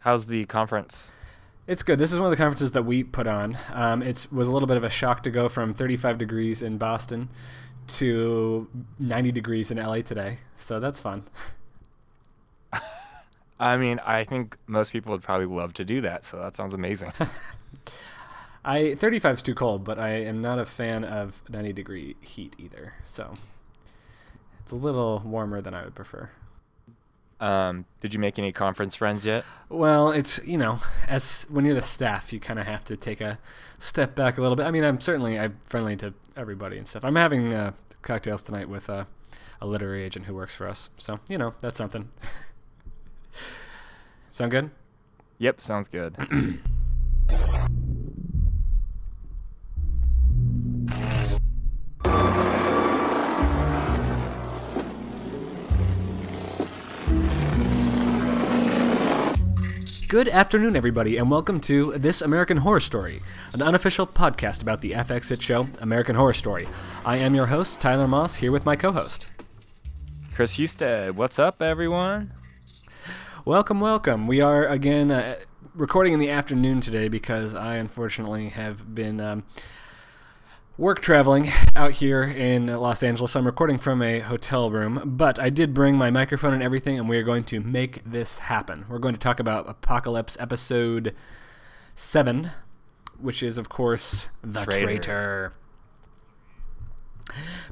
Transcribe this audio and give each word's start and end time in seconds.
How's 0.00 0.26
the 0.26 0.46
conference? 0.46 1.12
It's 1.66 1.82
good. 1.82 1.98
This 1.98 2.10
is 2.10 2.18
one 2.18 2.26
of 2.26 2.30
the 2.30 2.42
conferences 2.42 2.72
that 2.72 2.84
we 2.84 3.04
put 3.04 3.26
on. 3.26 3.58
Um, 3.72 4.02
it 4.02 4.26
was 4.32 4.48
a 4.48 4.52
little 4.52 4.66
bit 4.66 4.78
of 4.78 4.84
a 4.84 4.88
shock 4.88 5.22
to 5.24 5.30
go 5.30 5.46
from 5.48 5.74
35 5.74 6.16
degrees 6.16 6.62
in 6.62 6.78
Boston 6.78 7.28
to 7.86 8.66
90 8.98 9.30
degrees 9.30 9.70
in 9.70 9.76
LA 9.76 10.00
today. 10.00 10.38
So 10.56 10.80
that's 10.80 10.98
fun. 10.98 11.24
I 13.60 13.76
mean, 13.76 13.98
I 13.98 14.24
think 14.24 14.56
most 14.66 14.90
people 14.90 15.12
would 15.12 15.22
probably 15.22 15.44
love 15.44 15.74
to 15.74 15.84
do 15.84 16.00
that, 16.00 16.24
so 16.24 16.38
that 16.38 16.56
sounds 16.56 16.72
amazing. 16.72 17.12
I 18.64 18.94
35 18.94 19.34
is 19.34 19.42
too 19.42 19.54
cold, 19.54 19.84
but 19.84 19.98
I 19.98 20.10
am 20.10 20.40
not 20.40 20.58
a 20.58 20.64
fan 20.64 21.04
of 21.04 21.42
90 21.50 21.74
degree 21.74 22.16
heat 22.22 22.56
either. 22.58 22.94
So 23.04 23.34
it's 24.62 24.72
a 24.72 24.76
little 24.76 25.22
warmer 25.26 25.60
than 25.60 25.74
I 25.74 25.84
would 25.84 25.94
prefer. 25.94 26.30
Um, 27.40 27.86
did 28.00 28.12
you 28.12 28.20
make 28.20 28.38
any 28.38 28.52
conference 28.52 28.94
friends 28.94 29.24
yet? 29.24 29.44
Well, 29.68 30.10
it's 30.10 30.40
you 30.44 30.58
know, 30.58 30.80
as 31.08 31.46
when 31.48 31.64
you're 31.64 31.74
the 31.74 31.82
staff, 31.82 32.32
you 32.32 32.40
kind 32.40 32.58
of 32.58 32.66
have 32.66 32.84
to 32.84 32.96
take 32.96 33.20
a 33.20 33.38
step 33.78 34.14
back 34.14 34.36
a 34.36 34.42
little 34.42 34.56
bit. 34.56 34.66
I 34.66 34.70
mean, 34.70 34.84
I'm 34.84 35.00
certainly 35.00 35.38
I'm 35.38 35.58
friendly 35.64 35.96
to 35.96 36.12
everybody 36.36 36.76
and 36.76 36.86
stuff. 36.86 37.04
I'm 37.04 37.16
having 37.16 37.54
uh, 37.54 37.72
cocktails 38.02 38.42
tonight 38.42 38.68
with 38.68 38.90
uh, 38.90 39.04
a 39.60 39.66
literary 39.66 40.04
agent 40.04 40.26
who 40.26 40.34
works 40.34 40.54
for 40.54 40.68
us, 40.68 40.90
so 40.96 41.20
you 41.28 41.38
know 41.38 41.54
that's 41.60 41.78
something. 41.78 42.10
Sound 44.30 44.52
good? 44.52 44.70
Yep, 45.38 45.60
sounds 45.60 45.88
good. 45.88 46.14
Good 60.10 60.28
afternoon, 60.28 60.74
everybody, 60.74 61.18
and 61.18 61.30
welcome 61.30 61.60
to 61.60 61.92
This 61.92 62.20
American 62.20 62.56
Horror 62.56 62.80
Story, 62.80 63.22
an 63.52 63.62
unofficial 63.62 64.08
podcast 64.08 64.60
about 64.60 64.80
the 64.80 64.90
FX 64.90 65.28
hit 65.28 65.40
show 65.40 65.68
American 65.78 66.16
Horror 66.16 66.32
Story. 66.32 66.66
I 67.04 67.18
am 67.18 67.32
your 67.36 67.46
host, 67.46 67.80
Tyler 67.80 68.08
Moss, 68.08 68.34
here 68.34 68.50
with 68.50 68.64
my 68.64 68.74
co 68.74 68.90
host. 68.90 69.28
Chris 70.34 70.56
Husted, 70.56 71.14
what's 71.14 71.38
up, 71.38 71.62
everyone? 71.62 72.32
Welcome, 73.44 73.78
welcome. 73.78 74.26
We 74.26 74.40
are 74.40 74.66
again 74.66 75.12
uh, 75.12 75.36
recording 75.76 76.12
in 76.12 76.18
the 76.18 76.28
afternoon 76.30 76.80
today 76.80 77.06
because 77.06 77.54
I 77.54 77.76
unfortunately 77.76 78.48
have 78.48 78.92
been 78.92 79.20
um, 79.20 79.44
work 80.76 81.00
traveling 81.00 81.50
out 81.76 81.92
here 81.92 82.22
in 82.22 82.66
Los 82.66 83.02
Angeles. 83.02 83.36
I'm 83.36 83.46
recording 83.46 83.78
from 83.78 84.02
a 84.02 84.20
hotel 84.20 84.70
room, 84.70 85.02
but 85.04 85.38
I 85.38 85.50
did 85.50 85.74
bring 85.74 85.96
my 85.96 86.10
microphone 86.10 86.54
and 86.54 86.62
everything, 86.62 86.98
and 86.98 87.08
we 87.08 87.18
are 87.18 87.22
going 87.22 87.44
to 87.44 87.60
make 87.60 88.02
this 88.04 88.38
happen. 88.38 88.86
We're 88.88 88.98
going 88.98 89.14
to 89.14 89.20
talk 89.20 89.40
about 89.40 89.68
Apocalypse 89.68 90.36
episode 90.40 91.14
7, 91.94 92.50
which 93.18 93.42
is, 93.42 93.58
of 93.58 93.68
course, 93.68 94.28
The 94.42 94.64
Traitor. 94.64 94.86
Traitor. 94.86 95.52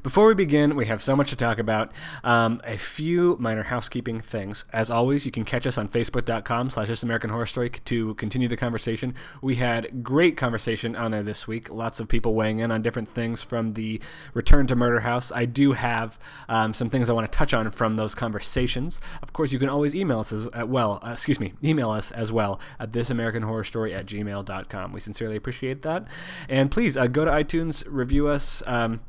Before 0.03 0.27
we 0.27 0.33
begin, 0.33 0.75
we 0.75 0.85
have 0.85 1.01
so 1.01 1.15
much 1.15 1.29
to 1.29 1.35
talk 1.35 1.59
about. 1.59 1.91
Um, 2.23 2.61
a 2.63 2.77
few 2.77 3.37
minor 3.39 3.63
housekeeping 3.63 4.19
things. 4.19 4.65
As 4.73 4.91
always, 4.91 5.25
you 5.25 5.31
can 5.31 5.45
catch 5.45 5.65
us 5.65 5.77
on 5.77 5.87
Facebook.com 5.87 6.69
slash 6.69 6.89
American 7.03 7.29
Horror 7.29 7.45
Story 7.45 7.69
to 7.69 8.13
continue 8.15 8.47
the 8.47 8.57
conversation. 8.57 9.13
We 9.41 9.55
had 9.55 10.03
great 10.03 10.37
conversation 10.37 10.95
on 10.95 11.11
there 11.11 11.23
this 11.23 11.47
week. 11.47 11.69
Lots 11.69 11.99
of 11.99 12.07
people 12.07 12.33
weighing 12.33 12.59
in 12.59 12.71
on 12.71 12.81
different 12.81 13.13
things 13.13 13.41
from 13.41 13.73
the 13.73 14.01
return 14.33 14.67
to 14.67 14.75
Murder 14.75 15.01
House. 15.01 15.31
I 15.31 15.45
do 15.45 15.73
have 15.73 16.17
um, 16.47 16.73
some 16.73 16.89
things 16.89 17.09
I 17.09 17.13
want 17.13 17.31
to 17.31 17.37
touch 17.37 17.53
on 17.53 17.69
from 17.71 17.95
those 17.95 18.15
conversations. 18.15 18.99
Of 19.21 19.33
course, 19.33 19.51
you 19.51 19.59
can 19.59 19.69
always 19.69 19.95
email 19.95 20.19
us 20.19 20.33
as 20.33 20.47
uh, 20.47 20.65
well. 20.65 20.99
Uh, 21.03 21.11
excuse 21.11 21.39
me, 21.39 21.53
email 21.63 21.91
us 21.91 22.11
as 22.11 22.31
well 22.31 22.59
at 22.79 22.91
thisamericanhorrorstory 22.91 23.95
at 23.95 24.05
gmail.com. 24.05 24.93
We 24.93 24.99
sincerely 24.99 25.35
appreciate 25.35 25.81
that. 25.83 26.07
And 26.47 26.71
please 26.71 26.97
uh, 26.97 27.07
go 27.07 27.25
to 27.25 27.31
iTunes, 27.31 27.83
review 27.87 28.27
us. 28.27 28.63
Um, 28.65 29.01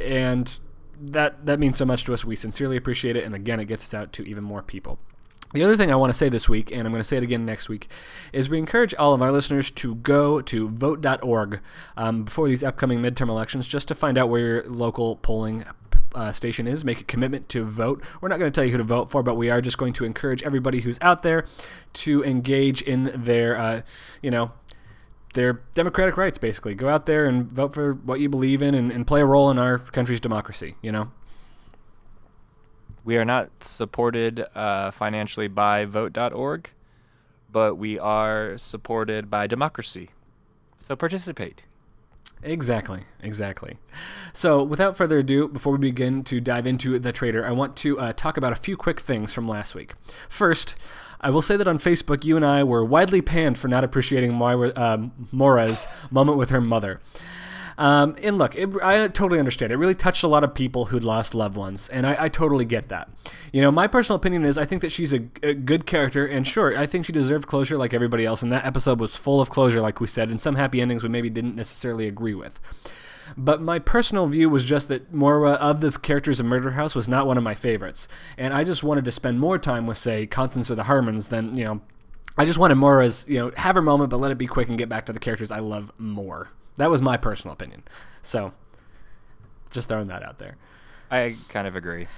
and 0.00 0.58
that 1.00 1.46
that 1.46 1.58
means 1.58 1.78
so 1.78 1.84
much 1.84 2.04
to 2.04 2.12
us. 2.12 2.24
We 2.24 2.36
sincerely 2.36 2.76
appreciate 2.76 3.16
it, 3.16 3.24
and 3.24 3.34
again, 3.34 3.60
it 3.60 3.66
gets 3.66 3.84
us 3.84 3.94
out 3.94 4.12
to 4.14 4.28
even 4.28 4.44
more 4.44 4.62
people. 4.62 4.98
The 5.52 5.64
other 5.64 5.76
thing 5.76 5.90
I 5.90 5.96
want 5.96 6.10
to 6.10 6.16
say 6.16 6.28
this 6.28 6.48
week, 6.48 6.70
and 6.70 6.82
I'm 6.82 6.92
going 6.92 7.00
to 7.00 7.04
say 7.08 7.16
it 7.16 7.24
again 7.24 7.44
next 7.44 7.68
week, 7.68 7.88
is 8.32 8.48
we 8.48 8.58
encourage 8.58 8.94
all 8.94 9.14
of 9.14 9.20
our 9.20 9.32
listeners 9.32 9.68
to 9.72 9.96
go 9.96 10.40
to 10.42 10.68
vote.org 10.68 11.60
um, 11.96 12.22
before 12.22 12.46
these 12.46 12.62
upcoming 12.62 13.00
midterm 13.00 13.28
elections 13.28 13.66
just 13.66 13.88
to 13.88 13.96
find 13.96 14.16
out 14.16 14.28
where 14.28 14.40
your 14.40 14.64
local 14.70 15.16
polling 15.16 15.64
uh, 16.14 16.30
station 16.30 16.68
is. 16.68 16.84
Make 16.84 17.00
a 17.00 17.04
commitment 17.04 17.48
to 17.50 17.64
vote. 17.64 18.04
We're 18.20 18.28
not 18.28 18.38
going 18.38 18.50
to 18.50 18.54
tell 18.54 18.64
you 18.64 18.70
who 18.70 18.78
to 18.78 18.84
vote 18.84 19.10
for, 19.10 19.24
but 19.24 19.34
we 19.34 19.50
are 19.50 19.60
just 19.60 19.78
going 19.78 19.92
to 19.94 20.04
encourage 20.04 20.42
everybody 20.44 20.80
who's 20.80 20.98
out 21.00 21.22
there 21.22 21.46
to 21.94 22.24
engage 22.24 22.82
in 22.82 23.10
their, 23.14 23.58
uh, 23.58 23.82
you 24.22 24.30
know, 24.30 24.52
their 25.34 25.54
democratic 25.74 26.16
rights, 26.16 26.38
basically. 26.38 26.74
Go 26.74 26.88
out 26.88 27.06
there 27.06 27.26
and 27.26 27.50
vote 27.50 27.74
for 27.74 27.94
what 27.94 28.20
you 28.20 28.28
believe 28.28 28.62
in 28.62 28.74
and, 28.74 28.90
and 28.90 29.06
play 29.06 29.20
a 29.20 29.26
role 29.26 29.50
in 29.50 29.58
our 29.58 29.78
country's 29.78 30.20
democracy, 30.20 30.76
you 30.82 30.92
know? 30.92 31.10
We 33.04 33.16
are 33.16 33.24
not 33.24 33.62
supported 33.62 34.44
uh, 34.54 34.90
financially 34.90 35.48
by 35.48 35.84
vote.org, 35.84 36.70
but 37.50 37.76
we 37.76 37.98
are 37.98 38.58
supported 38.58 39.30
by 39.30 39.46
democracy. 39.46 40.10
So 40.78 40.96
participate. 40.96 41.62
Exactly, 42.42 43.02
exactly. 43.22 43.76
So, 44.32 44.62
without 44.62 44.96
further 44.96 45.18
ado, 45.18 45.46
before 45.48 45.72
we 45.72 45.78
begin 45.78 46.24
to 46.24 46.40
dive 46.40 46.66
into 46.66 46.98
The 46.98 47.12
traitor, 47.12 47.46
I 47.46 47.50
want 47.50 47.76
to 47.78 48.00
uh, 48.00 48.12
talk 48.14 48.38
about 48.38 48.52
a 48.52 48.56
few 48.56 48.78
quick 48.78 49.00
things 49.00 49.32
from 49.34 49.46
last 49.46 49.74
week. 49.74 49.92
First, 50.28 50.74
I 51.20 51.30
will 51.30 51.42
say 51.42 51.56
that 51.56 51.68
on 51.68 51.78
Facebook, 51.78 52.24
you 52.24 52.36
and 52.36 52.44
I 52.44 52.64
were 52.64 52.84
widely 52.84 53.20
panned 53.20 53.58
for 53.58 53.68
not 53.68 53.84
appreciating 53.84 54.32
Moira, 54.32 54.72
um, 54.76 55.12
Mora's 55.32 55.86
moment 56.10 56.38
with 56.38 56.50
her 56.50 56.60
mother. 56.60 57.00
Um, 57.80 58.14
and 58.22 58.36
look, 58.36 58.54
it, 58.56 58.68
I 58.82 59.08
totally 59.08 59.38
understand. 59.38 59.72
It 59.72 59.76
really 59.76 59.94
touched 59.94 60.22
a 60.22 60.28
lot 60.28 60.44
of 60.44 60.54
people 60.54 60.86
who'd 60.86 61.02
lost 61.02 61.34
loved 61.34 61.56
ones, 61.56 61.88
and 61.88 62.06
I, 62.06 62.24
I 62.24 62.28
totally 62.28 62.66
get 62.66 62.90
that. 62.90 63.08
You 63.54 63.62
know, 63.62 63.70
my 63.70 63.86
personal 63.86 64.16
opinion 64.16 64.44
is 64.44 64.58
I 64.58 64.66
think 64.66 64.82
that 64.82 64.92
she's 64.92 65.14
a, 65.14 65.22
a, 65.42 65.54
good 65.54 65.86
character, 65.86 66.26
and 66.26 66.46
sure, 66.46 66.76
I 66.76 66.84
think 66.84 67.06
she 67.06 67.12
deserved 67.12 67.48
closure 67.48 67.78
like 67.78 67.94
everybody 67.94 68.26
else, 68.26 68.42
and 68.42 68.52
that 68.52 68.66
episode 68.66 69.00
was 69.00 69.16
full 69.16 69.40
of 69.40 69.48
closure, 69.48 69.80
like 69.80 69.98
we 69.98 70.06
said, 70.06 70.28
and 70.28 70.38
some 70.38 70.56
happy 70.56 70.82
endings 70.82 71.02
we 71.02 71.08
maybe 71.08 71.30
didn't 71.30 71.56
necessarily 71.56 72.06
agree 72.06 72.34
with. 72.34 72.60
But 73.36 73.60
my 73.60 73.78
personal 73.78 74.26
view 74.26 74.48
was 74.48 74.64
just 74.64 74.88
that 74.88 75.12
Moira 75.12 75.52
of 75.52 75.80
the 75.80 75.92
characters 75.92 76.40
in 76.40 76.46
Murder 76.46 76.72
House 76.72 76.94
was 76.94 77.08
not 77.08 77.26
one 77.26 77.38
of 77.38 77.44
my 77.44 77.54
favorites, 77.54 78.08
and 78.36 78.52
I 78.54 78.64
just 78.64 78.82
wanted 78.82 79.04
to 79.04 79.12
spend 79.12 79.40
more 79.40 79.58
time 79.58 79.86
with, 79.86 79.98
say, 79.98 80.26
Constance 80.26 80.70
or 80.70 80.74
the 80.74 80.84
Harmons 80.84 81.28
than, 81.28 81.56
you 81.56 81.64
know, 81.64 81.80
I 82.36 82.44
just 82.44 82.58
wanted 82.58 82.76
Moira's, 82.76 83.26
you 83.28 83.38
know, 83.38 83.52
have 83.56 83.74
her 83.74 83.82
moment, 83.82 84.10
but 84.10 84.18
let 84.18 84.30
it 84.30 84.38
be 84.38 84.46
quick 84.46 84.68
and 84.68 84.78
get 84.78 84.88
back 84.88 85.06
to 85.06 85.12
the 85.12 85.18
characters 85.18 85.50
I 85.50 85.58
love 85.58 85.92
more. 85.98 86.48
That 86.76 86.90
was 86.90 87.02
my 87.02 87.16
personal 87.16 87.52
opinion. 87.52 87.82
So, 88.22 88.52
just 89.70 89.88
throwing 89.88 90.08
that 90.08 90.22
out 90.22 90.38
there. 90.38 90.56
I 91.10 91.36
kind 91.48 91.66
of 91.66 91.74
agree. 91.74 92.06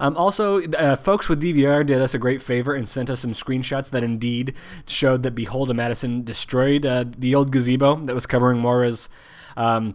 Um, 0.00 0.16
also, 0.16 0.62
uh, 0.62 0.96
folks 0.96 1.28
with 1.28 1.42
DVR 1.42 1.84
did 1.84 2.00
us 2.00 2.14
a 2.14 2.18
great 2.18 2.40
favor 2.40 2.74
and 2.74 2.88
sent 2.88 3.10
us 3.10 3.20
some 3.20 3.34
screenshots 3.34 3.90
that 3.90 4.02
indeed 4.02 4.54
showed 4.86 5.22
that 5.24 5.32
Behold 5.32 5.70
a 5.70 5.74
Madison 5.74 6.24
destroyed 6.24 6.86
uh, 6.86 7.04
the 7.06 7.34
old 7.34 7.52
gazebo 7.52 7.96
that 8.06 8.14
was 8.14 8.24
covering 8.24 8.60
Moira's 8.60 9.10
um, 9.58 9.94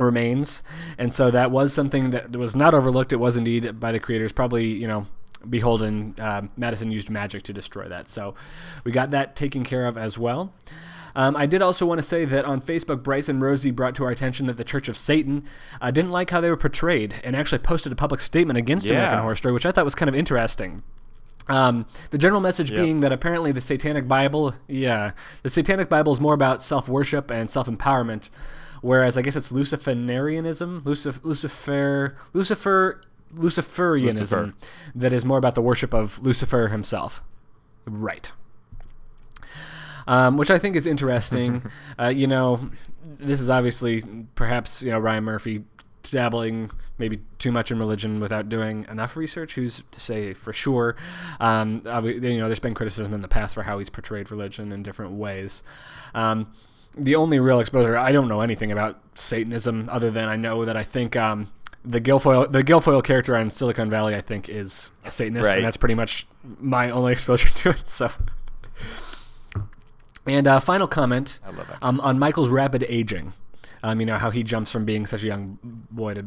remains. 0.00 0.62
And 0.98 1.12
so 1.12 1.30
that 1.30 1.50
was 1.50 1.72
something 1.72 2.10
that 2.10 2.34
was 2.36 2.56
not 2.56 2.74
overlooked. 2.74 3.12
It 3.12 3.16
was 3.16 3.36
indeed 3.36 3.78
by 3.78 3.92
the 3.92 4.00
creators. 4.00 4.32
Probably, 4.32 4.66
you 4.66 4.88
know, 4.88 5.06
beholden. 5.48 6.14
uh, 6.18 6.42
Madison 6.56 6.90
used 6.90 7.10
magic 7.10 7.42
to 7.44 7.52
destroy 7.52 7.88
that. 7.88 8.08
So 8.08 8.34
we 8.84 8.92
got 8.92 9.10
that 9.12 9.36
taken 9.36 9.64
care 9.64 9.86
of 9.86 9.96
as 9.96 10.18
well. 10.18 10.52
Um, 11.16 11.34
I 11.36 11.46
did 11.46 11.60
also 11.60 11.86
want 11.86 11.98
to 11.98 12.04
say 12.06 12.24
that 12.24 12.44
on 12.44 12.60
Facebook, 12.62 13.02
Bryce 13.02 13.28
and 13.28 13.42
Rosie 13.42 13.72
brought 13.72 13.96
to 13.96 14.04
our 14.04 14.10
attention 14.10 14.46
that 14.46 14.56
the 14.56 14.62
Church 14.64 14.88
of 14.88 14.96
Satan 14.96 15.44
uh, 15.80 15.90
didn't 15.90 16.12
like 16.12 16.30
how 16.30 16.40
they 16.40 16.48
were 16.48 16.56
portrayed 16.56 17.14
and 17.24 17.34
actually 17.34 17.58
posted 17.58 17.90
a 17.90 17.96
public 17.96 18.20
statement 18.20 18.58
against 18.58 18.86
Yeah. 18.86 18.92
American 18.94 19.18
Horror 19.22 19.34
Story, 19.34 19.52
which 19.52 19.66
I 19.66 19.72
thought 19.72 19.84
was 19.84 19.96
kind 19.96 20.08
of 20.08 20.14
interesting. 20.14 20.84
Um, 21.48 21.86
the 22.10 22.18
general 22.18 22.40
message 22.40 22.70
Yep. 22.70 22.80
being 22.80 23.00
that 23.00 23.10
apparently 23.10 23.50
the 23.50 23.60
Satanic 23.60 24.06
Bible, 24.06 24.54
yeah, 24.68 25.10
the 25.42 25.50
Satanic 25.50 25.88
Bible 25.88 26.12
is 26.12 26.20
more 26.20 26.34
about 26.34 26.62
self 26.62 26.88
worship 26.88 27.28
and 27.32 27.50
self 27.50 27.66
empowerment, 27.66 28.30
whereas 28.80 29.16
I 29.16 29.22
guess 29.22 29.36
it's 29.36 29.52
Luciferianism, 29.52 30.82
Lucif- 30.82 31.24
Lucifer, 31.24 32.16
Lucifer, 32.32 33.02
Luciferianism 33.34 34.20
Lucifer. 34.20 34.54
that 34.94 35.12
is 35.12 35.24
more 35.24 35.38
about 35.38 35.54
the 35.54 35.62
worship 35.62 35.94
of 35.94 36.20
Lucifer 36.20 36.68
himself. 36.68 37.22
Right. 37.86 38.32
Um, 40.06 40.36
which 40.36 40.50
I 40.50 40.58
think 40.58 40.76
is 40.76 40.86
interesting. 40.86 41.62
uh, 41.98 42.08
you 42.08 42.26
know, 42.26 42.70
this 43.04 43.40
is 43.40 43.48
obviously 43.50 44.02
perhaps 44.34 44.82
you 44.82 44.90
know 44.90 44.98
Ryan 44.98 45.24
Murphy 45.24 45.64
dabbling 46.02 46.70
maybe 46.98 47.20
too 47.38 47.52
much 47.52 47.70
in 47.70 47.78
religion 47.78 48.20
without 48.20 48.48
doing 48.48 48.86
enough 48.90 49.16
research. 49.16 49.54
Who's 49.54 49.82
to 49.90 50.00
say 50.00 50.34
for 50.34 50.52
sure? 50.52 50.96
Um, 51.38 51.82
you 51.84 52.38
know, 52.38 52.46
there's 52.46 52.58
been 52.58 52.74
criticism 52.74 53.14
in 53.14 53.22
the 53.22 53.28
past 53.28 53.54
for 53.54 53.62
how 53.62 53.78
he's 53.78 53.90
portrayed 53.90 54.30
religion 54.30 54.72
in 54.72 54.82
different 54.82 55.12
ways. 55.12 55.62
Um, 56.14 56.52
the 56.96 57.14
only 57.14 57.38
real 57.38 57.60
exposure 57.60 57.96
I 57.96 58.12
don't 58.12 58.28
know 58.28 58.40
anything 58.40 58.72
about 58.72 58.98
Satanism 59.14 59.88
other 59.90 60.10
than 60.10 60.28
I 60.28 60.36
know 60.36 60.64
that 60.64 60.76
I 60.76 60.82
think 60.82 61.16
um, 61.16 61.50
the 61.84 62.00
Gilfoyle 62.00 62.50
the 62.50 62.62
Gilfoyle 62.64 63.02
character 63.02 63.36
on 63.36 63.50
Silicon 63.50 63.88
Valley 63.90 64.14
I 64.14 64.20
think 64.20 64.48
is 64.48 64.90
a 65.04 65.10
Satanist, 65.10 65.48
Right. 65.48 65.56
and 65.58 65.64
that's 65.64 65.76
pretty 65.76 65.94
much 65.94 66.26
my 66.60 66.90
only 66.90 67.12
exposure 67.16 67.48
to 67.50 67.70
it. 67.70 67.86
So. 67.88 68.10
And 70.26 70.46
uh, 70.46 70.60
final 70.60 70.86
comment 70.86 71.40
I 71.44 71.50
love 71.50 71.66
that. 71.68 71.78
um, 71.82 72.00
on 72.00 72.18
Michael's 72.18 72.48
rapid 72.50 72.84
aging. 72.88 73.32
Um, 73.82 73.98
you 74.00 74.06
know 74.06 74.18
how 74.18 74.30
he 74.30 74.42
jumps 74.42 74.70
from 74.70 74.84
being 74.84 75.06
such 75.06 75.22
a 75.22 75.26
young 75.26 75.58
boy 75.90 76.14
to 76.14 76.26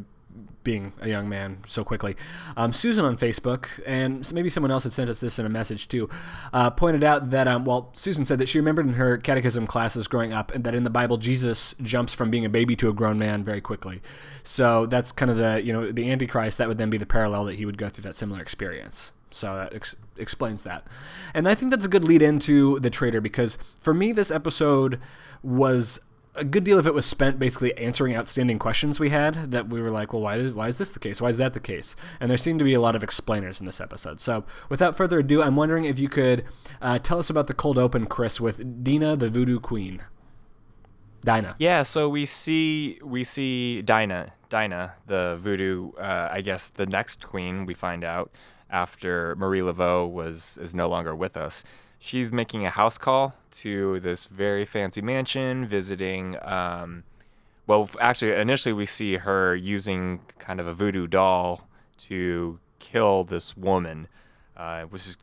being 0.63 0.93
a 1.01 1.09
young 1.09 1.27
man 1.27 1.57
so 1.67 1.83
quickly. 1.83 2.15
Um, 2.55 2.73
Susan 2.73 3.05
on 3.05 3.17
Facebook, 3.17 3.67
and 3.85 4.31
maybe 4.33 4.49
someone 4.49 4.71
else 4.71 4.83
had 4.83 4.93
sent 4.93 5.09
us 5.09 5.19
this 5.19 5.39
in 5.39 5.45
a 5.45 5.49
message 5.49 5.87
too, 5.87 6.09
uh, 6.53 6.69
pointed 6.69 7.03
out 7.03 7.29
that, 7.31 7.47
um, 7.47 7.65
well, 7.65 7.89
Susan 7.93 8.25
said 8.25 8.39
that 8.39 8.49
she 8.49 8.59
remembered 8.59 8.87
in 8.87 8.93
her 8.93 9.17
catechism 9.17 9.67
classes 9.67 10.07
growing 10.07 10.33
up 10.33 10.53
and 10.53 10.63
that 10.63 10.75
in 10.75 10.83
the 10.83 10.89
Bible, 10.89 11.17
Jesus 11.17 11.75
jumps 11.81 12.13
from 12.13 12.29
being 12.29 12.45
a 12.45 12.49
baby 12.49 12.75
to 12.77 12.89
a 12.89 12.93
grown 12.93 13.19
man 13.19 13.43
very 13.43 13.61
quickly. 13.61 14.01
So 14.43 14.85
that's 14.85 15.11
kind 15.11 15.29
of 15.29 15.37
the, 15.37 15.61
you 15.63 15.73
know, 15.73 15.91
the 15.91 16.11
Antichrist, 16.11 16.57
that 16.57 16.67
would 16.67 16.77
then 16.77 16.89
be 16.89 16.97
the 16.97 17.05
parallel 17.05 17.45
that 17.45 17.55
he 17.55 17.65
would 17.65 17.77
go 17.77 17.89
through 17.89 18.03
that 18.03 18.15
similar 18.15 18.41
experience. 18.41 19.11
So 19.31 19.55
that 19.55 19.73
ex- 19.73 19.95
explains 20.17 20.61
that. 20.63 20.85
And 21.33 21.47
I 21.47 21.55
think 21.55 21.71
that's 21.71 21.85
a 21.85 21.89
good 21.89 22.03
lead 22.03 22.21
into 22.21 22.79
the 22.79 22.89
traitor 22.89 23.19
because 23.19 23.57
for 23.79 23.93
me, 23.93 24.11
this 24.11 24.29
episode 24.29 24.99
was 25.41 25.99
a 26.35 26.43
good 26.43 26.63
deal 26.63 26.79
of 26.79 26.87
it 26.87 26.93
was 26.93 27.05
spent 27.05 27.37
basically 27.37 27.77
answering 27.77 28.15
outstanding 28.15 28.57
questions 28.57 28.99
we 28.99 29.09
had 29.09 29.51
that 29.51 29.69
we 29.69 29.81
were 29.81 29.91
like, 29.91 30.13
well, 30.13 30.21
why, 30.21 30.37
did, 30.37 30.55
why 30.55 30.67
is 30.67 30.77
this 30.77 30.91
the 30.91 30.99
case? 30.99 31.21
Why 31.21 31.29
is 31.29 31.37
that 31.37 31.53
the 31.53 31.59
case? 31.59 31.95
And 32.19 32.29
there 32.29 32.37
seemed 32.37 32.59
to 32.59 32.65
be 32.65 32.73
a 32.73 32.81
lot 32.81 32.95
of 32.95 33.03
explainers 33.03 33.59
in 33.59 33.65
this 33.65 33.79
episode. 33.79 34.19
So 34.19 34.43
without 34.69 34.97
further 34.97 35.19
ado, 35.19 35.43
I'm 35.43 35.55
wondering 35.55 35.85
if 35.85 35.99
you 35.99 36.09
could 36.09 36.45
uh, 36.81 36.99
tell 36.99 37.19
us 37.19 37.29
about 37.29 37.47
the 37.47 37.53
cold 37.53 37.77
open, 37.77 38.07
Chris, 38.07 38.41
with 38.41 38.83
Dinah 38.83 39.15
the 39.17 39.29
Voodoo 39.29 39.59
Queen. 39.59 40.01
Dinah. 41.21 41.55
Yeah, 41.57 41.83
so 41.83 42.09
we 42.09 42.25
see 42.25 42.99
we 43.01 43.23
see 43.23 43.81
Dinah, 43.81 44.33
Dinah, 44.49 44.95
the 45.07 45.37
voodoo. 45.39 45.93
Uh, 45.93 46.27
I 46.29 46.41
guess 46.41 46.67
the 46.67 46.85
next 46.85 47.25
queen. 47.25 47.65
We 47.65 47.73
find 47.73 48.03
out 48.03 48.29
after 48.69 49.35
Marie 49.37 49.61
Laveau 49.61 50.09
was 50.09 50.57
is 50.61 50.75
no 50.75 50.89
longer 50.89 51.15
with 51.15 51.37
us. 51.37 51.63
She's 52.05 52.33
making 52.33 52.65
a 52.65 52.69
house 52.69 52.97
call 52.97 53.33
to 53.51 54.01
this 54.01 54.27
very 54.27 54.65
fancy 54.65 55.01
mansion, 55.01 55.65
visiting. 55.65 56.35
Um, 56.41 57.05
well, 57.65 57.89
actually, 57.97 58.33
initially 58.33 58.73
we 58.73 58.85
see 58.85 59.15
her 59.15 59.55
using 59.55 60.19
kind 60.37 60.59
of 60.59 60.67
a 60.67 60.73
voodoo 60.73 61.07
doll 61.07 61.65
to 61.99 62.59
kill 62.79 63.23
this 63.23 63.55
woman, 63.55 64.09
uh, 64.57 64.81
which 64.81 65.07
is 65.07 65.17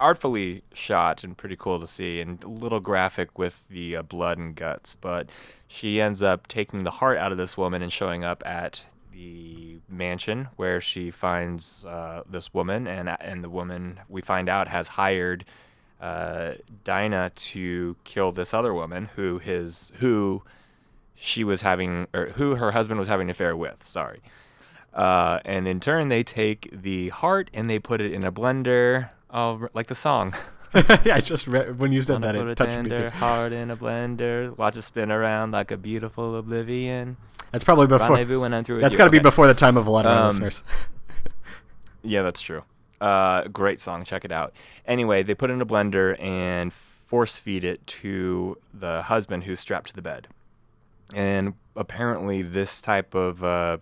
artfully 0.00 0.64
shot 0.72 1.22
and 1.22 1.38
pretty 1.38 1.54
cool 1.54 1.78
to 1.78 1.86
see, 1.86 2.20
and 2.20 2.42
a 2.42 2.48
little 2.48 2.80
graphic 2.80 3.38
with 3.38 3.68
the 3.68 3.94
uh, 3.94 4.02
blood 4.02 4.38
and 4.38 4.56
guts. 4.56 4.96
But 4.96 5.30
she 5.68 6.00
ends 6.00 6.20
up 6.20 6.48
taking 6.48 6.82
the 6.82 6.90
heart 6.90 7.18
out 7.18 7.30
of 7.30 7.38
this 7.38 7.56
woman 7.56 7.80
and 7.80 7.92
showing 7.92 8.24
up 8.24 8.42
at 8.44 8.84
the 9.12 9.78
mansion 9.88 10.48
where 10.56 10.80
she 10.80 11.12
finds 11.12 11.84
uh, 11.84 12.24
this 12.28 12.52
woman, 12.52 12.88
and 12.88 13.08
and 13.08 13.44
the 13.44 13.48
woman 13.50 14.00
we 14.08 14.20
find 14.20 14.48
out 14.48 14.66
has 14.66 14.88
hired 14.88 15.44
uh, 16.00 16.52
Dinah 16.84 17.30
to 17.34 17.96
kill 18.04 18.32
this 18.32 18.52
other 18.54 18.72
woman 18.74 19.10
who 19.16 19.38
his 19.38 19.92
who 19.96 20.42
she 21.14 21.42
was 21.44 21.62
having 21.62 22.06
or 22.14 22.26
who 22.30 22.54
her 22.56 22.70
husband 22.72 22.98
was 23.00 23.08
having 23.08 23.26
an 23.26 23.30
affair 23.30 23.56
with. 23.56 23.84
Sorry. 23.86 24.20
Uh, 24.94 25.40
and 25.44 25.68
in 25.68 25.80
turn, 25.80 26.08
they 26.08 26.22
take 26.22 26.68
the 26.72 27.08
heart 27.10 27.50
and 27.52 27.68
they 27.68 27.78
put 27.78 28.00
it 28.00 28.12
in 28.12 28.24
a 28.24 28.32
blender, 28.32 29.10
oh, 29.30 29.68
like 29.74 29.86
the 29.88 29.94
song. 29.94 30.34
yeah, 31.04 31.14
I 31.14 31.20
just 31.20 31.46
read, 31.46 31.78
when 31.78 31.92
you 31.92 32.02
said 32.02 32.14
Wanna 32.14 32.26
that, 32.26 32.34
put 32.34 32.48
it 32.48 32.50
a 32.50 32.54
touched 32.54 32.84
me 32.84 32.90
tender 32.90 33.10
too. 33.10 33.16
heart 33.16 33.52
in 33.52 33.70
a 33.70 33.76
blender, 33.76 34.56
watch 34.56 34.76
it 34.76 34.82
spin 34.82 35.10
around 35.12 35.52
like 35.52 35.70
a 35.70 35.76
beautiful 35.76 36.36
oblivion. 36.36 37.16
That's 37.52 37.64
probably 37.64 37.86
before. 37.86 38.10
Rendezvous 38.16 38.40
when 38.40 38.52
I'm 38.54 38.64
through 38.64 38.80
That's 38.80 38.96
got 38.96 39.04
to 39.06 39.10
be 39.10 39.18
before 39.18 39.46
the 39.46 39.54
time 39.54 39.76
of 39.76 39.86
a 39.86 39.90
lot 39.90 40.04
of 40.06 40.12
Um, 40.16 40.26
listeners. 40.28 40.62
Yeah, 42.02 42.22
that's 42.22 42.40
true. 42.40 42.62
Uh, 43.00 43.48
great 43.48 43.78
song. 43.78 44.04
Check 44.04 44.24
it 44.24 44.32
out. 44.32 44.52
Anyway, 44.86 45.22
they 45.22 45.34
put 45.34 45.50
it 45.50 45.54
in 45.54 45.60
a 45.60 45.66
blender 45.66 46.20
and 46.20 46.72
force 46.72 47.38
feed 47.38 47.64
it 47.64 47.86
to 47.86 48.58
the 48.74 49.02
husband 49.02 49.44
who's 49.44 49.60
strapped 49.60 49.88
to 49.88 49.94
the 49.94 50.02
bed. 50.02 50.28
And 51.14 51.54
apparently, 51.74 52.42
this 52.42 52.80
type 52.80 53.14
of 53.14 53.42
uh, 53.42 53.78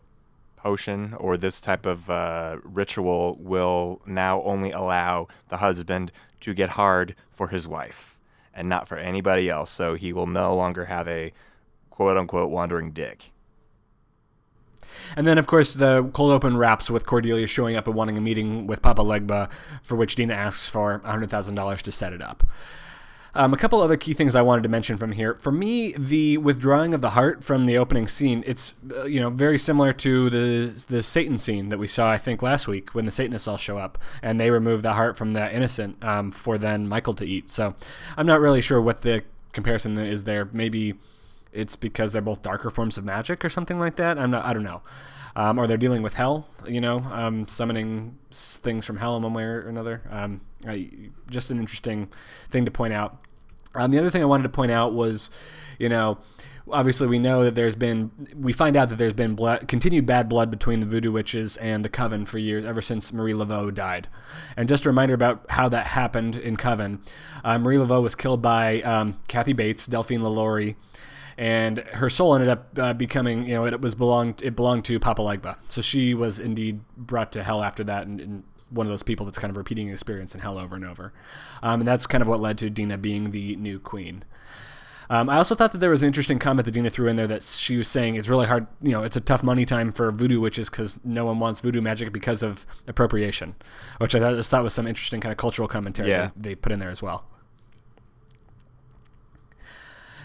potion 0.56 1.14
or 1.14 1.36
this 1.36 1.60
type 1.60 1.86
of 1.86 2.10
uh, 2.10 2.56
ritual 2.62 3.36
will 3.40 4.00
now 4.06 4.42
only 4.42 4.70
allow 4.70 5.28
the 5.48 5.58
husband 5.58 6.12
to 6.40 6.54
get 6.54 6.70
hard 6.70 7.14
for 7.32 7.48
his 7.48 7.66
wife 7.66 8.18
and 8.54 8.68
not 8.68 8.88
for 8.88 8.96
anybody 8.96 9.48
else. 9.48 9.70
So 9.70 9.94
he 9.94 10.12
will 10.12 10.26
no 10.26 10.54
longer 10.56 10.86
have 10.86 11.06
a 11.08 11.32
quote 11.90 12.16
unquote 12.16 12.50
wandering 12.50 12.92
dick. 12.92 13.32
And 15.16 15.26
then, 15.26 15.38
of 15.38 15.46
course, 15.46 15.74
the 15.74 16.08
cold 16.12 16.32
open 16.32 16.56
wraps 16.56 16.90
with 16.90 17.06
Cordelia 17.06 17.46
showing 17.46 17.76
up 17.76 17.86
and 17.86 17.96
wanting 17.96 18.18
a 18.18 18.20
meeting 18.20 18.66
with 18.66 18.82
Papa 18.82 19.02
Legba, 19.02 19.50
for 19.82 19.96
which 19.96 20.16
Dinah 20.16 20.34
asks 20.34 20.68
for 20.68 21.00
$100,000 21.00 21.82
to 21.82 21.92
set 21.92 22.12
it 22.12 22.22
up. 22.22 22.44
Um, 23.36 23.52
a 23.52 23.58
couple 23.58 23.82
other 23.82 23.98
key 23.98 24.14
things 24.14 24.34
I 24.34 24.40
wanted 24.40 24.62
to 24.62 24.70
mention 24.70 24.96
from 24.96 25.12
here. 25.12 25.36
For 25.40 25.52
me, 25.52 25.92
the 25.92 26.38
withdrawing 26.38 26.94
of 26.94 27.02
the 27.02 27.10
heart 27.10 27.44
from 27.44 27.66
the 27.66 27.76
opening 27.76 28.08
scene, 28.08 28.42
it's 28.46 28.72
uh, 28.90 29.04
you 29.04 29.20
know 29.20 29.28
very 29.28 29.58
similar 29.58 29.92
to 29.92 30.30
the 30.30 30.84
the 30.88 31.02
Satan 31.02 31.36
scene 31.36 31.68
that 31.68 31.78
we 31.78 31.86
saw 31.86 32.10
I 32.10 32.16
think 32.16 32.40
last 32.40 32.66
week 32.66 32.94
when 32.94 33.04
the 33.04 33.10
Satanists 33.10 33.46
all 33.46 33.58
show 33.58 33.76
up 33.76 33.98
and 34.22 34.40
they 34.40 34.50
remove 34.50 34.80
the 34.80 34.94
heart 34.94 35.18
from 35.18 35.34
the 35.34 35.54
innocent 35.54 36.02
um, 36.02 36.30
for 36.30 36.56
then 36.56 36.88
Michael 36.88 37.12
to 37.12 37.26
eat. 37.26 37.50
So 37.50 37.74
I'm 38.16 38.26
not 38.26 38.40
really 38.40 38.62
sure 38.62 38.80
what 38.80 39.02
the 39.02 39.22
comparison 39.52 39.98
is 39.98 40.24
there. 40.24 40.48
Maybe 40.50 40.94
it's 41.56 41.76
because 41.76 42.12
they're 42.12 42.22
both 42.22 42.42
darker 42.42 42.70
forms 42.70 42.98
of 42.98 43.04
magic 43.04 43.44
or 43.44 43.48
something 43.48 43.78
like 43.78 43.96
that. 43.96 44.18
I'm 44.18 44.30
not. 44.30 44.44
I 44.44 44.52
don't 44.52 44.62
know. 44.64 44.82
Um, 45.34 45.58
or 45.58 45.66
they're 45.66 45.76
dealing 45.76 46.00
with 46.00 46.14
hell, 46.14 46.48
you 46.66 46.80
know, 46.80 47.00
um, 47.12 47.46
summoning 47.46 48.16
things 48.30 48.86
from 48.86 48.96
hell 48.96 49.16
in 49.16 49.22
one 49.22 49.34
way 49.34 49.42
or 49.42 49.68
another. 49.68 50.00
Um, 50.10 50.40
I, 50.66 50.88
just 51.30 51.50
an 51.50 51.58
interesting 51.58 52.08
thing 52.48 52.64
to 52.64 52.70
point 52.70 52.94
out. 52.94 53.18
Um, 53.74 53.90
the 53.90 53.98
other 53.98 54.08
thing 54.08 54.22
I 54.22 54.24
wanted 54.24 54.44
to 54.44 54.48
point 54.48 54.72
out 54.72 54.94
was, 54.94 55.30
you 55.78 55.90
know, 55.90 56.16
obviously 56.70 57.06
we 57.06 57.18
know 57.18 57.44
that 57.44 57.54
there's 57.54 57.76
been, 57.76 58.10
we 58.34 58.52
find 58.52 58.76
out 58.76 58.88
that 58.88 58.96
there's 58.96 59.12
been 59.12 59.34
blood, 59.34 59.68
continued 59.68 60.06
bad 60.06 60.28
blood 60.28 60.50
between 60.50 60.80
the 60.80 60.86
voodoo 60.86 61.12
witches 61.12 61.56
and 61.58 61.84
the 61.84 61.88
coven 61.88 62.24
for 62.24 62.38
years, 62.38 62.64
ever 62.64 62.80
since 62.80 63.12
Marie 63.12 63.34
Laveau 63.34 63.72
died. 63.72 64.08
And 64.56 64.68
just 64.68 64.86
a 64.86 64.88
reminder 64.88 65.14
about 65.14 65.44
how 65.50 65.68
that 65.68 65.88
happened 65.88 66.36
in 66.36 66.56
Coven. 66.56 67.02
Uh, 67.44 67.58
Marie 67.58 67.76
Laveau 67.76 68.02
was 68.02 68.14
killed 68.14 68.42
by 68.42 68.80
um, 68.82 69.18
Kathy 69.28 69.52
Bates, 69.52 69.86
Delphine 69.86 70.22
LaLaurie, 70.22 70.76
and 71.38 71.78
her 71.78 72.08
soul 72.08 72.34
ended 72.34 72.48
up 72.48 72.78
uh, 72.78 72.92
becoming, 72.94 73.44
you 73.44 73.54
know, 73.54 73.66
it 73.66 73.80
was 73.80 73.94
belonged, 73.94 74.42
it 74.42 74.56
belonged 74.56 74.84
to 74.86 74.98
Papa 74.98 75.22
Legba. 75.22 75.56
So 75.68 75.80
she 75.82 76.14
was 76.14 76.40
indeed 76.40 76.80
brought 76.96 77.32
to 77.32 77.42
hell 77.42 77.62
after 77.62 77.84
that, 77.84 78.06
and, 78.06 78.20
and 78.20 78.42
one 78.70 78.86
of 78.86 78.90
those 78.90 79.02
people 79.02 79.24
that's 79.26 79.38
kind 79.38 79.50
of 79.50 79.56
repeating 79.56 79.88
an 79.88 79.92
experience 79.94 80.34
in 80.34 80.40
hell 80.40 80.58
over 80.58 80.74
and 80.74 80.84
over. 80.84 81.12
Um, 81.62 81.80
and 81.80 81.88
that's 81.88 82.06
kind 82.06 82.22
of 82.22 82.28
what 82.28 82.40
led 82.40 82.58
to 82.58 82.70
Dinah 82.70 82.98
being 82.98 83.30
the 83.30 83.54
new 83.56 83.78
queen. 83.78 84.24
Um, 85.08 85.28
I 85.30 85.36
also 85.36 85.54
thought 85.54 85.70
that 85.70 85.78
there 85.78 85.90
was 85.90 86.02
an 86.02 86.08
interesting 86.08 86.40
comment 86.40 86.64
that 86.64 86.72
Dinah 86.72 86.90
threw 86.90 87.06
in 87.06 87.14
there 87.14 87.28
that 87.28 87.44
she 87.44 87.76
was 87.76 87.86
saying 87.86 88.16
it's 88.16 88.28
really 88.28 88.46
hard, 88.46 88.66
you 88.82 88.90
know, 88.90 89.04
it's 89.04 89.16
a 89.16 89.20
tough 89.20 89.44
money 89.44 89.64
time 89.64 89.92
for 89.92 90.10
voodoo 90.10 90.40
witches 90.40 90.68
because 90.68 90.98
no 91.04 91.24
one 91.24 91.38
wants 91.38 91.60
voodoo 91.60 91.80
magic 91.80 92.12
because 92.12 92.42
of 92.42 92.66
appropriation, 92.88 93.54
which 93.98 94.16
I 94.16 94.18
thought, 94.18 94.34
just 94.34 94.50
thought 94.50 94.64
was 94.64 94.74
some 94.74 94.86
interesting 94.88 95.20
kind 95.20 95.30
of 95.30 95.36
cultural 95.38 95.68
commentary 95.68 96.10
Yeah. 96.10 96.30
they, 96.36 96.50
they 96.50 96.54
put 96.56 96.72
in 96.72 96.80
there 96.80 96.90
as 96.90 97.02
well. 97.02 97.24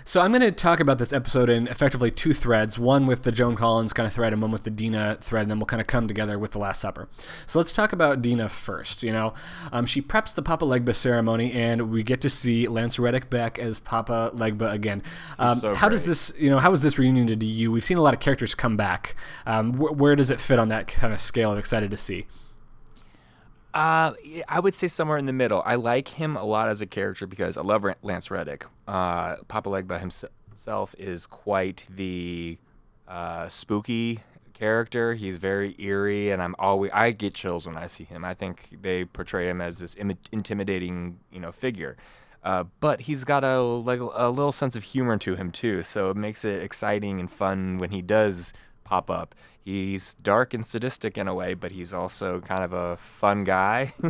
So 0.04 0.22
I'm 0.22 0.32
going 0.32 0.42
to 0.42 0.52
talk 0.52 0.80
about 0.80 0.98
this 0.98 1.14
episode 1.14 1.50
in 1.50 1.68
effectively 1.68 2.10
two 2.12 2.34
threads, 2.34 2.80
one 2.80 3.06
with 3.06 3.24
the 3.24 3.32
Joan 3.32 3.56
Collins 3.56 3.94
kind 3.94 4.08
of 4.08 4.14
thread 4.14 4.34
and 4.34 4.42
one 4.42 4.52
with 4.52 4.64
the 4.64 4.72
Dinah 4.72 5.20
thread, 5.22 5.44
and 5.44 5.52
then 5.52 5.60
we'll 5.60 5.68
kind 5.68 5.82
of 5.82 5.88
come 5.88 6.08
together 6.08 6.40
with 6.40 6.52
the 6.52 6.60
Last 6.60 6.82
Supper. 6.82 7.08
So 7.46 7.60
let's 7.60 7.72
talk 7.72 7.94
about 7.94 8.22
Dinah 8.22 8.50
first. 8.50 9.04
You 9.04 9.12
know, 9.12 9.34
um, 9.72 9.86
she 9.86 10.02
preps 10.02 10.34
the 10.34 10.42
Papa 10.42 10.66
Legba 10.66 10.96
ceremony, 10.96 11.52
and 11.52 11.92
we 11.92 12.04
get 12.04 12.22
to 12.22 12.30
see 12.30 12.68
Lance 12.68 12.98
Reddick 12.98 13.30
back 13.30 13.60
as 13.60 13.80
Papa 13.80 14.32
Legba 14.36 14.72
again. 14.72 15.04
Um, 15.38 15.58
so 15.58 15.76
how 15.76 15.90
does 15.90 16.06
this, 16.06 16.34
you 16.38 16.50
know, 16.50 16.60
how 16.60 16.72
is 16.72 16.82
this 16.82 16.98
reunion 16.98 17.28
to 17.28 17.46
you? 17.46 17.72
We've 17.72 17.84
seen 17.84 17.98
a 17.98 18.02
lot 18.02 18.14
of 18.14 18.20
characters 18.20 18.56
come 18.56 18.76
back. 18.78 19.16
Um, 19.46 19.74
wh- 19.76 19.98
where 19.98 20.16
does 20.16 20.32
it 20.32 20.40
fit 20.40 20.60
on 20.60 20.70
that 20.70 20.88
kind 20.88 21.14
of 21.14 21.22
scale? 21.22 21.52
I'm 21.52 21.58
excited 21.58 21.92
to 21.92 21.98
see. 21.98 22.26
Uh, 23.74 24.14
I 24.48 24.60
would 24.60 24.74
say 24.74 24.88
somewhere 24.88 25.18
in 25.18 25.26
the 25.26 25.34
middle. 25.34 25.62
I 25.66 25.76
like 25.76 26.10
him 26.10 26.36
a 26.36 26.44
lot 26.44 26.68
as 26.70 26.82
a 26.82 26.86
character 26.86 27.26
because 27.26 27.56
I 27.58 27.62
love 27.62 27.86
Lance 28.02 28.30
Reddick. 28.30 28.66
Uh, 28.88 29.38
Papa 29.48 29.70
Legba 29.70 30.00
hims- 30.00 30.26
himself 30.50 30.94
is 30.98 31.26
quite 31.26 31.86
the 31.90 32.58
uh, 33.08 33.48
spooky 33.48 34.20
character. 34.54 35.14
He's 35.14 35.38
very 35.38 35.76
eerie, 35.80 36.32
and 36.32 36.42
I'm 36.42 36.56
always 36.60 36.92
I 36.94 37.12
get 37.12 37.34
chills 37.34 37.66
when 37.66 37.78
I 37.78 37.88
see 37.88 38.04
him. 38.04 38.26
I 38.26 38.34
think 38.34 38.78
they 38.82 39.06
portray 39.06 39.50
him 39.50 39.62
as 39.62 39.80
this 39.80 39.96
Im- 39.96 40.18
intimidating, 40.32 41.20
you 41.32 41.40
know, 41.40 41.52
figure. 41.52 41.98
Uh, 42.44 42.66
but 42.80 43.02
he's 43.02 43.24
got 43.24 43.44
a 43.44 43.62
like 43.62 44.00
a 44.00 44.30
little 44.30 44.52
sense 44.52 44.76
of 44.76 44.84
humor 44.84 45.18
to 45.18 45.36
him 45.36 45.52
too, 45.52 45.84
so 45.84 46.10
it 46.10 46.18
makes 46.18 46.44
it 46.44 46.62
exciting 46.62 47.20
and 47.20 47.32
fun 47.32 47.78
when 47.78 47.92
he 47.92 48.02
does 48.02 48.54
pop 48.92 49.10
up. 49.10 49.34
He's 49.64 50.16
dark 50.16 50.54
and 50.54 50.66
sadistic 50.66 51.18
in 51.18 51.28
a 51.30 51.34
way, 51.34 51.54
but 51.54 51.72
he's 51.72 51.94
also 51.94 52.42
kind 52.42 52.62
of 52.64 52.74
a 52.74 52.98
fun 52.98 53.46
guy. 53.46 53.94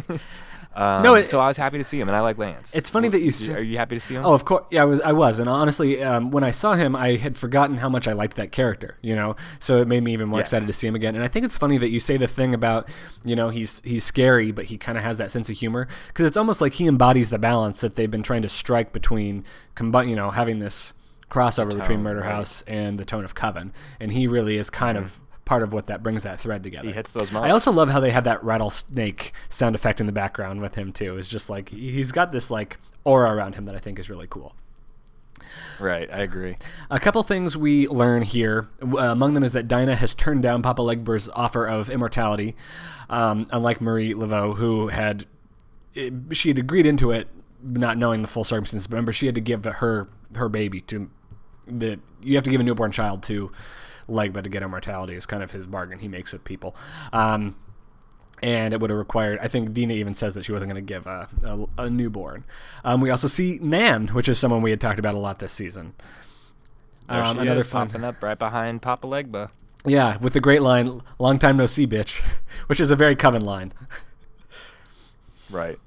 um, 0.75 1.03
No, 1.03 1.13
it- 1.15 1.29
so 1.29 1.39
I 1.39 1.47
was 1.47 1.57
happy 1.57 1.77
to 1.77 1.83
see 1.83 1.99
him, 1.99 2.07
and 2.07 2.15
I 2.15 2.21
like 2.21 2.37
Lance. 2.39 2.73
It's 2.73 2.89
funny 2.89 3.09
that 3.09 3.21
you 3.21 3.31
Are 3.53 3.61
you 3.61 3.77
happy 3.77 3.95
to 3.95 3.99
see 3.99 4.15
him? 4.15 4.25
Oh, 4.25 4.33
of 4.33 4.43
course. 4.45 4.63
Yeah, 4.71 4.81
I 4.81 4.85
was. 4.85 4.99
I 5.01 5.11
was, 5.11 5.37
and 5.39 5.47
honestly, 5.49 6.01
um, 6.01 6.31
when 6.31 6.43
I 6.43 6.49
saw 6.51 6.73
him, 6.75 6.95
I 6.95 7.17
had 7.17 7.35
forgotten 7.37 7.77
how 7.77 7.89
much 7.89 8.07
I 8.07 8.13
liked 8.13 8.37
that 8.37 8.51
character. 8.51 8.97
You 9.03 9.15
know, 9.15 9.35
so 9.59 9.81
it 9.81 9.87
made 9.87 10.03
me 10.03 10.13
even 10.13 10.29
more 10.29 10.39
Yes. 10.39 10.47
excited 10.47 10.65
to 10.65 10.73
see 10.73 10.87
him 10.87 10.95
again. 10.95 11.13
And 11.15 11.23
I 11.23 11.27
think 11.27 11.45
it's 11.45 11.57
funny 11.59 11.77
that 11.77 11.89
you 11.89 11.99
say 11.99 12.17
the 12.17 12.27
thing 12.27 12.55
about, 12.55 12.89
you 13.23 13.35
know, 13.35 13.49
he's 13.49 13.81
he's 13.83 14.03
scary, 14.03 14.51
but 14.51 14.65
he 14.65 14.77
kind 14.79 14.97
of 14.97 15.03
has 15.03 15.19
that 15.19 15.29
sense 15.31 15.47
of 15.49 15.57
humor 15.57 15.87
because 16.07 16.25
it's 16.25 16.37
almost 16.37 16.61
like 16.61 16.73
he 16.73 16.87
embodies 16.87 17.29
the 17.29 17.39
balance 17.39 17.81
that 17.81 17.95
they've 17.97 18.09
been 18.09 18.23
trying 18.23 18.41
to 18.41 18.49
strike 18.49 18.93
between, 18.93 19.43
combi- 19.75 20.07
you 20.09 20.15
know, 20.15 20.31
having 20.31 20.57
this 20.59 20.93
crossover 21.31 21.75
between 21.77 22.03
Murder 22.03 22.19
right. 22.19 22.31
House 22.31 22.63
and 22.67 22.99
the 22.99 23.05
tone 23.05 23.23
of 23.23 23.33
Coven, 23.33 23.73
and 23.99 24.11
he 24.11 24.27
really 24.27 24.57
is 24.57 24.69
kind 24.69 24.97
of 24.97 25.19
part 25.45 25.63
of 25.63 25.73
what 25.73 25.87
that 25.87 26.03
brings 26.03 26.23
that 26.23 26.39
thread 26.39 26.63
together. 26.63 26.87
He 26.87 26.93
hits 26.93 27.11
those 27.11 27.31
marks. 27.31 27.47
I 27.47 27.51
also 27.51 27.71
love 27.71 27.89
how 27.89 27.99
they 27.99 28.11
have 28.11 28.25
that 28.25 28.43
rattlesnake 28.43 29.33
sound 29.49 29.75
effect 29.75 29.99
in 29.99 30.05
the 30.05 30.11
background 30.11 30.61
with 30.61 30.75
him 30.75 30.93
too. 30.93 31.17
It's 31.17 31.27
just 31.27 31.49
like 31.49 31.69
he's 31.69 32.11
got 32.11 32.31
this 32.31 32.51
like 32.51 32.77
aura 33.03 33.33
around 33.33 33.55
him 33.55 33.65
that 33.65 33.75
I 33.75 33.79
think 33.79 33.97
is 33.97 34.09
really 34.09 34.27
cool. 34.29 34.55
Right, 35.79 36.09
I 36.11 36.19
agree. 36.19 36.55
A 36.89 36.99
couple 36.99 37.23
things 37.23 37.57
we 37.57 37.87
learn 37.87 38.21
here. 38.21 38.69
Uh, 38.81 38.97
among 38.97 39.33
them 39.33 39.43
is 39.43 39.53
that 39.53 39.67
Dinah 39.67 39.95
has 39.95 40.13
turned 40.13 40.43
down 40.43 40.61
Papa 40.61 40.81
Legba's 40.81 41.29
offer 41.33 41.65
of 41.65 41.89
immortality, 41.89 42.55
um, 43.09 43.47
unlike 43.51 43.81
Marie 43.81 44.13
Laveau, 44.13 44.55
who 44.57 44.89
had 44.89 45.25
it, 45.93 46.13
she 46.31 46.49
had 46.49 46.57
agreed 46.57 46.85
into 46.85 47.11
it, 47.11 47.27
not 47.63 47.97
knowing 47.97 48.21
the 48.21 48.27
full 48.27 48.43
circumstances. 48.43 48.87
But 48.87 48.95
remember, 48.95 49.11
she 49.11 49.25
had 49.25 49.35
to 49.35 49.41
give 49.41 49.65
her 49.65 50.07
her 50.35 50.47
baby 50.47 50.81
to 50.81 51.09
the. 51.67 51.99
You 52.21 52.35
have 52.35 52.43
to 52.43 52.49
give 52.49 52.61
a 52.61 52.63
newborn 52.63 52.91
child 52.91 53.23
to 53.23 53.51
Legba 54.09 54.43
to 54.43 54.49
get 54.49 54.63
immortality. 54.63 55.15
Is 55.15 55.25
kind 55.25 55.43
of 55.43 55.51
his 55.51 55.65
bargain 55.65 55.99
he 55.99 56.07
makes 56.07 56.31
with 56.31 56.43
people. 56.43 56.75
Um, 57.13 57.55
and 58.41 58.73
it 58.73 58.79
would 58.79 58.89
have 58.89 58.97
required. 58.99 59.39
I 59.41 59.47
think 59.47 59.73
Dinah 59.73 59.93
even 59.93 60.13
says 60.13 60.35
that 60.35 60.45
she 60.45 60.51
wasn't 60.51 60.71
going 60.71 60.83
to 60.83 60.93
give 60.93 61.05
a, 61.05 61.29
a, 61.43 61.83
a 61.83 61.89
newborn. 61.89 62.43
Um, 62.83 63.01
we 63.01 63.09
also 63.09 63.27
see 63.27 63.59
Nan, 63.61 64.07
which 64.07 64.27
is 64.27 64.39
someone 64.39 64.61
we 64.61 64.71
had 64.71 64.81
talked 64.81 64.99
about 64.99 65.13
a 65.13 65.19
lot 65.19 65.39
this 65.39 65.53
season. 65.53 65.93
Um, 67.07 67.39
another 67.39 67.59
is, 67.59 67.67
fun, 67.67 67.87
popping 67.87 68.03
up 68.03 68.21
right 68.23 68.39
behind 68.39 68.81
Papa 68.81 69.05
Legba. 69.05 69.51
yeah, 69.85 70.17
with 70.17 70.33
the 70.33 70.39
great 70.39 70.61
line, 70.61 71.01
"Long 71.19 71.39
time 71.39 71.57
no 71.57 71.65
see, 71.65 71.85
bitch," 71.85 72.21
which 72.67 72.79
is 72.79 72.89
a 72.89 72.95
very 72.95 73.15
Coven 73.15 73.43
line. 73.43 73.73
Right. 75.49 75.77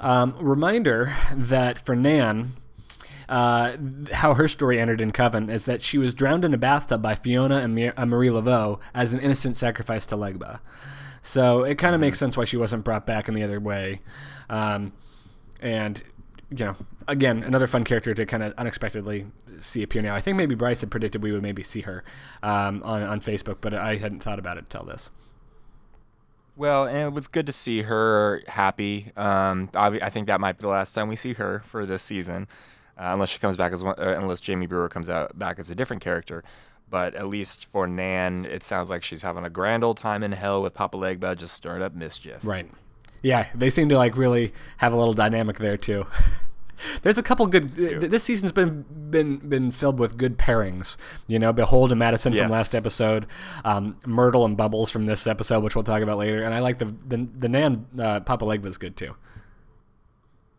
Um, 0.00 0.36
reminder 0.38 1.14
that 1.32 1.80
for 1.80 1.96
Nan, 1.96 2.54
uh, 3.28 3.76
how 4.12 4.34
her 4.34 4.48
story 4.48 4.80
entered 4.80 5.00
in 5.00 5.12
Coven 5.12 5.50
is 5.50 5.64
that 5.64 5.82
she 5.82 5.98
was 5.98 6.14
drowned 6.14 6.44
in 6.44 6.54
a 6.54 6.58
bathtub 6.58 7.02
by 7.02 7.14
Fiona 7.14 7.58
and 7.58 7.74
Marie 7.74 8.28
Laveau 8.28 8.80
as 8.94 9.12
an 9.12 9.20
innocent 9.20 9.56
sacrifice 9.56 10.06
to 10.06 10.16
Legba. 10.16 10.60
So 11.22 11.62
it 11.64 11.78
kind 11.78 11.94
of 11.94 12.00
makes 12.00 12.18
sense 12.18 12.36
why 12.36 12.44
she 12.44 12.56
wasn't 12.56 12.84
brought 12.84 13.06
back 13.06 13.28
in 13.28 13.34
the 13.34 13.42
other 13.42 13.58
way. 13.58 14.00
Um, 14.50 14.92
and, 15.60 16.02
you 16.50 16.66
know, 16.66 16.76
again, 17.08 17.42
another 17.42 17.66
fun 17.66 17.84
character 17.84 18.12
to 18.12 18.26
kind 18.26 18.42
of 18.42 18.52
unexpectedly 18.58 19.26
see 19.58 19.82
appear 19.82 20.02
now. 20.02 20.14
I 20.14 20.20
think 20.20 20.36
maybe 20.36 20.54
Bryce 20.54 20.82
had 20.82 20.90
predicted 20.90 21.22
we 21.22 21.32
would 21.32 21.42
maybe 21.42 21.62
see 21.62 21.82
her 21.82 22.04
um, 22.42 22.82
on, 22.82 23.02
on 23.02 23.20
Facebook, 23.20 23.58
but 23.60 23.72
I 23.72 23.96
hadn't 23.96 24.22
thought 24.22 24.38
about 24.38 24.58
it 24.58 24.64
until 24.64 24.84
this. 24.84 25.10
Well, 26.56 26.86
and 26.86 26.98
it 26.98 27.12
was 27.12 27.26
good 27.26 27.46
to 27.46 27.52
see 27.52 27.82
her 27.82 28.42
happy. 28.46 29.10
Um, 29.16 29.68
obvi- 29.68 30.02
I 30.02 30.10
think 30.10 30.26
that 30.28 30.40
might 30.40 30.58
be 30.58 30.62
the 30.62 30.68
last 30.68 30.92
time 30.92 31.08
we 31.08 31.16
see 31.16 31.32
her 31.32 31.62
for 31.66 31.84
this 31.84 32.02
season, 32.02 32.46
uh, 32.98 33.10
unless 33.12 33.30
she 33.30 33.38
comes 33.38 33.56
back 33.56 33.72
as 33.72 33.82
one, 33.84 33.94
uh, 33.98 34.14
unless 34.18 34.40
Jamie 34.40 34.66
Brewer 34.66 34.88
comes 34.88 35.08
out 35.08 35.38
back 35.38 35.58
as 35.58 35.70
a 35.70 35.74
different 35.74 36.02
character. 36.02 36.42
But 36.90 37.14
at 37.14 37.28
least 37.28 37.64
for 37.66 37.86
Nan, 37.86 38.44
it 38.44 38.62
sounds 38.62 38.90
like 38.90 39.02
she's 39.02 39.22
having 39.22 39.44
a 39.44 39.50
grand 39.50 39.82
old 39.82 39.96
time 39.96 40.22
in 40.22 40.32
hell 40.32 40.62
with 40.62 40.74
Papa 40.74 40.96
Legba, 40.96 41.36
just 41.36 41.54
stirring 41.54 41.82
up 41.82 41.94
mischief. 41.94 42.40
Right. 42.44 42.70
Yeah, 43.22 43.48
they 43.54 43.70
seem 43.70 43.88
to 43.88 43.96
like 43.96 44.16
really 44.16 44.52
have 44.76 44.92
a 44.92 44.96
little 44.96 45.14
dynamic 45.14 45.56
there 45.58 45.76
too. 45.78 46.06
There's 47.02 47.16
a 47.18 47.22
couple 47.22 47.46
good. 47.46 47.74
th- 47.74 48.00
This 48.10 48.24
season's 48.24 48.52
been 48.52 48.84
been 49.10 49.38
been 49.38 49.70
filled 49.70 49.98
with 49.98 50.18
good 50.18 50.36
pairings. 50.36 50.96
You 51.28 51.38
know, 51.38 51.52
Behold 51.52 51.90
and 51.92 51.98
Madison 51.98 52.32
from 52.32 52.50
last 52.50 52.74
episode, 52.74 53.26
um, 53.64 53.96
Myrtle 54.04 54.44
and 54.44 54.56
Bubbles 54.56 54.90
from 54.90 55.06
this 55.06 55.26
episode, 55.26 55.62
which 55.62 55.74
we'll 55.74 55.84
talk 55.84 56.02
about 56.02 56.18
later. 56.18 56.42
And 56.42 56.52
I 56.52 56.58
like 56.58 56.78
the 56.78 56.86
the, 57.06 57.26
the 57.36 57.48
Nan 57.48 57.86
uh, 57.98 58.20
Papa 58.20 58.44
Legba's 58.44 58.76
good 58.76 58.96
too. 58.96 59.14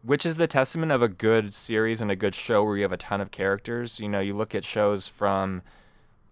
Which 0.06 0.26
is 0.26 0.38
the 0.38 0.48
testament 0.48 0.92
of 0.92 1.02
a 1.02 1.08
good 1.08 1.54
series 1.54 2.00
and 2.00 2.12
a 2.12 2.16
good 2.16 2.36
show 2.36 2.64
where 2.64 2.78
you 2.78 2.84
have 2.84 2.92
a 2.92 2.98
ton 2.98 3.22
of 3.22 3.32
characters. 3.32 4.00
You 4.00 4.08
know, 4.08 4.20
you 4.20 4.34
look 4.34 4.54
at 4.54 4.64
shows 4.64 5.08
from, 5.08 5.64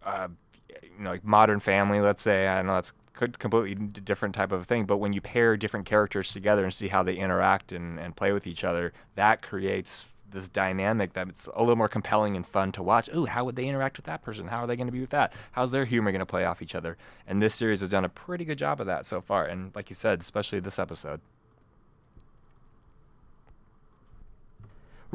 uh, 0.05 0.27
you 0.81 1.03
know, 1.03 1.11
like 1.11 1.23
Modern 1.23 1.59
Family. 1.59 1.99
Let's 1.99 2.21
say 2.21 2.47
I 2.47 2.61
know 2.61 2.75
that's 2.75 2.93
completely 3.39 3.75
different 3.75 4.35
type 4.35 4.51
of 4.51 4.65
thing, 4.67 4.85
but 4.85 4.97
when 4.97 5.13
you 5.13 5.21
pair 5.21 5.57
different 5.57 5.85
characters 5.85 6.31
together 6.31 6.63
and 6.63 6.73
see 6.73 6.87
how 6.87 7.03
they 7.03 7.15
interact 7.15 7.71
and, 7.71 7.99
and 7.99 8.15
play 8.15 8.31
with 8.31 8.47
each 8.47 8.63
other, 8.63 8.93
that 9.15 9.41
creates 9.41 10.21
this 10.31 10.49
dynamic 10.49 11.13
that's 11.13 11.47
a 11.53 11.59
little 11.59 11.75
more 11.75 11.87
compelling 11.87 12.35
and 12.35 12.45
fun 12.45 12.71
to 12.71 12.83
watch. 12.83 13.07
Ooh, 13.15 13.25
how 13.25 13.45
would 13.45 13.55
they 13.55 13.67
interact 13.67 13.97
with 13.97 14.05
that 14.05 14.23
person? 14.23 14.47
How 14.47 14.63
are 14.63 14.67
they 14.67 14.75
going 14.75 14.87
to 14.87 14.93
be 14.93 15.01
with 15.01 15.11
that? 15.11 15.31
How's 15.51 15.71
their 15.71 15.85
humor 15.85 16.11
going 16.11 16.19
to 16.19 16.25
play 16.25 16.43
off 16.43 16.61
each 16.61 16.75
other? 16.75 16.97
And 17.27 17.41
this 17.41 17.53
series 17.53 17.81
has 17.81 17.89
done 17.89 18.05
a 18.05 18.09
pretty 18.09 18.45
good 18.45 18.57
job 18.57 18.81
of 18.81 18.87
that 18.87 19.05
so 19.05 19.21
far. 19.21 19.45
And 19.45 19.73
like 19.75 19.89
you 19.89 19.95
said, 19.95 20.21
especially 20.21 20.59
this 20.59 20.79
episode. 20.79 21.21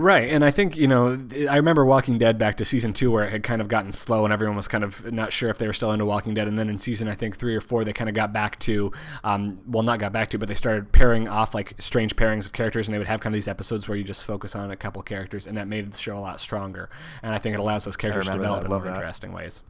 Right, 0.01 0.31
and 0.31 0.45
I 0.45 0.53
think 0.53 0.77
you 0.77 0.87
know 0.87 1.19
I 1.51 1.57
remember 1.57 1.85
Walking 1.85 2.19
Dead 2.19 2.39
back 2.39 2.57
to 2.59 2.65
season 2.65 2.93
two 2.93 3.11
where 3.11 3.25
it 3.25 3.31
had 3.31 3.43
kind 3.43 3.61
of 3.61 3.67
gotten 3.67 3.93
slow 3.93 4.23
and 4.23 4.33
everyone 4.33 4.57
was 4.57 4.69
kind 4.69 4.85
of 4.85 5.11
not 5.13 5.33
sure 5.33 5.51
if 5.51 5.59
they 5.59 5.67
were 5.67 5.73
still 5.73 5.91
into 5.91 6.05
Walking 6.05 6.35
Dead, 6.35 6.47
and 6.47 6.57
then 6.57 6.69
in 6.69 6.79
season 6.79 7.09
I 7.09 7.17
think 7.17 7.37
three 7.37 7.57
or 7.57 7.61
four 7.61 7.83
they 7.83 7.93
kind 7.93 8.09
of 8.09 8.15
got 8.15 8.33
back 8.33 8.61
to, 8.61 8.93
um, 9.25 9.59
well 9.67 9.83
not 9.83 9.99
got 9.99 10.13
back 10.13 10.29
to, 10.29 10.39
but 10.39 10.47
they 10.47 10.55
started 10.55 10.93
pairing 10.93 11.27
off 11.27 11.53
like 11.53 11.75
strange 11.81 12.15
pairings 12.15 12.47
of 12.47 12.53
characters, 12.53 12.87
and 12.87 12.95
they 12.95 12.99
would 12.99 13.09
have 13.09 13.19
kind 13.19 13.35
of 13.35 13.37
these 13.37 13.49
episodes 13.49 13.89
where 13.89 13.99
you 13.99 14.05
just 14.05 14.25
focus 14.25 14.55
on 14.55 14.71
a 14.71 14.77
couple 14.77 15.03
characters, 15.03 15.49
and 15.49 15.57
that 15.57 15.67
made 15.67 15.93
the 15.93 15.99
show 15.99 16.17
a 16.17 16.21
lot 16.21 16.39
stronger, 16.39 16.89
and 17.21 17.35
I 17.35 17.39
think 17.39 17.55
it 17.55 17.59
allows 17.59 17.85
those 17.85 17.97
characters 17.97 18.27
to 18.27 18.35
develop 18.35 18.67
in 18.67 18.71
more 18.71 18.79
that. 18.83 18.95
interesting 18.95 19.33
ways, 19.33 19.63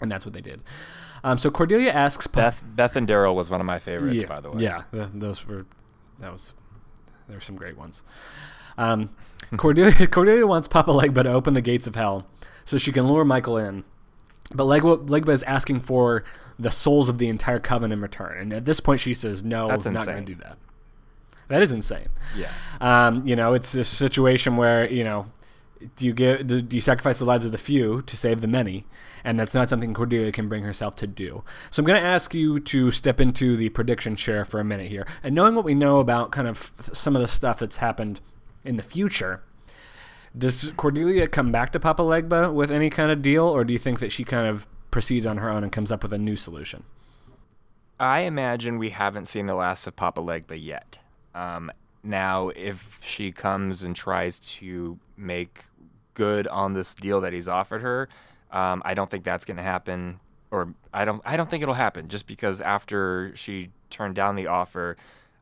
and 0.00 0.08
that's 0.08 0.24
what 0.24 0.34
they 0.34 0.40
did. 0.40 0.62
Um, 1.24 1.36
so 1.36 1.50
Cordelia 1.50 1.90
asks 1.90 2.28
Beth, 2.28 2.62
Beth 2.64 2.94
and 2.94 3.08
Daryl 3.08 3.34
was 3.34 3.50
one 3.50 3.58
of 3.58 3.66
my 3.66 3.80
favorites, 3.80 4.22
yeah, 4.22 4.28
by 4.28 4.38
the 4.38 4.52
way. 4.52 4.62
Yeah, 4.62 4.84
th- 4.92 5.08
those 5.14 5.44
were 5.48 5.66
that 6.20 6.30
was 6.30 6.54
there 7.26 7.36
were 7.36 7.40
some 7.40 7.56
great 7.56 7.76
ones. 7.76 8.04
Um, 8.78 9.10
Cordelia 9.56 10.06
Cordelia 10.10 10.46
wants 10.46 10.68
Papa 10.68 10.90
Legba 10.90 11.24
to 11.24 11.32
open 11.32 11.52
the 11.52 11.60
gates 11.60 11.86
of 11.86 11.96
hell 11.96 12.26
so 12.64 12.78
she 12.78 12.92
can 12.92 13.06
lure 13.06 13.24
Michael 13.24 13.58
in. 13.58 13.84
But 14.54 14.64
Legba, 14.64 15.06
Legba 15.08 15.30
is 15.30 15.42
asking 15.42 15.80
for 15.80 16.24
the 16.58 16.70
souls 16.70 17.08
of 17.08 17.18
the 17.18 17.28
entire 17.28 17.58
coven 17.58 17.92
in 17.92 18.00
return, 18.00 18.38
and 18.38 18.52
at 18.52 18.64
this 18.64 18.80
point 18.80 19.00
she 19.00 19.12
says, 19.12 19.42
"No, 19.42 19.68
That's 19.68 19.84
not 19.84 20.06
going 20.06 20.24
to 20.24 20.34
do 20.34 20.40
that." 20.42 20.56
That 21.48 21.62
is 21.62 21.72
insane. 21.72 22.08
Yeah. 22.36 22.50
Um, 22.80 23.26
you 23.26 23.36
know, 23.36 23.54
it's 23.54 23.72
this 23.72 23.88
situation 23.88 24.56
where 24.56 24.90
you 24.90 25.04
know, 25.04 25.26
do 25.96 26.06
you 26.06 26.12
give 26.12 26.46
do 26.46 26.64
you 26.70 26.80
sacrifice 26.80 27.18
the 27.18 27.24
lives 27.24 27.44
of 27.44 27.52
the 27.52 27.58
few 27.58 28.02
to 28.02 28.16
save 28.16 28.40
the 28.40 28.48
many, 28.48 28.86
and 29.22 29.38
that's 29.38 29.54
not 29.54 29.68
something 29.68 29.92
Cordelia 29.92 30.32
can 30.32 30.48
bring 30.48 30.62
herself 30.62 30.94
to 30.96 31.06
do. 31.06 31.42
So 31.70 31.80
I'm 31.80 31.86
going 31.86 32.00
to 32.00 32.06
ask 32.06 32.32
you 32.32 32.58
to 32.60 32.90
step 32.90 33.20
into 33.20 33.56
the 33.56 33.68
prediction 33.70 34.16
chair 34.16 34.44
for 34.46 34.60
a 34.60 34.64
minute 34.64 34.88
here, 34.88 35.06
and 35.22 35.34
knowing 35.34 35.54
what 35.54 35.64
we 35.64 35.74
know 35.74 35.98
about 35.98 36.32
kind 36.32 36.48
of 36.48 36.72
some 36.92 37.16
of 37.16 37.22
the 37.22 37.28
stuff 37.28 37.58
that's 37.58 37.78
happened 37.78 38.20
in 38.68 38.76
the 38.76 38.82
future. 38.82 39.42
Does 40.36 40.72
Cordelia 40.76 41.26
come 41.26 41.50
back 41.50 41.72
to 41.72 41.80
Papa 41.80 42.02
Legba 42.02 42.52
with 42.52 42.70
any 42.70 42.90
kind 42.90 43.10
of 43.10 43.22
deal, 43.22 43.44
or 43.44 43.64
do 43.64 43.72
you 43.72 43.78
think 43.78 43.98
that 44.00 44.12
she 44.12 44.24
kind 44.24 44.46
of 44.46 44.66
proceeds 44.90 45.26
on 45.26 45.38
her 45.38 45.50
own 45.50 45.62
and 45.62 45.72
comes 45.72 45.90
up 45.90 46.02
with 46.02 46.12
a 46.12 46.18
new 46.18 46.36
solution? 46.36 46.84
I 47.98 48.20
imagine 48.20 48.78
we 48.78 48.90
haven't 48.90 49.26
seen 49.26 49.46
the 49.46 49.54
last 49.54 49.86
of 49.86 49.96
Papa 49.96 50.20
Legba 50.20 50.62
yet. 50.62 50.98
Um, 51.34 51.72
now, 52.02 52.50
if 52.50 53.00
she 53.02 53.32
comes 53.32 53.82
and 53.82 53.96
tries 53.96 54.38
to 54.38 54.98
make 55.16 55.64
good 56.14 56.46
on 56.46 56.74
this 56.74 56.94
deal 56.94 57.20
that 57.22 57.32
he's 57.32 57.48
offered 57.48 57.82
her, 57.82 58.08
um, 58.52 58.82
I 58.84 58.94
don't 58.94 59.10
think 59.10 59.24
that's 59.24 59.44
going 59.44 59.56
to 59.56 59.62
happen. 59.62 60.20
Or 60.50 60.74
I 60.92 61.04
don't, 61.04 61.20
I 61.24 61.36
don't 61.36 61.50
think 61.50 61.62
it'll 61.62 61.74
happen. 61.74 62.08
Just 62.08 62.26
because 62.26 62.60
after 62.60 63.34
she 63.34 63.70
turned 63.90 64.14
down 64.14 64.36
the 64.36 64.46
offer, 64.46 64.96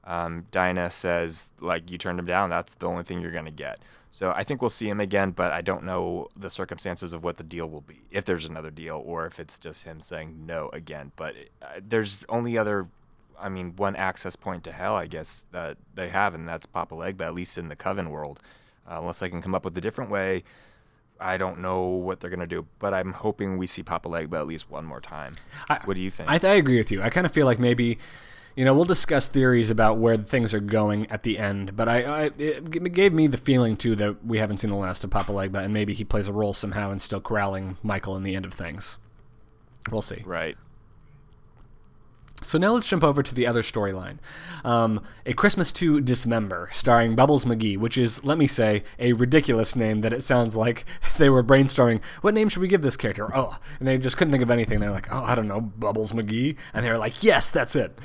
um, 0.07 0.47
Dinah 0.51 0.91
says 0.91 1.51
like 1.61 1.91
you 1.91 1.99
turned 1.99 2.19
him 2.19 2.27
down. 2.27 2.49
That's 2.51 2.75
the 2.75 2.87
only 2.87 3.03
thing 3.03 3.21
you're 3.21 3.33
going 3.33 3.45
to 3.45 3.51
get. 3.51 3.79
So 4.13 4.31
I 4.35 4.45
think 4.45 4.63
we'll 4.63 4.71
see 4.71 4.89
him 4.89 5.01
again, 5.01 5.33
but 5.33 5.53
I 5.53 5.61
don't 5.61 5.85
know 5.85 6.29
the 6.35 6.49
circumstances 6.49 7.13
of 7.13 7.23
what 7.23 7.37
the 7.37 7.43
deal 7.45 7.67
will 7.69 7.83
be, 7.83 8.01
if 8.11 8.25
there's 8.25 8.47
another 8.47 8.71
deal, 8.71 9.03
or 9.05 9.27
if 9.27 9.39
it's 9.39 9.59
just 9.59 9.85
him 9.85 10.01
saying 10.01 10.47
no 10.47 10.71
again. 10.73 11.13
But 11.17 11.35
uh, 11.61 11.81
there's 11.87 12.25
only 12.31 12.57
other, 12.57 12.87
I 13.39 13.51
mean, 13.51 13.77
one 13.77 13.95
access 13.95 14.35
point 14.35 14.65
to 14.65 14.73
hell, 14.73 14.95
I 14.97 15.07
guess, 15.07 15.45
that 15.53 15.77
they 15.95 16.09
have, 16.09 16.35
and 16.35 16.49
that's 16.49 16.65
Papa 16.65 16.95
Legba, 16.95 17.23
at 17.27 17.35
least 17.35 17.59
in 17.59 17.69
the 17.69 17.77
Coven 17.77 18.09
world. 18.09 18.41
Uh, 18.91 19.01
unless 19.01 19.19
they 19.19 19.29
can 19.29 19.43
come 19.43 19.55
up 19.55 19.65
with 19.67 19.77
a 19.77 19.81
different 19.83 20.11
way, 20.11 20.45
I 21.21 21.37
don't 21.37 21.59
know 21.61 21.83
what 21.83 22.21
they're 22.21 22.31
gonna 22.31 22.47
do. 22.47 22.65
But 22.79 22.95
I'm 22.95 23.13
hoping 23.13 23.59
we 23.59 23.67
see 23.67 23.83
Papa 23.83 24.09
Legba 24.09 24.39
at 24.39 24.47
least 24.47 24.71
one 24.71 24.87
more 24.87 25.01
time. 25.01 25.35
I- 25.69 25.81
what 25.85 25.95
do 25.95 26.01
you 26.01 26.11
think? 26.11 26.31
I, 26.31 26.35
I 26.37 26.55
agree 26.55 26.79
with 26.79 26.91
you. 26.91 27.03
I 27.03 27.11
kind 27.11 27.27
of 27.27 27.33
feel 27.33 27.45
like 27.45 27.59
maybe, 27.59 27.99
you 28.57 28.65
know, 28.65 28.73
we'll 28.73 28.87
discuss 28.87 29.29
theories 29.29 29.71
about 29.71 29.99
where 29.99 30.17
things 30.17 30.55
are 30.55 30.61
going 30.61 31.07
at 31.11 31.23
the 31.23 31.39
end, 31.39 31.77
but 31.77 31.89
I, 31.89 32.03
I 32.03 32.31
it 32.39 32.93
gave 32.93 33.13
me 33.13 33.27
the 33.27 33.37
feeling 33.37 33.77
too 33.77 33.95
that 33.97 34.25
we 34.25 34.39
haven't 34.39 34.59
seen 34.59 34.71
the 34.71 34.77
last 34.77 35.05
of 35.05 35.11
Papa 35.11 35.31
Legba, 35.31 35.63
and 35.63 35.75
maybe 35.75 35.93
he 35.93 36.05
plays 36.05 36.27
a 36.27 36.33
role 36.33 36.55
somehow 36.55 36.91
in 36.91 36.99
still 36.99 37.21
corralling 37.21 37.77
Michael 37.83 38.17
in 38.17 38.23
the 38.23 38.35
end 38.35 38.47
of 38.47 38.55
things. 38.55 38.97
We'll 39.91 40.03
see. 40.03 40.23
Right. 40.25 40.57
So 42.43 42.59
now 42.59 42.73
let's 42.73 42.87
jump 42.87 43.03
over 43.03 43.23
to 43.23 43.35
the 43.35 43.47
other 43.47 43.63
storyline. 43.63 44.19
Um, 44.65 45.01
a 45.25 45.33
Christmas 45.33 45.73
to 45.73 46.01
Dismember, 46.01 46.69
starring 46.71 47.17
Bubbles 47.17 47.45
McGee, 47.47 47.79
which 47.79 47.97
is, 47.97 48.25
let 48.25 48.37
me 48.37 48.47
say, 48.47 48.85
a 48.99 49.15
ridiculous 49.15 49.75
name 49.75 50.01
that 50.01 50.13
it 50.13 50.23
sounds 50.23 50.55
like 50.55 50.85
they 51.19 51.29
were 51.31 51.43
brainstorming, 51.43 52.03
what 52.21 52.35
name 52.35 52.49
should 52.49 52.61
we 52.61 52.69
give 52.69 52.83
this 52.83 52.97
character? 52.97 53.35
Oh, 53.35 53.59
and 53.79 53.89
they 53.89 53.97
just 53.99 54.17
couldn't 54.17 54.33
think 54.33 54.43
of 54.43 54.51
anything. 54.51 54.81
They're 54.81 54.91
like, 54.91 55.13
oh, 55.13 55.25
I 55.25 55.35
don't 55.35 55.49
know, 55.49 55.61
Bubbles 55.61 56.13
McGee. 56.13 56.57
And 56.75 56.85
they 56.85 56.91
were 56.91 56.99
like, 56.99 57.23
yes, 57.23 57.51
that's 57.51 57.75
it. 57.75 57.99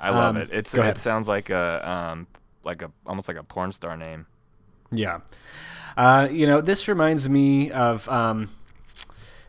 I 0.00 0.10
love 0.10 0.36
Um, 0.36 0.42
it. 0.42 0.52
It's 0.52 0.74
it 0.74 0.80
ahead. 0.80 0.98
sounds 0.98 1.28
like 1.28 1.50
a 1.50 1.88
um 1.88 2.26
like 2.64 2.82
a 2.82 2.90
almost 3.06 3.28
like 3.28 3.36
a 3.36 3.42
porn 3.44 3.70
star 3.72 3.96
name. 3.96 4.26
Yeah. 4.90 5.20
Uh, 5.96 6.28
you 6.30 6.46
know, 6.46 6.60
this 6.60 6.88
reminds 6.88 7.28
me 7.28 7.70
of 7.70 8.08
um, 8.08 8.48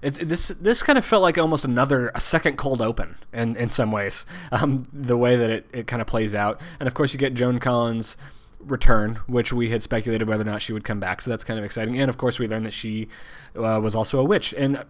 it's 0.01 0.17
this 0.17 0.49
this 0.59 0.83
kind 0.83 0.97
of 0.97 1.05
felt 1.05 1.21
like 1.21 1.37
almost 1.37 1.63
another 1.63 2.11
a 2.15 2.19
second 2.19 2.57
cold 2.57 2.81
open 2.81 3.15
in 3.31 3.55
in 3.55 3.69
some 3.69 3.91
ways. 3.91 4.25
Um, 4.51 4.87
the 4.91 5.17
way 5.17 5.35
that 5.37 5.49
it, 5.49 5.69
it 5.71 5.87
kind 5.87 6.01
of 6.01 6.07
plays 6.07 6.35
out, 6.35 6.59
and 6.79 6.87
of 6.87 6.93
course 6.93 7.13
you 7.13 7.19
get 7.19 7.33
Joan 7.33 7.59
Collins 7.59 8.17
return, 8.59 9.15
which 9.27 9.51
we 9.53 9.69
had 9.69 9.81
speculated 9.81 10.27
whether 10.27 10.41
or 10.41 10.45
not 10.51 10.61
she 10.61 10.73
would 10.73 10.83
come 10.83 10.99
back. 10.99 11.21
So 11.21 11.29
that's 11.31 11.43
kind 11.43 11.57
of 11.57 11.65
exciting. 11.65 11.97
And 11.99 12.09
of 12.09 12.17
course 12.17 12.37
we 12.37 12.47
learned 12.47 12.65
that 12.67 12.73
she 12.73 13.07
uh, 13.55 13.79
was 13.81 13.95
also 13.95 14.19
a 14.19 14.23
witch. 14.23 14.53
And 14.57 14.83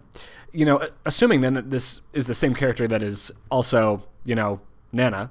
you 0.52 0.66
know, 0.66 0.86
assuming 1.06 1.40
then 1.42 1.54
that 1.54 1.70
this 1.70 2.00
is 2.12 2.26
the 2.26 2.34
same 2.34 2.54
character 2.54 2.86
that 2.88 3.02
is 3.02 3.30
also 3.50 4.02
you 4.24 4.34
know 4.34 4.60
Nana, 4.92 5.30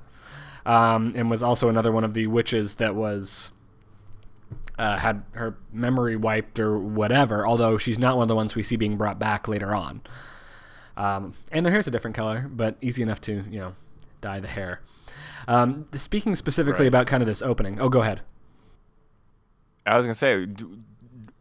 um, 0.65 1.13
and 1.15 1.29
was 1.29 1.41
also 1.43 1.69
another 1.69 1.91
one 1.91 2.03
of 2.03 2.13
the 2.13 2.27
witches 2.27 2.75
that 2.75 2.95
was 2.95 3.51
uh, 4.77 4.97
had 4.97 5.23
her 5.33 5.57
memory 5.71 6.15
wiped 6.15 6.59
or 6.59 6.77
whatever, 6.77 7.45
although 7.47 7.77
she's 7.77 7.99
not 7.99 8.15
one 8.17 8.23
of 8.23 8.27
the 8.27 8.35
ones 8.35 8.55
we 8.55 8.63
see 8.63 8.75
being 8.75 8.97
brought 8.97 9.19
back 9.19 9.47
later 9.47 9.73
on. 9.75 10.01
Um, 10.97 11.35
and 11.51 11.65
their 11.65 11.71
hair's 11.73 11.87
a 11.87 11.91
different 11.91 12.15
color, 12.15 12.49
but 12.51 12.75
easy 12.81 13.01
enough 13.01 13.21
to, 13.21 13.43
you 13.49 13.59
know, 13.59 13.75
dye 14.21 14.39
the 14.39 14.47
hair. 14.47 14.81
Um, 15.47 15.87
speaking 15.93 16.35
specifically 16.35 16.85
Right. 16.85 16.87
about 16.89 17.07
kind 17.07 17.21
of 17.23 17.27
this 17.27 17.41
opening. 17.41 17.79
Oh, 17.79 17.89
go 17.89 18.01
ahead. 18.01 18.21
I 19.85 19.97
was 19.97 20.05
gonna 20.05 20.13
say, 20.13 20.45
d- 20.45 20.65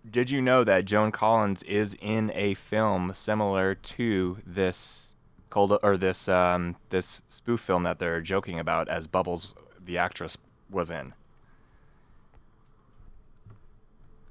did 0.08 0.30
you 0.30 0.40
know 0.40 0.64
that 0.64 0.86
Joan 0.86 1.12
Collins 1.12 1.62
is 1.64 1.96
in 2.00 2.32
a 2.34 2.54
film 2.54 3.12
similar 3.14 3.74
to 3.74 4.38
this 4.46 5.09
cold 5.50 5.78
or 5.82 5.96
this 5.96 6.28
um 6.28 6.76
this 6.90 7.22
spoof 7.28 7.60
film 7.60 7.82
that 7.82 7.98
they're 7.98 8.20
joking 8.20 8.58
about 8.58 8.88
as 8.88 9.06
Bubbles, 9.06 9.54
the 9.84 9.98
actress, 9.98 10.36
was 10.70 10.90
in? 10.90 11.12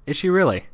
Is 0.06 0.16
she 0.16 0.28
really? 0.28 0.64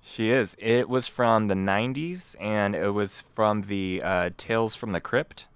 She 0.00 0.30
is. 0.30 0.56
It 0.58 0.88
was 0.88 1.06
from 1.06 1.48
the 1.48 1.54
~90s, 1.54 2.36
and 2.40 2.74
it 2.74 2.90
was 2.90 3.24
from 3.34 3.62
the 3.62 4.00
uh, 4.02 4.30
Tales 4.36 4.74
from 4.74 4.92
the 4.92 5.00
Crypt. 5.00 5.48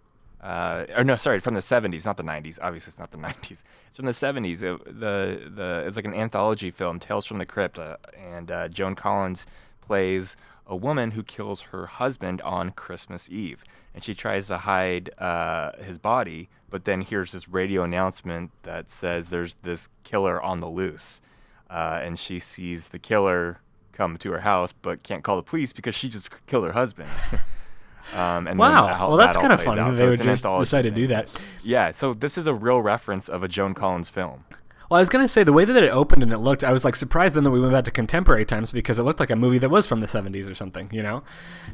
Uh, 0.42 0.86
or 0.96 1.04
no, 1.04 1.16
sorry, 1.16 1.38
from 1.38 1.54
the 1.54 1.60
'70s, 1.60 2.04
not 2.04 2.16
the 2.16 2.22
'90s. 2.22 2.58
Obviously, 2.60 2.90
it's 2.90 2.98
not 2.98 3.12
the 3.12 3.18
'90s. 3.28 3.62
It's 3.88 3.96
from 3.96 4.06
the 4.06 4.12
'70s. 4.12 4.62
It, 4.62 4.84
the 4.84 5.50
the 5.54 5.84
it's 5.86 5.96
like 5.96 6.04
an 6.04 6.14
anthology 6.14 6.70
film, 6.70 6.98
Tales 6.98 7.24
from 7.24 7.38
the 7.38 7.46
Crypt, 7.46 7.78
uh, 7.78 7.96
and 8.14 8.50
uh, 8.50 8.68
Joan 8.68 8.94
Collins 8.94 9.46
plays 9.92 10.38
a 10.66 10.74
woman 10.74 11.10
who 11.10 11.22
kills 11.22 11.60
her 11.72 11.84
husband 11.84 12.40
on 12.40 12.70
Christmas 12.70 13.28
Eve, 13.28 13.62
and 13.94 14.02
she 14.02 14.14
tries 14.14 14.46
to 14.46 14.56
hide 14.56 15.10
uh, 15.18 15.72
his 15.82 15.98
body, 15.98 16.48
but 16.70 16.86
then 16.86 17.02
hears 17.02 17.32
this 17.32 17.46
radio 17.46 17.82
announcement 17.82 18.52
that 18.62 18.88
says 18.88 19.28
there's 19.28 19.52
this 19.62 19.88
killer 20.02 20.40
on 20.40 20.60
the 20.60 20.66
loose, 20.66 21.20
uh, 21.68 22.00
and 22.02 22.18
she 22.18 22.38
sees 22.38 22.88
the 22.88 22.98
killer 22.98 23.58
come 23.92 24.16
to 24.16 24.30
her 24.30 24.40
house, 24.40 24.72
but 24.72 25.02
can't 25.02 25.22
call 25.22 25.36
the 25.36 25.42
police 25.42 25.74
because 25.74 25.94
she 25.94 26.08
just 26.08 26.30
killed 26.46 26.64
her 26.64 26.72
husband. 26.72 27.10
um, 28.14 28.46
and 28.46 28.48
then 28.48 28.56
Wow. 28.56 28.94
how 28.94 29.08
Well, 29.08 29.18
that's 29.18 29.36
all 29.36 29.42
kind 29.42 29.52
of 29.52 29.62
funny 29.62 29.78
out. 29.82 29.90
that 29.90 29.96
So 29.96 30.04
they 30.04 30.08
would 30.08 30.22
just 30.22 30.42
decide 30.42 30.82
to 30.82 30.90
do 30.90 31.06
that. 31.08 31.28
Yeah, 31.62 31.90
so 31.90 32.14
this 32.14 32.38
is 32.38 32.46
a 32.46 32.54
real 32.54 32.80
reference 32.80 33.28
of 33.28 33.42
a 33.42 33.48
Joan 33.48 33.74
Collins 33.74 34.08
film. 34.08 34.46
Well, 34.90 34.98
I 34.98 35.00
was 35.00 35.08
gonna 35.08 35.28
say 35.28 35.42
the 35.44 35.52
way 35.52 35.64
that 35.64 35.82
it 35.82 35.88
opened 35.90 36.22
and 36.22 36.32
it 36.32 36.38
looked, 36.38 36.62
I 36.64 36.72
was 36.72 36.84
like 36.84 36.96
surprised 36.96 37.34
then 37.34 37.44
that 37.44 37.50
we 37.50 37.60
went 37.60 37.72
back 37.72 37.84
to 37.84 37.90
contemporary 37.90 38.44
times 38.44 38.72
because 38.72 38.98
it 38.98 39.02
looked 39.04 39.20
like 39.20 39.30
a 39.30 39.36
movie 39.36 39.58
that 39.58 39.70
was 39.70 39.86
from 39.86 40.00
the 40.00 40.06
'70s 40.06 40.50
or 40.50 40.54
something, 40.54 40.88
you 40.92 41.02
know. 41.02 41.22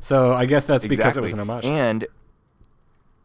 So 0.00 0.34
I 0.34 0.46
guess 0.46 0.64
that's 0.64 0.86
because 0.86 1.16
it 1.16 1.22
was 1.22 1.32
an 1.32 1.40
homage. 1.40 1.64
And 1.64 2.06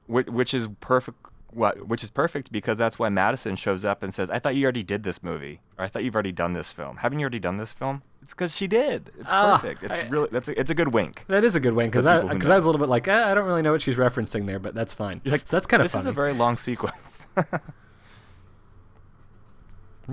which, 0.08 0.28
which 0.28 0.54
is 0.54 0.68
perfect. 0.80 1.18
What, 1.52 1.88
which 1.88 2.04
is 2.04 2.10
perfect 2.10 2.52
because 2.52 2.80
that's 2.80 2.98
why 2.98 3.10
Madison 3.10 3.56
shows 3.56 3.86
up 3.86 4.02
and 4.02 4.12
says, 4.12 4.32
"I 4.32 4.40
thought 4.40 4.56
you 4.56 4.64
already 4.64 4.82
did 4.82 5.04
this 5.04 5.22
movie, 5.22 5.62
or 5.78 5.86
I 5.86 5.88
thought 5.88 6.04
you've 6.04 6.16
already 6.16 6.32
done 6.32 6.54
this 6.54 6.72
film. 6.72 6.98
Haven't 6.98 7.20
you 7.20 7.26
already 7.26 7.38
done 7.40 7.58
this 7.58 7.72
film?" 7.72 8.02
It's 8.24 8.34
because 8.34 8.56
she 8.56 8.66
did. 8.66 9.12
It's 9.20 9.30
Ah, 9.32 9.60
perfect. 9.60 9.84
It's 9.84 10.00
I- 10.00 10.08
really 10.08 10.30
that's 10.32 10.50
a, 10.50 10.60
it's 10.60 10.72
a 10.72 10.74
good 10.74 10.96
wink. 10.96 11.26
That 11.28 11.44
is 11.44 11.54
a 11.54 11.60
good 11.60 11.74
wink 11.74 11.92
because 11.92 12.08
I, 12.08 12.16
people 12.22 12.30
who 12.30 12.40
'cause 12.40 12.48
know. 12.48 12.54
I 12.54 12.56
was 12.56 12.66
a 12.66 12.68
little 12.70 12.80
bit 12.80 12.90
like 12.90 13.08
eh, 13.08 13.24
I 13.32 13.36
don't 13.36 13.46
really 13.46 13.62
know 13.62 13.72
what 13.72 13.84
she's 13.84 13.98
referencing 13.98 14.48
there, 14.48 14.58
but 14.58 14.74
that's 14.74 14.96
fine. 14.96 15.22
You're 15.24 15.34
like, 15.34 15.46
so 15.46 15.56
that's 15.56 15.68
kind 15.68 15.80
of 15.82 15.86
this 15.86 15.92
funny. 15.92 16.02
is 16.02 16.06
a 16.08 16.12
very 16.12 16.34
long 16.34 16.58
sequence. 16.58 17.28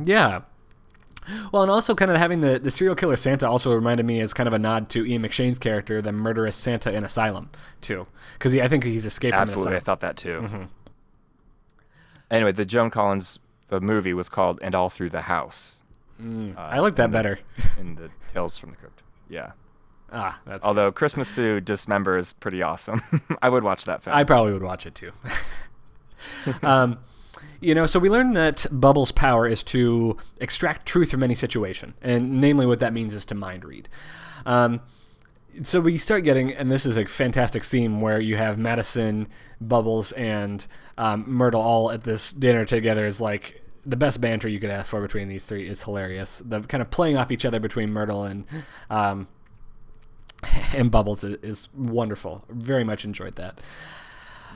yeah. 0.04 0.42
Well, 1.52 1.62
and 1.62 1.70
also 1.70 1.94
kind 1.94 2.10
of 2.10 2.16
having 2.16 2.40
the, 2.40 2.58
the 2.58 2.70
serial 2.70 2.96
killer 2.96 3.16
Santa 3.16 3.48
also 3.48 3.72
reminded 3.74 4.06
me 4.06 4.20
as 4.20 4.32
kind 4.32 4.46
of 4.46 4.52
a 4.52 4.58
nod 4.58 4.88
to 4.90 5.04
Ian 5.06 5.22
McShane's 5.22 5.58
character, 5.58 6.00
the 6.02 6.12
murderous 6.12 6.56
Santa 6.56 6.92
in 6.92 7.04
Asylum, 7.04 7.50
too, 7.80 8.06
because 8.34 8.54
I 8.56 8.66
think 8.68 8.84
he's 8.84 9.04
escaped 9.04 9.36
Absolutely, 9.36 9.76
I 9.76 9.80
thought 9.80 10.00
that 10.00 10.16
too. 10.16 10.40
Mm-hmm. 10.42 10.62
Anyway, 12.30 12.52
the 12.52 12.64
Joan 12.64 12.90
Collins 12.90 13.38
the 13.68 13.80
movie 13.80 14.12
was 14.14 14.28
called 14.28 14.58
"And 14.62 14.74
All 14.74 14.90
Through 14.90 15.10
the 15.10 15.22
House." 15.22 15.82
Mm, 16.20 16.56
uh, 16.56 16.60
I 16.60 16.78
like 16.80 16.96
that 16.96 17.04
in 17.06 17.10
the- 17.10 17.18
better. 17.18 17.38
in 17.78 17.94
the 17.94 18.10
Tales 18.32 18.58
from 18.58 18.70
the 18.70 18.76
Crypt. 18.76 19.02
Yeah. 19.28 19.52
ah, 20.12 20.40
that's. 20.44 20.66
Although 20.66 20.90
Christmas 20.92 21.34
to 21.36 21.60
Dismember 21.60 22.18
is 22.18 22.32
pretty 22.32 22.62
awesome. 22.62 23.02
I 23.42 23.48
would 23.48 23.64
watch 23.64 23.84
that 23.84 24.02
film. 24.02 24.16
I 24.16 24.24
probably 24.24 24.52
would 24.52 24.62
watch 24.62 24.86
it 24.86 24.94
too. 24.94 25.12
um, 26.62 26.98
you 27.60 27.74
know, 27.74 27.86
so 27.86 27.98
we 27.98 28.08
learned 28.08 28.36
that 28.36 28.66
Bubbles' 28.70 29.12
power 29.12 29.46
is 29.46 29.62
to 29.64 30.16
extract 30.40 30.86
truth 30.86 31.10
from 31.10 31.22
any 31.22 31.34
situation, 31.34 31.94
and 32.00 32.40
namely, 32.40 32.66
what 32.66 32.80
that 32.80 32.92
means 32.92 33.14
is 33.14 33.24
to 33.26 33.34
mind 33.34 33.64
read. 33.64 33.88
Um, 34.46 34.80
so 35.62 35.80
we 35.80 35.98
start 35.98 36.24
getting, 36.24 36.52
and 36.52 36.70
this 36.70 36.86
is 36.86 36.96
a 36.96 37.04
fantastic 37.04 37.64
scene 37.64 38.00
where 38.00 38.20
you 38.20 38.36
have 38.36 38.58
Madison, 38.58 39.28
Bubbles, 39.60 40.12
and 40.12 40.66
um, 40.96 41.24
Myrtle 41.26 41.60
all 41.60 41.90
at 41.90 42.04
this 42.04 42.32
dinner 42.32 42.64
together. 42.64 43.04
Is 43.04 43.20
like 43.20 43.62
the 43.84 43.96
best 43.96 44.20
banter 44.20 44.48
you 44.48 44.60
could 44.60 44.70
ask 44.70 44.90
for 44.90 45.00
between 45.00 45.28
these 45.28 45.44
three. 45.44 45.68
is 45.68 45.82
hilarious. 45.82 46.42
The 46.44 46.60
kind 46.60 46.80
of 46.80 46.90
playing 46.90 47.16
off 47.16 47.30
each 47.30 47.44
other 47.44 47.60
between 47.60 47.90
Myrtle 47.92 48.24
and 48.24 48.44
um, 48.88 49.28
and 50.74 50.90
Bubbles 50.90 51.24
is, 51.24 51.36
is 51.42 51.68
wonderful. 51.74 52.44
Very 52.48 52.84
much 52.84 53.04
enjoyed 53.04 53.36
that. 53.36 53.60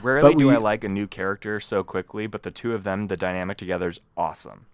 Rarely 0.04 0.32
but 0.34 0.38
do 0.38 0.48
we- 0.48 0.54
I 0.54 0.58
like 0.58 0.84
a 0.84 0.88
new 0.88 1.06
character 1.06 1.58
so 1.60 1.82
quickly, 1.82 2.26
but 2.26 2.42
the 2.44 2.50
two 2.50 2.74
of 2.74 2.84
them, 2.84 3.04
the 3.04 3.16
dynamic 3.16 3.56
together 3.56 3.88
is 3.88 4.00
awesome. 4.16 4.66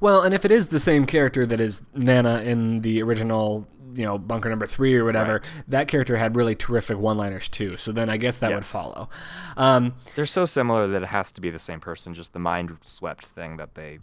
Well, 0.00 0.22
and 0.22 0.34
if 0.34 0.44
it 0.44 0.50
is 0.50 0.68
the 0.68 0.80
same 0.80 1.06
character 1.06 1.44
that 1.46 1.60
is 1.60 1.88
Nana 1.94 2.40
in 2.42 2.80
the 2.80 3.02
original, 3.02 3.68
you 3.94 4.04
know, 4.04 4.18
Bunker 4.18 4.48
Number 4.50 4.66
Three 4.66 4.96
or 4.96 5.04
whatever, 5.04 5.34
Right. 5.34 5.52
that 5.68 5.86
character 5.88 6.16
had 6.16 6.34
really 6.34 6.54
terrific 6.56 6.98
one-liners 6.98 7.48
too. 7.48 7.76
So 7.76 7.92
then 7.92 8.10
I 8.10 8.16
guess 8.16 8.38
that 8.38 8.52
would 8.52 8.66
follow. 8.66 9.08
Um, 9.56 9.94
They're 10.16 10.26
so 10.26 10.44
similar 10.44 10.86
that 10.88 11.02
it 11.02 11.08
has 11.08 11.30
to 11.32 11.40
be 11.40 11.50
the 11.50 11.58
same 11.60 11.78
person, 11.80 12.14
just 12.14 12.32
the 12.32 12.38
mind 12.40 12.76
swept 12.82 13.24
thing 13.26 13.58
that 13.58 13.74
they. 13.74 14.00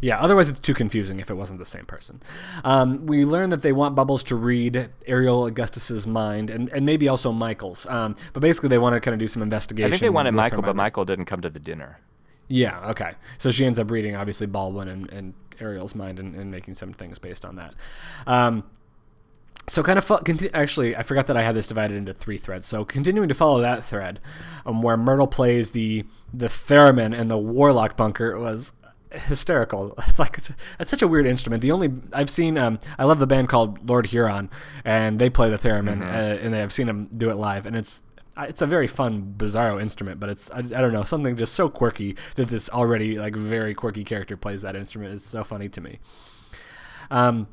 Yeah, 0.00 0.18
otherwise 0.20 0.48
it's 0.48 0.58
too 0.60 0.74
confusing 0.74 1.20
if 1.20 1.30
it 1.30 1.34
wasn't 1.34 1.58
the 1.58 1.66
same 1.66 1.84
person. 1.84 2.22
Um, 2.64 3.06
we 3.06 3.24
learn 3.24 3.50
that 3.50 3.62
they 3.62 3.72
want 3.72 3.94
Bubbles 3.94 4.22
to 4.24 4.36
read 4.36 4.90
Ariel 5.06 5.44
Augustus's 5.46 6.06
mind 6.06 6.50
and, 6.50 6.68
and 6.70 6.86
maybe 6.86 7.08
also 7.08 7.32
Michael's. 7.32 7.86
Um, 7.86 8.16
but 8.32 8.40
basically, 8.40 8.68
they 8.68 8.78
want 8.78 8.94
to 8.94 9.00
kind 9.00 9.14
of 9.14 9.18
do 9.18 9.28
some 9.28 9.42
investigation. 9.42 9.86
I 9.86 9.90
think 9.90 10.00
they 10.00 10.10
wanted 10.10 10.32
Michael, 10.32 10.62
but. 10.62 10.76
Michael 10.76 11.04
didn't 11.04 11.24
come 11.24 11.40
to 11.40 11.50
the 11.50 11.60
dinner. 11.60 12.00
Yeah, 12.48 12.90
okay. 12.90 13.12
So 13.36 13.50
she 13.50 13.66
ends 13.66 13.78
up 13.78 13.90
reading, 13.90 14.16
obviously, 14.16 14.46
Baldwin 14.46 14.88
and, 14.88 15.10
and 15.10 15.34
Ariel's 15.60 15.94
mind 15.94 16.18
and, 16.18 16.34
and 16.34 16.50
making 16.50 16.74
some 16.74 16.92
things 16.92 17.18
based 17.18 17.44
on 17.44 17.56
that. 17.56 17.74
Um, 18.26 18.64
so 19.68 19.82
kind 19.82 19.98
of 19.98 20.04
fo- 20.04 20.18
conti- 20.18 20.52
actually, 20.54 20.96
I 20.96 21.02
forgot 21.02 21.26
that 21.26 21.36
I 21.36 21.42
had 21.42 21.54
this 21.54 21.68
divided 21.68 21.96
into 21.96 22.14
three 22.14 22.38
threads. 22.38 22.66
So 22.66 22.84
continuing 22.84 23.28
to 23.28 23.34
follow 23.34 23.60
that 23.60 23.84
thread, 23.84 24.18
um, 24.64 24.80
where 24.82 24.96
Myrtle 24.96 25.26
plays 25.26 25.72
the 25.72 26.04
the 26.32 26.46
theremin 26.46 27.14
in 27.18 27.28
the 27.28 27.38
Warlock 27.38 27.96
bunker 27.96 28.38
was 28.38 28.72
hysterical. 29.12 29.96
like 30.18 30.38
it's, 30.38 30.52
it's 30.78 30.90
such 30.90 31.02
a 31.02 31.08
weird 31.08 31.26
instrument. 31.26 31.62
The 31.62 31.72
only 31.72 31.92
I've 32.12 32.30
seen, 32.30 32.58
um, 32.58 32.78
I 32.98 33.04
love 33.04 33.18
the 33.18 33.26
band 33.26 33.48
called 33.48 33.88
Lord 33.88 34.06
Huron, 34.06 34.50
and 34.84 35.18
they 35.18 35.30
play 35.30 35.50
the 35.50 35.56
theremin, 35.56 36.02
uh, 36.02 36.38
and 36.44 36.54
I've 36.54 36.72
seen 36.72 36.86
them 36.86 37.08
do 37.16 37.30
it 37.30 37.34
live, 37.34 37.66
and 37.66 37.76
it's 37.76 38.02
it's 38.40 38.62
a 38.62 38.66
very 38.66 38.86
fun 38.86 39.34
bizarro 39.36 39.82
instrument 39.82 40.20
but 40.20 40.28
it's 40.28 40.50
I, 40.52 40.58
I 40.58 40.62
don't 40.62 40.92
know 40.92 41.02
something 41.02 41.36
just 41.36 41.54
so 41.54 41.68
quirky 41.68 42.16
that 42.36 42.48
this 42.48 42.68
already 42.70 43.18
like 43.18 43.34
very 43.34 43.74
quirky 43.74 44.04
character 44.04 44.36
plays 44.36 44.62
that 44.62 44.76
instrument 44.76 45.12
is 45.14 45.24
so 45.24 45.42
funny 45.42 45.68
to 45.70 45.80
me 45.80 45.98
um 47.10 47.48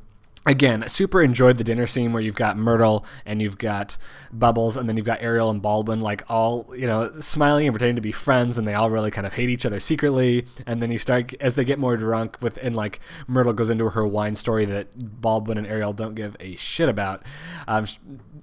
again, 0.46 0.88
super 0.88 1.22
enjoyed 1.22 1.58
the 1.58 1.64
dinner 1.64 1.88
scene 1.88 2.14
where 2.14 2.22
you've 2.22 2.36
got 2.36 2.58
Myrtle 2.58 3.06
and 3.26 3.42
you've 3.42 3.58
got 3.58 3.98
Bubbles, 4.32 4.78
and 4.78 4.88
then 4.88 4.96
you've 4.96 5.06
got 5.06 5.22
Ariel 5.22 5.50
and 5.50 5.62
Baldwin, 5.62 6.02
like 6.02 6.24
all 6.30 6.72
you 6.76 6.86
know, 6.86 7.20
smiling 7.20 7.68
and 7.68 7.74
pretending 7.74 7.96
to 7.96 8.02
be 8.02 8.12
friends, 8.12 8.58
and 8.58 8.68
they 8.68 8.74
all 8.74 8.90
really 8.90 9.12
kind 9.12 9.26
of 9.26 9.34
hate 9.34 9.50
each 9.50 9.66
other 9.66 9.80
secretly. 9.80 10.46
And 10.66 10.82
then 10.82 10.92
you 10.92 10.98
start 10.98 11.34
as 11.40 11.56
they 11.56 11.66
get 11.66 11.80
more 11.80 11.98
drunk 11.98 12.38
with, 12.42 12.58
and 12.58 12.76
like 12.76 13.00
Myrtle 13.28 13.54
goes 13.54 13.70
into 13.70 13.90
her 13.90 14.06
wine 14.06 14.36
story 14.36 14.66
that 14.66 15.22
Baldwin 15.22 15.58
and 15.58 15.68
Ariel 15.68 15.94
don't 15.94 16.16
give 16.16 16.36
a 16.40 16.56
shit 16.56 16.90
about. 16.90 17.26
Um, 17.68 17.86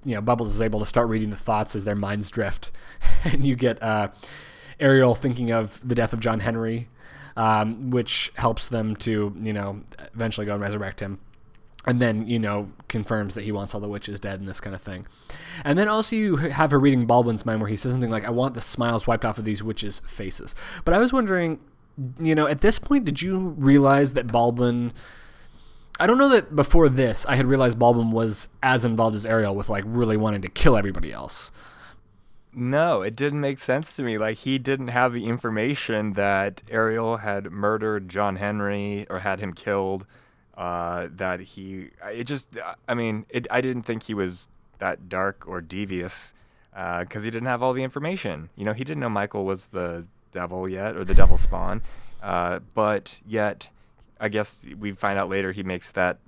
you 0.04 0.14
know, 0.14 0.20
Bubbles 0.20 0.54
is 0.54 0.60
able 0.60 0.80
to 0.80 0.86
start 0.86 1.08
reading 1.08 1.30
the 1.30 1.36
thoughts 1.36 1.76
as 1.76 1.84
their 1.84 1.96
minds 1.96 2.30
drift, 2.30 2.70
and 3.24 3.44
you 3.44 3.54
get 3.54 3.82
uh, 3.82 4.08
Ariel 4.80 5.14
thinking 5.14 5.52
of 5.52 5.86
the 5.86 5.94
death 5.94 6.12
of 6.12 6.20
John 6.20 6.40
Henry. 6.40 6.88
Um, 7.34 7.88
which 7.88 8.30
helps 8.34 8.68
them 8.68 8.94
to, 8.96 9.34
you 9.40 9.54
know, 9.54 9.80
eventually 10.14 10.44
go 10.44 10.52
and 10.52 10.60
resurrect 10.60 11.00
him 11.00 11.18
and 11.86 12.00
then 12.00 12.26
you 12.28 12.38
know 12.38 12.70
confirms 12.88 13.34
that 13.34 13.44
he 13.44 13.52
wants 13.52 13.74
all 13.74 13.80
the 13.80 13.88
witches 13.88 14.20
dead 14.20 14.40
and 14.40 14.48
this 14.48 14.60
kind 14.60 14.74
of 14.74 14.82
thing. 14.82 15.06
And 15.64 15.78
then 15.78 15.88
also 15.88 16.16
you 16.16 16.36
have 16.36 16.70
her 16.70 16.78
reading 16.78 17.06
baldwin's 17.06 17.44
mind 17.44 17.60
where 17.60 17.70
he 17.70 17.76
says 17.76 17.92
something 17.92 18.10
like 18.10 18.24
i 18.24 18.30
want 18.30 18.54
the 18.54 18.60
smiles 18.60 19.06
wiped 19.06 19.24
off 19.24 19.38
of 19.38 19.44
these 19.44 19.62
witches 19.62 20.00
faces. 20.06 20.54
But 20.84 20.94
i 20.94 20.98
was 20.98 21.12
wondering 21.12 21.60
you 22.18 22.34
know 22.34 22.46
at 22.46 22.60
this 22.60 22.78
point 22.78 23.04
did 23.04 23.20
you 23.20 23.38
realize 23.38 24.14
that 24.14 24.26
baldwin 24.26 24.94
i 26.00 26.06
don't 26.06 26.16
know 26.16 26.30
that 26.30 26.56
before 26.56 26.88
this 26.88 27.26
i 27.26 27.36
had 27.36 27.44
realized 27.44 27.78
baldwin 27.78 28.10
was 28.10 28.48
as 28.62 28.82
involved 28.82 29.14
as 29.14 29.26
ariel 29.26 29.54
with 29.54 29.68
like 29.68 29.84
really 29.86 30.16
wanting 30.16 30.40
to 30.40 30.48
kill 30.48 30.76
everybody 30.76 31.12
else. 31.12 31.50
No, 32.54 33.00
it 33.00 33.16
didn't 33.16 33.40
make 33.40 33.58
sense 33.58 33.96
to 33.96 34.02
me. 34.02 34.18
Like 34.18 34.38
he 34.38 34.58
didn't 34.58 34.88
have 34.88 35.14
the 35.14 35.24
information 35.24 36.12
that 36.12 36.62
Ariel 36.70 37.18
had 37.18 37.50
murdered 37.50 38.10
John 38.10 38.36
Henry 38.36 39.06
or 39.08 39.20
had 39.20 39.40
him 39.40 39.54
killed 39.54 40.06
uh, 40.56 41.08
that 41.10 41.40
he 41.40 41.90
it 42.10 42.24
just 42.24 42.58
I 42.88 42.94
mean 42.94 43.26
it, 43.28 43.46
I 43.50 43.60
didn't 43.60 43.82
think 43.82 44.04
he 44.04 44.14
was 44.14 44.48
that 44.78 45.08
dark 45.08 45.44
or 45.46 45.60
devious 45.60 46.34
because 46.70 47.22
uh, 47.22 47.24
he 47.24 47.30
didn't 47.30 47.46
have 47.46 47.62
all 47.62 47.72
the 47.72 47.82
information. 47.82 48.48
You 48.56 48.64
know, 48.64 48.72
he 48.72 48.84
didn't 48.84 49.00
know 49.00 49.10
Michael 49.10 49.44
was 49.44 49.68
the 49.68 50.06
devil 50.32 50.68
yet 50.68 50.96
or 50.96 51.04
the 51.04 51.14
devil 51.14 51.36
spawn, 51.36 51.82
uh, 52.22 52.60
but 52.74 53.20
yet 53.26 53.68
I 54.20 54.28
guess 54.28 54.64
we 54.78 54.92
find 54.92 55.18
out 55.18 55.28
later 55.28 55.52
he 55.52 55.62
makes 55.62 55.90
that 55.92 56.18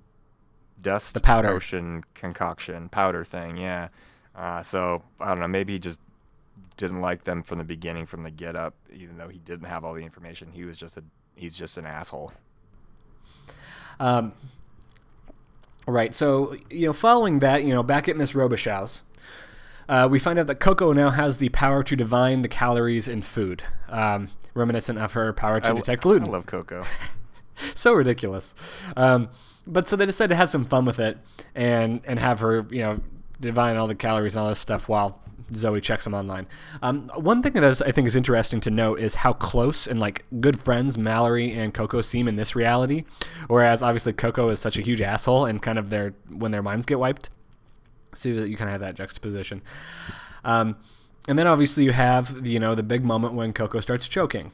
dust 0.80 1.14
the 1.14 1.20
powder 1.20 1.48
potion 1.48 2.04
concoction 2.14 2.88
powder 2.88 3.24
thing. 3.24 3.56
Yeah. 3.56 3.88
Uh, 4.34 4.62
so 4.62 5.02
I 5.20 5.28
don't 5.28 5.40
know. 5.40 5.48
Maybe 5.48 5.74
he 5.74 5.78
just 5.78 6.00
didn't 6.76 7.00
like 7.00 7.24
them 7.24 7.42
from 7.42 7.58
the 7.58 7.64
beginning, 7.64 8.06
from 8.06 8.24
the 8.24 8.30
get 8.30 8.56
up, 8.56 8.74
even 8.92 9.16
though 9.16 9.28
he 9.28 9.38
didn't 9.38 9.66
have 9.66 9.84
all 9.84 9.94
the 9.94 10.02
information. 10.02 10.50
He 10.52 10.64
was 10.64 10.76
just 10.76 10.96
a 10.96 11.04
he's 11.34 11.56
just 11.56 11.78
an 11.78 11.86
asshole. 11.86 12.32
Um, 14.00 14.32
right. 15.86 16.14
So, 16.14 16.56
you 16.70 16.86
know, 16.86 16.92
following 16.92 17.38
that, 17.40 17.64
you 17.64 17.74
know, 17.74 17.82
back 17.82 18.08
at 18.08 18.16
Miss 18.16 18.32
Robichaux's, 18.32 19.02
uh, 19.88 20.08
we 20.10 20.18
find 20.18 20.38
out 20.38 20.46
that 20.46 20.56
Coco 20.56 20.92
now 20.92 21.10
has 21.10 21.38
the 21.38 21.50
power 21.50 21.82
to 21.82 21.96
divine 21.96 22.42
the 22.42 22.48
calories 22.48 23.06
in 23.06 23.22
food, 23.22 23.62
um, 23.88 24.28
reminiscent 24.54 24.98
of 24.98 25.12
her 25.12 25.32
power 25.32 25.60
to 25.60 25.70
I 25.70 25.74
detect 25.74 26.02
gluten. 26.02 26.28
I 26.28 26.32
love 26.32 26.46
Coco. 26.46 26.84
so 27.74 27.92
ridiculous. 27.92 28.54
Um, 28.96 29.28
but 29.66 29.88
so 29.88 29.96
they 29.96 30.06
decided 30.06 30.28
to 30.30 30.36
have 30.36 30.50
some 30.50 30.64
fun 30.64 30.84
with 30.84 30.98
it 30.98 31.18
and 31.54 32.00
and 32.04 32.18
have 32.18 32.40
her, 32.40 32.66
you 32.70 32.82
know, 32.82 33.00
divine 33.40 33.76
all 33.76 33.86
the 33.86 33.94
calories 33.94 34.36
and 34.36 34.42
all 34.42 34.48
this 34.48 34.58
stuff 34.58 34.88
while 34.88 35.20
Zoe 35.54 35.80
checks 35.80 36.04
them 36.04 36.14
online. 36.14 36.46
Um, 36.82 37.10
one 37.14 37.42
thing 37.42 37.52
that 37.52 37.82
I 37.82 37.92
think 37.92 38.06
is 38.06 38.16
interesting 38.16 38.60
to 38.60 38.70
note 38.70 39.00
is 39.00 39.16
how 39.16 39.32
close 39.32 39.86
and 39.86 40.00
like 40.00 40.24
good 40.40 40.58
friends 40.58 40.96
Mallory 40.96 41.52
and 41.52 41.74
Coco 41.74 42.00
seem 42.02 42.28
in 42.28 42.36
this 42.36 42.56
reality, 42.56 43.04
whereas 43.48 43.82
obviously 43.82 44.12
Coco 44.12 44.48
is 44.48 44.60
such 44.60 44.78
a 44.78 44.82
huge 44.82 45.00
asshole 45.00 45.46
and 45.46 45.60
kind 45.60 45.78
of 45.78 45.90
their 45.90 46.14
when 46.28 46.50
their 46.50 46.62
minds 46.62 46.86
get 46.86 46.98
wiped. 46.98 47.30
So 48.14 48.28
you 48.28 48.56
kind 48.56 48.68
of 48.68 48.72
have 48.72 48.80
that 48.80 48.94
juxtaposition. 48.94 49.62
Um, 50.44 50.76
and 51.26 51.38
then 51.38 51.46
obviously 51.46 51.84
you 51.84 51.92
have 51.92 52.46
you 52.46 52.60
know 52.60 52.74
the 52.74 52.82
big 52.82 53.04
moment 53.04 53.34
when 53.34 53.52
Coco 53.52 53.80
starts 53.80 54.08
choking. 54.08 54.52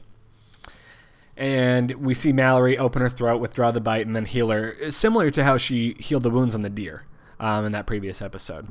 And 1.37 1.91
we 1.93 2.13
see 2.13 2.33
Mallory 2.33 2.77
open 2.77 3.01
her 3.01 3.09
throat, 3.09 3.39
withdraw 3.39 3.71
the 3.71 3.79
bite, 3.79 4.05
and 4.05 4.15
then 4.15 4.25
heal 4.25 4.49
her, 4.49 4.91
similar 4.91 5.31
to 5.31 5.43
how 5.43 5.57
she 5.57 5.95
healed 5.97 6.23
the 6.23 6.29
wounds 6.29 6.53
on 6.53 6.61
the 6.61 6.69
deer 6.69 7.05
um, 7.39 7.65
in 7.65 7.71
that 7.71 7.87
previous 7.87 8.21
episode 8.21 8.67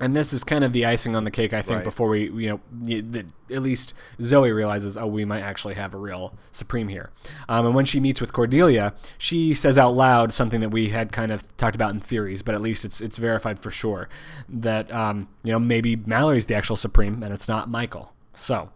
and 0.00 0.14
this 0.14 0.32
is 0.32 0.44
kind 0.44 0.62
of 0.62 0.72
the 0.72 0.84
icing 0.84 1.16
on 1.16 1.24
the 1.24 1.30
cake, 1.30 1.54
I 1.54 1.62
think, 1.62 1.76
right. 1.76 1.84
before 1.84 2.08
we, 2.08 2.30
you 2.30 2.60
know, 2.84 3.24
at 3.50 3.62
least 3.62 3.94
Zoe 4.20 4.52
realizes, 4.52 4.96
oh, 4.96 5.06
we 5.06 5.24
might 5.24 5.40
actually 5.40 5.74
have 5.74 5.94
a 5.94 5.96
real 5.96 6.34
Supreme 6.50 6.88
here. 6.88 7.10
Um, 7.48 7.66
and 7.66 7.74
when 7.74 7.86
she 7.86 7.98
meets 7.98 8.20
with 8.20 8.32
Cordelia, 8.32 8.92
she 9.16 9.54
says 9.54 9.78
out 9.78 9.94
loud 9.94 10.32
something 10.32 10.60
that 10.60 10.68
we 10.68 10.90
had 10.90 11.12
kind 11.12 11.32
of 11.32 11.56
talked 11.56 11.74
about 11.74 11.94
in 11.94 12.00
theories, 12.00 12.42
but 12.42 12.54
at 12.54 12.60
least 12.60 12.84
it's 12.84 13.00
it's 13.00 13.16
verified 13.16 13.58
for 13.58 13.70
sure 13.70 14.08
that 14.48 14.92
um, 14.92 15.28
you 15.42 15.52
know 15.52 15.58
maybe 15.58 15.96
Mallory's 15.96 16.46
the 16.46 16.54
actual 16.54 16.76
Supreme 16.76 17.22
and 17.22 17.32
it's 17.32 17.48
not 17.48 17.70
Michael. 17.70 18.12
So 18.34 18.70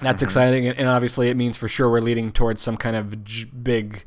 that's 0.00 0.16
mm-hmm. 0.16 0.24
exciting, 0.24 0.68
and 0.68 0.88
obviously 0.88 1.28
it 1.28 1.36
means 1.36 1.58
for 1.58 1.68
sure 1.68 1.90
we're 1.90 2.00
leading 2.00 2.32
towards 2.32 2.62
some 2.62 2.78
kind 2.78 2.96
of 2.96 3.22
j- 3.24 3.44
big 3.44 4.04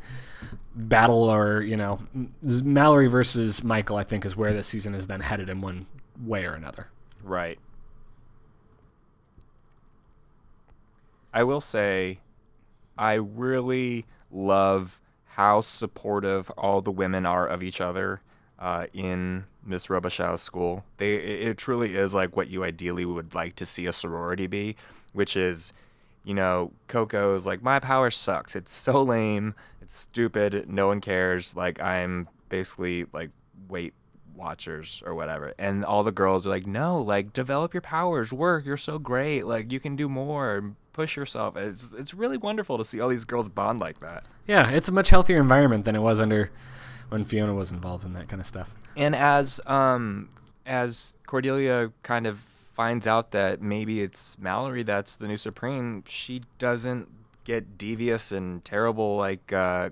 battle 0.78 1.24
or 1.24 1.62
you 1.62 1.76
know 1.76 2.00
Mallory 2.44 3.08
versus 3.08 3.64
Michael 3.64 3.98
I 3.98 4.04
think 4.04 4.26
is 4.26 4.36
where 4.36 4.54
this 4.54 4.68
season 4.68 4.94
is 4.94 5.08
then 5.08 5.22
headed 5.22 5.50
in 5.50 5.62
one 5.62 5.88
way 6.24 6.46
or 6.46 6.54
another. 6.54 6.88
Right. 7.24 7.60
I 11.34 11.44
will 11.44 11.62
say 11.62 12.20
I 12.98 13.14
really 13.14 14.06
love 14.32 15.02
how 15.26 15.62
supportive 15.62 16.50
all 16.52 16.82
the 16.82 16.92
women 16.92 17.26
are 17.26 17.48
of 17.48 17.62
each 17.62 17.82
other 17.82 18.22
uh, 18.60 18.88
in 18.94 19.46
Miss 19.64 19.88
Robichaux's 19.88 20.42
school. 20.42 20.84
They 20.98 21.16
it 21.16 21.58
truly 21.58 21.96
is 21.96 22.14
like 22.14 22.36
what 22.36 22.50
you 22.50 22.64
ideally 22.64 23.06
would 23.06 23.36
like 23.36 23.56
to 23.56 23.66
see 23.66 23.86
a 23.86 23.94
sorority 23.94 24.48
be, 24.48 24.76
which 25.14 25.36
is 25.36 25.74
you 26.28 26.34
know, 26.34 26.74
Coco's 26.90 27.48
like, 27.48 27.64
my 27.64 27.80
power 27.80 28.12
sucks. 28.12 28.54
It's 28.54 28.70
so 28.70 29.02
lame. 29.02 29.56
It's 29.88 29.96
stupid. 29.96 30.70
No 30.70 30.88
one 30.88 31.00
cares. 31.00 31.56
Like, 31.56 31.82
I'm 31.82 32.28
basically 32.50 33.06
like 33.14 33.30
Weight 33.70 33.94
Watchers 34.36 35.02
or 35.06 35.16
whatever. 35.16 35.54
And 35.58 35.86
all 35.86 36.04
the 36.04 36.12
girls 36.12 36.46
are 36.46 36.50
like, 36.50 36.68
no, 36.68 37.00
like, 37.00 37.32
develop 37.32 37.74
your 37.74 37.80
powers, 37.80 38.34
work. 38.34 38.66
You're 38.66 38.76
so 38.76 39.00
great. 39.00 39.46
Like, 39.46 39.72
you 39.72 39.80
can 39.80 39.96
do 39.96 40.10
more. 40.10 40.76
Push 40.92 41.16
yourself. 41.16 41.56
It's, 41.56 41.94
it's 41.94 42.14
really 42.14 42.36
wonderful 42.36 42.78
to 42.78 42.84
see 42.84 43.00
all 43.00 43.08
these 43.08 43.24
girls 43.24 43.48
bond 43.48 43.80
like 43.80 44.00
that. 44.00 44.26
Yeah, 44.46 44.72
it's 44.72 44.90
a 44.90 44.92
much 44.92 45.10
healthier 45.10 45.40
environment 45.40 45.86
than 45.86 45.96
it 45.96 46.02
was 46.02 46.20
under 46.20 46.52
when 47.08 47.24
Fiona 47.24 47.54
was 47.54 47.72
involved 47.72 48.04
in 48.04 48.12
that 48.12 48.28
kind 48.28 48.42
of 48.42 48.48
stuff. 48.48 48.76
And 48.98 49.16
as 49.16 49.62
um 49.68 50.28
as 50.66 51.16
Cordelia 51.28 51.94
kind 52.04 52.28
of 52.28 52.40
finds 52.40 53.08
out 53.08 53.32
that 53.32 53.62
maybe 53.62 54.02
it's 54.02 54.38
Mallory 54.38 54.84
that's 54.84 55.16
the 55.16 55.30
new 55.30 55.38
Supreme, 55.38 56.04
she 56.06 56.42
doesn't 56.58 57.08
get 57.48 57.78
devious 57.78 58.34
and 58.34 58.64
terrible 58.66 59.16
like 59.16 59.54
uh, 59.54 59.90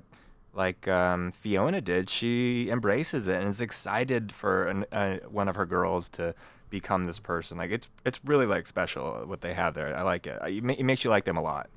like 0.54 0.88
um, 0.88 1.32
Fiona 1.32 1.80
did. 1.80 2.10
She 2.10 2.70
embraces 2.70 3.28
it 3.28 3.38
and 3.38 3.48
is 3.48 3.62
excited 3.62 4.32
for 4.32 4.68
an, 4.68 4.86
uh, 4.91 5.18
one 5.30 5.48
of 5.48 5.56
her 5.56 5.65
girls 5.65 6.10
to 6.10 6.36
become 6.70 7.06
this 7.06 7.18
person. 7.18 7.58
Like 7.58 7.72
it's 7.72 7.89
it's 8.06 8.20
really 8.26 8.46
like 8.46 8.68
special 8.68 9.24
what 9.26 9.39
they 9.39 9.54
have 9.54 9.74
there. 9.74 9.96
I 9.98 10.02
like 10.02 10.28
it. 10.28 10.38
It 10.46 10.84
makes 10.84 11.04
you 11.04 11.10
like 11.10 11.24
them 11.24 11.38
a 11.38 11.41
lot. 11.41 11.70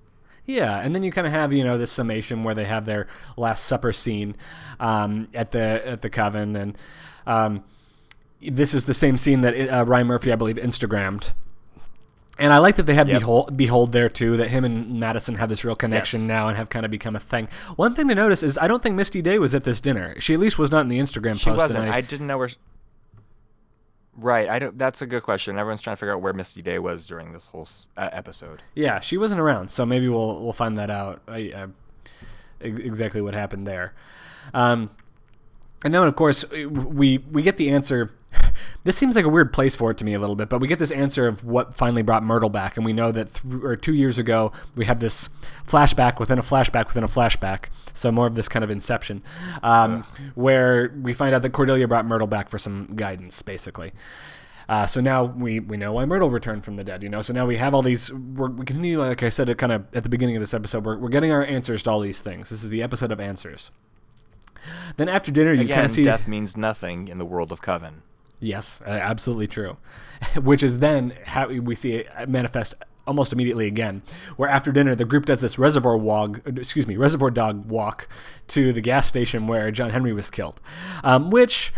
Yeah, 0.45 0.79
and 0.79 0.95
then 0.95 1.03
you 1.03 1.13
kind 1.13 1.27
of 1.27 1.33
have 1.33 1.53
you 1.53 1.63
know 1.63 1.79
this 1.79 1.93
summation 1.93 2.43
where 2.43 2.55
they 2.55 2.65
have 2.65 2.85
their 2.85 3.07
Last 3.37 3.65
Supper 3.65 3.93
scene 3.93 4.35
um, 4.81 5.29
at 5.33 5.53
the 5.53 5.87
at 5.87 6.03
the 6.03 6.11
coven, 6.11 6.57
and 6.57 6.77
um, 7.25 7.63
this 8.41 8.75
is 8.75 8.85
the 8.85 8.95
same 8.95 9.17
scene 9.17 9.43
that 9.43 9.55
uh, 9.55 9.85
Ryan 9.85 10.09
Murphy, 10.09 10.33
I 10.33 10.37
believe, 10.37 10.57
Instagrammed. 10.57 11.33
And 12.39 12.53
I 12.53 12.59
like 12.59 12.77
that 12.77 12.85
they 12.85 12.95
have 12.95 13.09
yep. 13.09 13.21
Behold, 13.21 13.57
Behold 13.57 13.93
there 13.93 14.09
too. 14.09 14.37
That 14.37 14.49
him 14.49 14.65
and 14.65 15.01
Madison 15.01 15.35
have 15.37 15.49
this 15.49 15.65
real 15.65 15.75
connection 15.75 16.21
yes. 16.21 16.29
now 16.29 16.49
and 16.49 16.57
have 16.57 16.69
kind 16.69 16.85
of 16.85 16.91
become 16.91 17.17
a 17.17 17.21
thing. 17.21 17.49
One 17.77 17.95
thing 17.95 18.09
to 18.09 18.15
notice 18.15 18.43
is 18.43 18.57
I 18.59 18.69
don't 18.69 18.83
think 18.83 18.95
Misty 18.95 19.23
Day 19.23 19.39
was 19.39 19.55
at 19.55 19.65
this 19.65 19.81
dinner. 19.81 20.19
She 20.21 20.35
at 20.35 20.41
least 20.41 20.59
was 20.59 20.71
not 20.71 20.83
in 20.83 20.89
the 20.89 20.99
Instagram 20.99 21.39
she 21.39 21.45
post. 21.45 21.45
She 21.45 21.51
wasn't. 21.51 21.89
I, 21.89 21.97
I, 21.97 22.01
didn't 22.01 22.29
know 22.29 22.39
where. 22.39 22.49
Right. 24.17 24.49
I 24.49 24.61
don't. 24.61 24.79
That's 24.79 25.03
a 25.03 25.07
good 25.07 25.25
question. 25.25 25.59
Everyone's 25.59 25.81
trying 25.81 25.97
to 25.97 26.01
figure 26.01 26.15
out 26.15 26.23
where 26.23 26.33
Misty 26.33 26.63
Day 26.63 26.79
was 26.79 27.07
during 27.07 27.33
this 27.33 27.47
whole 27.47 27.67
uh, 27.97 28.09
episode. 28.13 28.63
Yeah, 28.75 29.01
she 29.01 29.17
wasn't 29.17 29.41
around. 29.41 29.71
So 29.73 29.85
maybe 29.85 30.09
we'll 30.09 30.41
we'll 30.41 30.53
find 30.53 30.77
that 30.77 30.91
out. 30.91 31.23
I, 31.27 31.67
exactly 32.61 33.21
what 33.21 33.35
happened 33.35 33.67
there. 33.67 33.95
Um, 34.55 34.91
and 35.85 35.95
then, 35.95 36.03
of 36.03 36.17
course, 36.17 36.45
we 36.51 37.19
we 37.19 37.43
get 37.43 37.57
the 37.57 37.71
answer. 37.71 38.11
This 38.85 38.97
seems 38.97 39.17
like 39.17 39.25
a 39.25 39.29
weird 39.29 39.53
place 39.53 39.77
for 39.77 39.91
it 39.91 39.99
to 39.99 40.05
me 40.05 40.15
a 40.15 40.19
little 40.19 40.37
bit, 40.37 40.49
but 40.49 40.61
we 40.61 40.69
get 40.69 40.79
this 40.79 40.91
answer 40.91 41.27
of 41.27 41.45
what 41.45 41.75
finally 41.75 42.01
brought 42.03 42.23
Myrtle 42.23 42.49
back, 42.49 42.77
and 42.77 42.87
we 42.87 42.93
know 42.93 43.13
that 43.13 43.35
th- 43.35 43.63
or 43.63 43.77
two 43.77 43.93
years 43.93 44.19
ago 44.19 44.51
we 44.75 44.87
have 44.87 45.01
this 45.01 45.29
flashback 45.67 46.19
within 46.19 46.39
a 46.39 46.43
flashback 46.43 46.87
within 46.87 47.05
a 47.05 47.09
flashback. 47.09 47.67
So 47.93 48.11
more 48.11 48.27
of 48.27 48.35
this 48.35 48.49
kind 48.49 48.65
of 48.65 48.71
Inception, 48.71 49.23
um, 49.63 50.05
where 50.35 50.95
we 51.03 51.13
find 51.13 51.35
out 51.35 51.43
that 51.43 51.51
Cordelia 51.51 51.87
brought 51.87 52.07
Myrtle 52.07 52.27
back 52.27 52.49
for 52.49 52.59
some 52.59 52.93
guidance, 52.95 53.43
basically. 53.43 53.93
Uh, 54.69 54.87
so 54.87 55.01
now 55.01 55.25
we, 55.25 55.61
we 55.61 55.77
know 55.77 55.93
why 55.93 56.05
Myrtle 56.05 56.31
returned 56.31 56.65
from 56.65 56.77
the 56.77 56.85
dead, 56.85 57.03
you 57.03 57.09
know. 57.09 57.23
So 57.23 57.33
now 57.33 57.47
we 57.47 57.57
have 57.57 57.75
all 57.75 57.83
these. 57.83 58.13
we 58.13 58.65
continue, 58.65 58.99
like 59.01 59.23
I 59.23 59.31
said, 59.31 59.57
kind 59.59 59.73
of 59.73 59.87
at 59.95 60.03
the 60.03 60.11
beginning 60.11 60.37
of 60.37 60.43
this 60.43 60.55
episode. 60.55 60.85
We're, 60.85 60.99
we're 60.99 61.09
getting 61.09 61.33
our 61.33 61.45
answers 61.45 61.83
to 61.85 61.91
all 61.91 62.01
these 62.01 62.21
things. 62.21 62.51
This 62.51 62.63
is 62.63 62.71
the 62.71 62.83
episode 62.83 63.11
of 63.11 63.21
answers. 63.21 63.71
Then 64.97 65.09
after 65.09 65.31
dinner, 65.31 65.53
you 65.53 65.69
kind 65.69 65.85
of 65.85 65.91
see 65.91 66.05
death 66.05 66.29
means 66.29 66.57
nothing 66.57 67.09
in 67.09 67.19
the 67.19 67.25
world 67.25 67.53
of 67.53 67.63
Coven. 67.63 68.03
Yes, 68.41 68.81
uh, 68.87 68.91
absolutely 68.91 69.47
true. 69.47 69.77
Which 70.37 70.63
is 70.63 70.79
then 70.79 71.15
how 71.27 71.49
we 71.49 71.75
see 71.75 71.95
it 71.95 72.29
manifest 72.29 72.75
almost 73.07 73.33
immediately 73.33 73.67
again, 73.67 74.03
where 74.37 74.49
after 74.49 74.71
dinner 74.71 74.95
the 74.95 75.05
group 75.05 75.25
does 75.25 75.41
this 75.41 75.59
reservoir 75.59 75.97
walk, 75.97 76.41
excuse 76.47 76.87
me, 76.87 76.97
reservoir 76.97 77.31
dog 77.31 77.65
walk 77.67 78.07
to 78.49 78.73
the 78.73 78.83
gas 78.83 79.09
station 79.09 79.47
where 79.47 79.71
John 79.71 79.91
Henry 79.91 80.13
was 80.13 80.31
killed. 80.31 80.61
Um, 81.03 81.31
which 81.31 81.73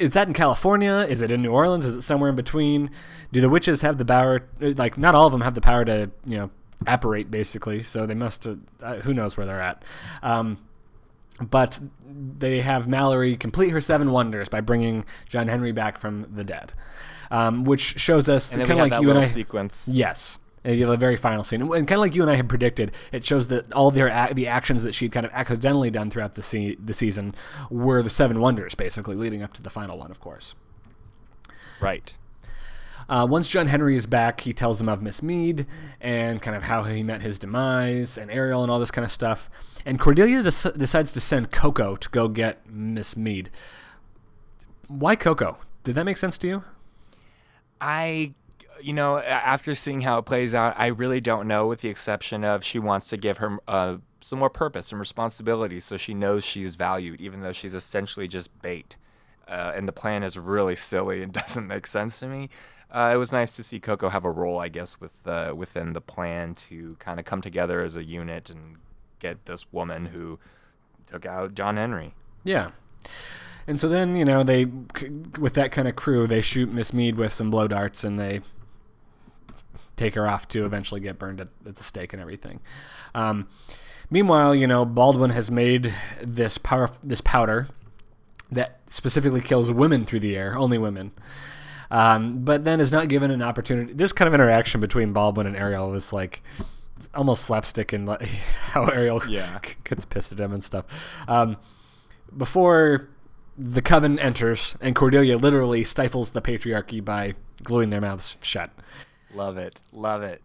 is 0.00 0.12
that 0.14 0.26
in 0.26 0.34
California? 0.34 1.06
Is 1.08 1.22
it 1.22 1.30
in 1.30 1.40
New 1.40 1.52
Orleans? 1.52 1.84
Is 1.84 1.94
it 1.94 2.02
somewhere 2.02 2.30
in 2.30 2.36
between? 2.36 2.90
Do 3.32 3.40
the 3.40 3.48
witches 3.48 3.82
have 3.82 3.98
the 3.98 4.04
power? 4.04 4.48
Like, 4.60 4.98
not 4.98 5.14
all 5.14 5.26
of 5.26 5.32
them 5.32 5.42
have 5.42 5.54
the 5.54 5.60
power 5.60 5.84
to, 5.84 6.10
you 6.26 6.36
know, 6.36 6.50
apparate 6.86 7.30
basically. 7.30 7.82
So 7.82 8.06
they 8.06 8.14
must. 8.14 8.46
Uh, 8.46 8.96
who 8.96 9.14
knows 9.14 9.36
where 9.36 9.46
they're 9.46 9.60
at? 9.60 9.84
Um, 10.22 10.58
but 11.40 11.80
they 12.04 12.60
have 12.60 12.86
Mallory 12.88 13.36
complete 13.36 13.70
her 13.70 13.80
seven 13.80 14.10
wonders 14.12 14.48
by 14.48 14.60
bringing 14.60 15.04
John 15.28 15.48
Henry 15.48 15.72
back 15.72 15.98
from 15.98 16.26
the 16.32 16.44
dead, 16.44 16.74
um, 17.30 17.64
which 17.64 17.98
shows 18.00 18.28
us 18.28 18.50
kind 18.50 18.70
of 18.70 18.78
like 18.78 19.00
you 19.00 19.10
and 19.10 19.18
I. 19.18 19.24
sequence. 19.24 19.88
Yes. 19.90 20.38
The 20.62 20.96
very 20.96 21.16
final 21.16 21.42
scene, 21.42 21.62
and 21.62 21.70
kind 21.70 21.92
of 21.92 22.00
like 22.00 22.14
you 22.14 22.20
and 22.20 22.30
I 22.30 22.34
had 22.34 22.46
predicted, 22.46 22.92
it 23.12 23.24
shows 23.24 23.48
that 23.48 23.72
all 23.72 23.90
their 23.90 24.28
the 24.34 24.46
actions 24.46 24.82
that 24.82 24.94
she'd 24.94 25.10
kind 25.10 25.24
of 25.24 25.32
accidentally 25.32 25.90
done 25.90 26.10
throughout 26.10 26.34
the 26.34 26.42
se- 26.42 26.76
the 26.84 26.92
season 26.92 27.34
were 27.70 28.02
the 28.02 28.10
seven 28.10 28.40
wonders, 28.40 28.74
basically 28.74 29.16
leading 29.16 29.42
up 29.42 29.54
to 29.54 29.62
the 29.62 29.70
final 29.70 29.96
one, 29.96 30.10
of 30.10 30.20
course. 30.20 30.54
Right. 31.80 32.14
Uh, 33.10 33.26
once 33.28 33.48
John 33.48 33.66
Henry 33.66 33.96
is 33.96 34.06
back, 34.06 34.42
he 34.42 34.52
tells 34.52 34.78
them 34.78 34.88
of 34.88 35.02
Miss 35.02 35.20
Mead 35.20 35.66
and 36.00 36.40
kind 36.40 36.56
of 36.56 36.62
how 36.62 36.84
he 36.84 37.02
met 37.02 37.22
his 37.22 37.40
demise 37.40 38.16
and 38.16 38.30
Ariel 38.30 38.62
and 38.62 38.70
all 38.70 38.78
this 38.78 38.92
kind 38.92 39.04
of 39.04 39.10
stuff. 39.10 39.50
And 39.84 39.98
Cordelia 39.98 40.44
des- 40.44 40.78
decides 40.78 41.10
to 41.12 41.20
send 41.20 41.50
Coco 41.50 41.96
to 41.96 42.08
go 42.10 42.28
get 42.28 42.70
Miss 42.70 43.16
Mead. 43.16 43.50
Why 44.86 45.16
Coco? 45.16 45.58
Did 45.82 45.96
that 45.96 46.04
make 46.04 46.18
sense 46.18 46.38
to 46.38 46.46
you? 46.46 46.64
I, 47.80 48.34
you 48.80 48.92
know, 48.92 49.18
after 49.18 49.74
seeing 49.74 50.02
how 50.02 50.18
it 50.18 50.22
plays 50.24 50.54
out, 50.54 50.74
I 50.78 50.86
really 50.86 51.20
don't 51.20 51.48
know, 51.48 51.66
with 51.66 51.80
the 51.80 51.88
exception 51.88 52.44
of 52.44 52.62
she 52.62 52.78
wants 52.78 53.08
to 53.08 53.16
give 53.16 53.38
her 53.38 53.58
uh, 53.66 53.96
some 54.20 54.38
more 54.38 54.50
purpose 54.50 54.92
and 54.92 55.00
responsibility 55.00 55.80
so 55.80 55.96
she 55.96 56.14
knows 56.14 56.44
she's 56.44 56.76
valued, 56.76 57.20
even 57.20 57.40
though 57.40 57.52
she's 57.52 57.74
essentially 57.74 58.28
just 58.28 58.62
bait. 58.62 58.96
Uh, 59.48 59.72
and 59.74 59.88
the 59.88 59.92
plan 59.92 60.22
is 60.22 60.38
really 60.38 60.76
silly 60.76 61.24
and 61.24 61.32
doesn't 61.32 61.66
make 61.66 61.88
sense 61.88 62.20
to 62.20 62.28
me. 62.28 62.48
Uh, 62.92 63.12
it 63.14 63.16
was 63.16 63.30
nice 63.32 63.52
to 63.52 63.62
see 63.62 63.78
Coco 63.78 64.08
have 64.08 64.24
a 64.24 64.30
role, 64.30 64.58
I 64.58 64.68
guess, 64.68 65.00
with 65.00 65.26
uh, 65.26 65.54
within 65.56 65.92
the 65.92 66.00
plan 66.00 66.54
to 66.56 66.96
kind 66.98 67.20
of 67.20 67.24
come 67.24 67.40
together 67.40 67.82
as 67.82 67.96
a 67.96 68.04
unit 68.04 68.50
and 68.50 68.76
get 69.20 69.46
this 69.46 69.72
woman 69.72 70.06
who 70.06 70.38
took 71.06 71.24
out 71.24 71.54
John 71.54 71.76
Henry. 71.76 72.14
Yeah. 72.42 72.70
And 73.66 73.78
so 73.78 73.88
then, 73.88 74.16
you 74.16 74.24
know, 74.24 74.42
they, 74.42 74.64
with 75.38 75.54
that 75.54 75.70
kind 75.70 75.86
of 75.86 75.94
crew, 75.94 76.26
they 76.26 76.40
shoot 76.40 76.72
Miss 76.72 76.92
Mead 76.92 77.16
with 77.16 77.32
some 77.32 77.50
blow 77.50 77.68
darts 77.68 78.02
and 78.02 78.18
they 78.18 78.40
take 79.96 80.14
her 80.14 80.26
off 80.26 80.48
to 80.48 80.64
eventually 80.64 81.00
get 81.00 81.18
burned 81.18 81.40
at, 81.40 81.48
at 81.66 81.76
the 81.76 81.84
stake 81.84 82.12
and 82.12 82.20
everything. 82.20 82.60
Um, 83.14 83.48
meanwhile, 84.08 84.54
you 84.54 84.66
know, 84.66 84.84
Baldwin 84.84 85.30
has 85.30 85.50
made 85.50 85.94
this 86.22 86.58
power, 86.58 86.90
this 87.02 87.20
powder 87.20 87.68
that 88.50 88.80
specifically 88.88 89.40
kills 89.40 89.70
women 89.70 90.04
through 90.04 90.20
the 90.20 90.36
air, 90.36 90.56
only 90.56 90.78
women. 90.78 91.12
Um, 91.90 92.44
but 92.44 92.64
then 92.64 92.80
is 92.80 92.92
not 92.92 93.08
given 93.08 93.30
an 93.30 93.42
opportunity. 93.42 93.92
This 93.92 94.12
kind 94.12 94.28
of 94.28 94.34
interaction 94.34 94.80
between 94.80 95.12
Baldwin 95.12 95.46
and 95.46 95.56
Ariel 95.56 95.90
was 95.90 96.12
like 96.12 96.42
almost 97.14 97.44
slapstick 97.44 97.92
in 97.92 98.06
like, 98.06 98.22
how 98.70 98.84
Ariel 98.86 99.22
Yeah. 99.28 99.58
gets 99.84 100.04
pissed 100.04 100.32
at 100.32 100.38
him 100.40 100.52
and 100.52 100.62
stuff. 100.62 100.84
Um, 101.26 101.56
before 102.36 103.08
the 103.58 103.82
coven 103.82 104.18
enters, 104.18 104.76
and 104.80 104.94
Cordelia 104.94 105.36
literally 105.36 105.82
stifles 105.84 106.30
the 106.30 106.40
patriarchy 106.40 107.04
by 107.04 107.34
gluing 107.62 107.90
their 107.90 108.00
mouths 108.00 108.36
shut. 108.40 108.70
Love 109.34 109.58
it. 109.58 109.80
Love 109.92 110.22
it. 110.22 110.42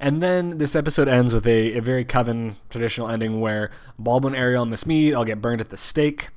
And 0.00 0.20
then 0.20 0.58
this 0.58 0.74
episode 0.74 1.08
ends 1.08 1.32
with 1.32 1.46
a, 1.46 1.76
a 1.76 1.80
very 1.80 2.04
coven 2.04 2.56
traditional 2.68 3.08
ending 3.08 3.40
where 3.40 3.70
Baldwin, 3.98 4.34
Ariel, 4.34 4.62
and 4.62 4.70
Miss 4.70 4.86
Mead 4.86 5.14
all 5.14 5.24
get 5.24 5.40
burned 5.40 5.60
at 5.60 5.70
the 5.70 5.76
stake. 5.76 6.28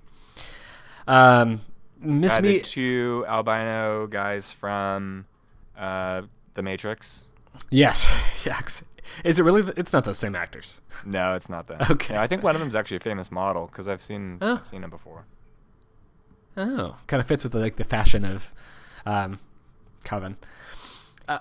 Um, 1.08 1.62
Miss 2.02 2.40
Me. 2.42 2.60
two 2.60 3.26
albino 3.28 4.08
guys 4.08 4.52
from 4.52 5.26
uh, 5.78 6.24
The 6.56 6.62
Matrix. 6.64 7.28
yes, 7.70 8.08
yes. 8.46 8.84
Is 9.26 9.40
it 9.40 9.44
really? 9.44 9.72
It's 9.76 9.92
not 9.94 10.06
those 10.06 10.18
same 10.20 10.36
actors. 10.36 10.80
No, 11.06 11.36
it's 11.36 11.50
not 11.50 11.68
them. 11.68 11.82
Okay. 11.92 12.14
Yeah, 12.14 12.22
I 12.22 12.28
think 12.28 12.44
one 12.44 12.56
of 12.56 12.62
them's 12.62 12.76
actually 12.76 12.98
a 12.98 13.02
famous 13.02 13.32
model 13.32 13.66
because 13.68 13.88
I've 13.88 14.02
seen 14.02 14.38
Oh. 14.42 14.56
I've 14.58 14.66
seen 14.68 14.84
him 14.84 14.90
before. 14.90 15.26
Oh, 16.58 16.98
kind 17.08 17.20
of 17.22 17.28
fits 17.28 17.44
with 17.44 17.54
the, 17.54 17.60
like 17.60 17.76
the 17.78 17.84
fashion 17.84 18.26
of 18.26 18.54
um, 19.06 19.40
coven, 20.04 20.38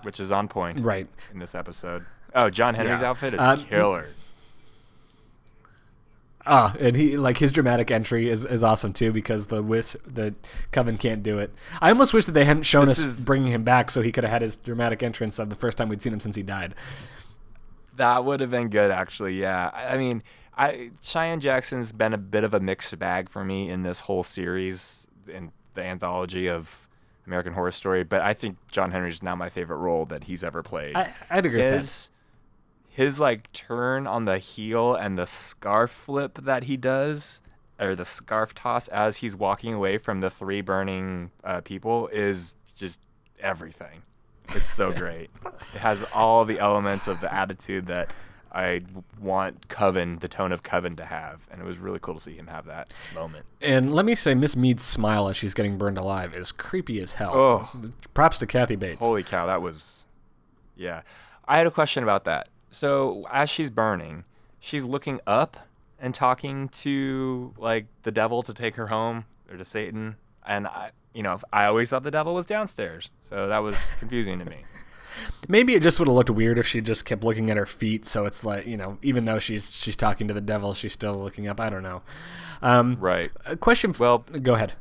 which 0.03 0.20
is 0.20 0.31
on 0.31 0.46
point 0.49 0.81
right? 0.81 1.09
in 1.33 1.38
this 1.40 1.55
episode. 1.55 2.07
Oh, 2.35 2.49
John 2.51 2.75
Henry's 2.75 3.01
Yeah. 3.01 3.11
outfit 3.11 3.35
is 3.35 3.40
Uh, 3.40 3.57
killer. 3.57 4.09
Ah, 6.53 6.75
and 6.81 6.97
he 6.97 7.17
like 7.17 7.37
his 7.39 7.53
dramatic 7.53 7.91
entry 7.93 8.29
is, 8.29 8.45
is 8.45 8.63
awesome 8.65 8.93
too 8.93 9.13
because 9.13 9.47
the 9.47 9.63
wis- 9.63 9.97
the 10.05 10.35
coven 10.73 10.99
can't 10.99 11.23
do 11.23 11.39
it. 11.39 11.55
I 11.81 11.91
almost 11.91 12.13
wish 12.13 12.25
that 12.25 12.33
they 12.33 12.45
hadn't 12.45 12.65
shown 12.65 12.87
This 12.87 12.99
us 12.99 13.05
is- 13.05 13.21
bringing 13.21 13.53
him 13.53 13.63
back 13.63 13.91
so 13.91 14.03
he 14.03 14.11
could 14.11 14.25
have 14.25 14.33
had 14.33 14.43
his 14.43 14.57
dramatic 14.57 15.03
entrance 15.03 15.39
of 15.39 15.49
the 15.49 15.57
first 15.57 15.79
time 15.79 15.89
we'd 15.89 16.03
seen 16.03 16.13
him 16.13 16.21
since 16.21 16.35
he 16.37 16.43
died. 16.43 16.75
That 17.97 18.25
would 18.25 18.41
have 18.41 18.51
been 18.51 18.69
good, 18.69 18.91
actually. 18.91 19.39
Yeah, 19.41 19.71
I, 19.73 19.95
I 19.95 19.97
mean, 19.97 20.23
I 20.57 20.91
Cheyenne 21.03 21.41
Jackson's 21.41 21.93
been 21.93 22.13
a 22.15 22.19
bit 22.19 22.45
of 22.45 22.53
a 22.55 22.61
mixed 22.61 22.99
bag 22.99 23.29
for 23.29 23.45
me 23.45 23.69
in 23.71 23.83
this 23.83 24.01
whole 24.01 24.23
series 24.23 25.07
in 25.29 25.53
the 25.75 25.83
anthology 25.85 26.49
of 26.49 26.89
American 27.27 27.53
Horror 27.53 27.73
Story, 27.73 28.03
but 28.03 28.23
I 28.23 28.35
think 28.35 28.57
John 28.71 28.91
Henry's 28.91 29.23
now 29.23 29.37
my 29.37 29.51
favorite 29.51 29.77
role 29.77 30.05
that 30.07 30.25
he's 30.25 30.43
ever 30.43 30.63
played. 30.63 30.97
I, 30.97 31.15
I'd 31.31 31.47
agree 31.47 31.63
with 31.63 31.71
that. 31.71 32.11
His 32.90 33.20
like 33.20 33.50
turn 33.53 34.07
on 34.07 34.24
the 34.24 34.38
heel 34.38 34.94
and 34.94 35.16
the 35.16 35.24
scarf 35.26 35.90
flip 35.90 36.40
that 36.42 36.64
he 36.64 36.76
does 36.76 37.40
or 37.79 37.94
the 37.94 38.05
scarf 38.05 38.53
toss 38.53 38.88
as 38.88 39.18
he's 39.18 39.37
walking 39.37 39.72
away 39.72 39.96
from 39.96 40.20
the 40.20 40.29
three 40.29 40.61
burning 40.61 41.31
uh, 41.44 41.61
people 41.61 42.09
is 42.09 42.57
just 42.76 43.00
everything 43.38 44.03
it's 44.50 44.70
so 44.70 44.92
great 45.03 45.31
it 45.74 45.79
has 45.79 46.05
all 46.12 46.44
the 46.44 46.59
elements 46.59 47.07
of 47.07 47.20
the 47.20 47.33
attitude 47.33 47.87
that 47.87 48.11
i 48.53 48.83
want 49.20 49.68
coven 49.68 50.18
the 50.18 50.26
tone 50.29 50.50
of 50.50 50.64
coven 50.64 50.96
to 50.96 51.05
have 51.05 51.46
and 51.50 51.61
it 51.61 51.64
was 51.64 51.79
really 51.79 52.00
cool 52.03 52.14
to 52.14 52.20
see 52.20 52.35
him 52.35 52.48
have 52.48 52.66
that 52.66 52.92
moment 53.14 53.46
And 53.62 53.94
let 53.94 54.05
me 54.05 54.14
say, 54.16 54.35
Miss 54.35 54.57
Mead's 54.57 54.83
smile 54.83 55.29
as 55.29 55.37
she's 55.37 55.55
getting 55.55 55.79
burned 55.79 55.98
alive 55.98 56.37
is 56.37 56.50
creepy 56.50 56.98
as 57.00 57.12
hell. 57.14 57.33
Oh. 57.35 57.70
Props 58.14 58.38
to 58.38 58.46
Kathy 58.46 58.74
Bates. 58.74 58.98
Holy 58.98 59.22
cow, 59.22 59.46
that 59.46 59.62
was 59.62 60.07
yeah. 60.76 61.03
I 61.46 61.59
had 61.59 61.66
a 61.66 61.70
question 61.70 62.03
about 62.03 62.24
that. 62.24 62.48
So 62.71 63.27
as 63.31 63.51
she's 63.51 63.71
burning, 63.71 64.25
she's 64.59 64.85
looking 64.85 65.21
up 65.27 65.57
and 65.99 66.15
talking 66.15 66.69
to 66.69 67.55
like 67.59 67.87
the 68.03 68.13
devil 68.13 68.43
to 68.43 68.55
take 68.55 68.77
her 68.77 68.87
home 68.89 69.25
or 69.51 69.57
to 69.57 69.65
Satan. 69.65 70.17
And 70.47 70.67
I 70.67 70.91
you 71.13 71.23
know, 71.25 71.41
I 71.53 71.65
always 71.65 71.91
thought 71.91 72.05
the 72.05 72.11
devil 72.11 72.35
was 72.35 72.47
downstairs. 72.47 73.11
So 73.21 73.49
that 73.49 73.63
was 73.65 73.77
confusing 73.99 74.39
to 74.39 74.45
me. 74.45 74.59
Maybe 75.49 75.75
it 75.75 75.83
just 75.83 75.99
would 75.99 76.07
have 76.07 76.15
looked 76.15 76.31
weird 76.31 76.57
if 76.57 76.67
she 76.69 76.81
just 76.81 77.05
kept 77.05 77.25
looking 77.25 77.51
at 77.51 77.57
her 77.57 77.67
feet. 77.67 78.07
So 78.07 78.27
it's 78.27 78.45
like 78.45 78.67
you 78.67 78.77
know, 78.77 78.99
even 79.03 79.25
though 79.25 79.39
she's 79.41 79.75
she's 79.75 79.97
talking 79.97 80.29
to 80.29 80.35
the 80.35 80.41
devil, 80.41 80.73
she's 80.75 80.93
still 80.93 81.15
looking 81.15 81.49
up. 81.49 81.59
I 81.61 81.69
don't 81.71 81.83
know. 81.83 82.03
Um, 82.63 82.97
Right. 83.01 83.31
A 83.45 83.57
question. 83.57 83.91
F- 83.91 84.01
Well- 84.01 84.19
go 84.43 84.55
ahead. 84.55 84.75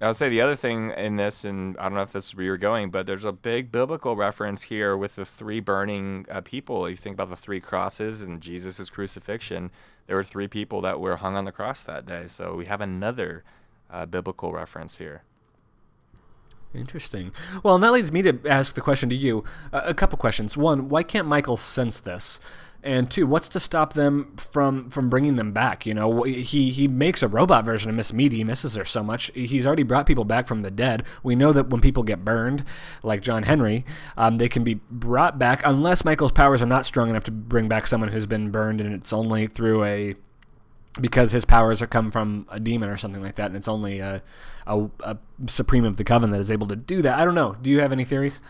I 0.00 0.08
would 0.08 0.16
say 0.16 0.28
the 0.28 0.40
other 0.40 0.56
thing 0.56 0.90
in 0.90 1.16
this, 1.16 1.44
and 1.44 1.78
I 1.78 1.84
don't 1.84 1.94
know 1.94 2.02
if 2.02 2.12
this 2.12 2.26
is 2.26 2.34
where 2.34 2.44
you're 2.44 2.56
going, 2.56 2.90
but 2.90 3.06
there's 3.06 3.24
a 3.24 3.32
big 3.32 3.70
biblical 3.70 4.16
reference 4.16 4.64
here 4.64 4.96
with 4.96 5.14
the 5.14 5.24
three 5.24 5.60
burning 5.60 6.26
uh, 6.30 6.40
people. 6.40 6.90
You 6.90 6.96
think 6.96 7.14
about 7.14 7.30
the 7.30 7.36
three 7.36 7.60
crosses 7.60 8.20
and 8.20 8.40
Jesus' 8.40 8.90
crucifixion. 8.90 9.70
There 10.06 10.16
were 10.16 10.24
three 10.24 10.48
people 10.48 10.80
that 10.80 11.00
were 11.00 11.16
hung 11.16 11.36
on 11.36 11.44
the 11.44 11.52
cross 11.52 11.84
that 11.84 12.06
day. 12.06 12.26
So 12.26 12.56
we 12.56 12.66
have 12.66 12.80
another 12.80 13.44
uh, 13.88 14.06
biblical 14.06 14.52
reference 14.52 14.98
here. 14.98 15.22
Interesting. 16.74 17.32
Well, 17.62 17.76
and 17.76 17.84
that 17.84 17.92
leads 17.92 18.10
me 18.10 18.22
to 18.22 18.40
ask 18.46 18.74
the 18.74 18.80
question 18.80 19.08
to 19.10 19.14
you. 19.14 19.44
Uh, 19.72 19.82
a 19.84 19.94
couple 19.94 20.18
questions. 20.18 20.56
One, 20.56 20.88
why 20.88 21.04
can't 21.04 21.28
Michael 21.28 21.56
sense 21.56 22.00
this? 22.00 22.40
And 22.84 23.10
two, 23.10 23.26
what's 23.26 23.48
to 23.48 23.60
stop 23.60 23.94
them 23.94 24.36
from 24.36 24.90
from 24.90 25.08
bringing 25.08 25.36
them 25.36 25.52
back? 25.52 25.86
You 25.86 25.94
know, 25.94 26.22
he 26.24 26.70
he 26.70 26.86
makes 26.86 27.22
a 27.22 27.28
robot 27.28 27.64
version 27.64 27.88
of 27.88 27.96
Miss 27.96 28.12
Meady. 28.12 28.36
He 28.36 28.44
misses 28.44 28.74
her 28.74 28.84
so 28.84 29.02
much. 29.02 29.30
He's 29.34 29.66
already 29.66 29.84
brought 29.84 30.04
people 30.04 30.24
back 30.24 30.46
from 30.46 30.60
the 30.60 30.70
dead. 30.70 31.02
We 31.22 31.34
know 31.34 31.50
that 31.54 31.70
when 31.70 31.80
people 31.80 32.02
get 32.02 32.26
burned, 32.26 32.62
like 33.02 33.22
John 33.22 33.44
Henry, 33.44 33.86
um, 34.18 34.36
they 34.36 34.50
can 34.50 34.64
be 34.64 34.74
brought 34.90 35.38
back 35.38 35.62
unless 35.64 36.04
Michael's 36.04 36.32
powers 36.32 36.60
are 36.60 36.66
not 36.66 36.84
strong 36.84 37.08
enough 37.08 37.24
to 37.24 37.30
bring 37.30 37.68
back 37.68 37.86
someone 37.86 38.10
who's 38.10 38.26
been 38.26 38.50
burned, 38.50 38.82
and 38.82 38.92
it's 38.92 39.14
only 39.14 39.46
through 39.46 39.84
a 39.84 40.14
because 41.00 41.32
his 41.32 41.46
powers 41.46 41.80
are 41.80 41.86
come 41.86 42.10
from 42.10 42.46
a 42.50 42.60
demon 42.60 42.90
or 42.90 42.98
something 42.98 43.22
like 43.22 43.36
that, 43.36 43.46
and 43.46 43.56
it's 43.56 43.66
only 43.66 43.98
a, 43.98 44.22
a, 44.66 44.90
a 45.00 45.16
supreme 45.46 45.86
of 45.86 45.96
the 45.96 46.04
coven 46.04 46.30
that 46.32 46.40
is 46.40 46.50
able 46.50 46.66
to 46.66 46.76
do 46.76 47.00
that. 47.00 47.18
I 47.18 47.24
don't 47.24 47.34
know. 47.34 47.56
Do 47.62 47.70
you 47.70 47.80
have 47.80 47.92
any 47.92 48.04
theories? 48.04 48.42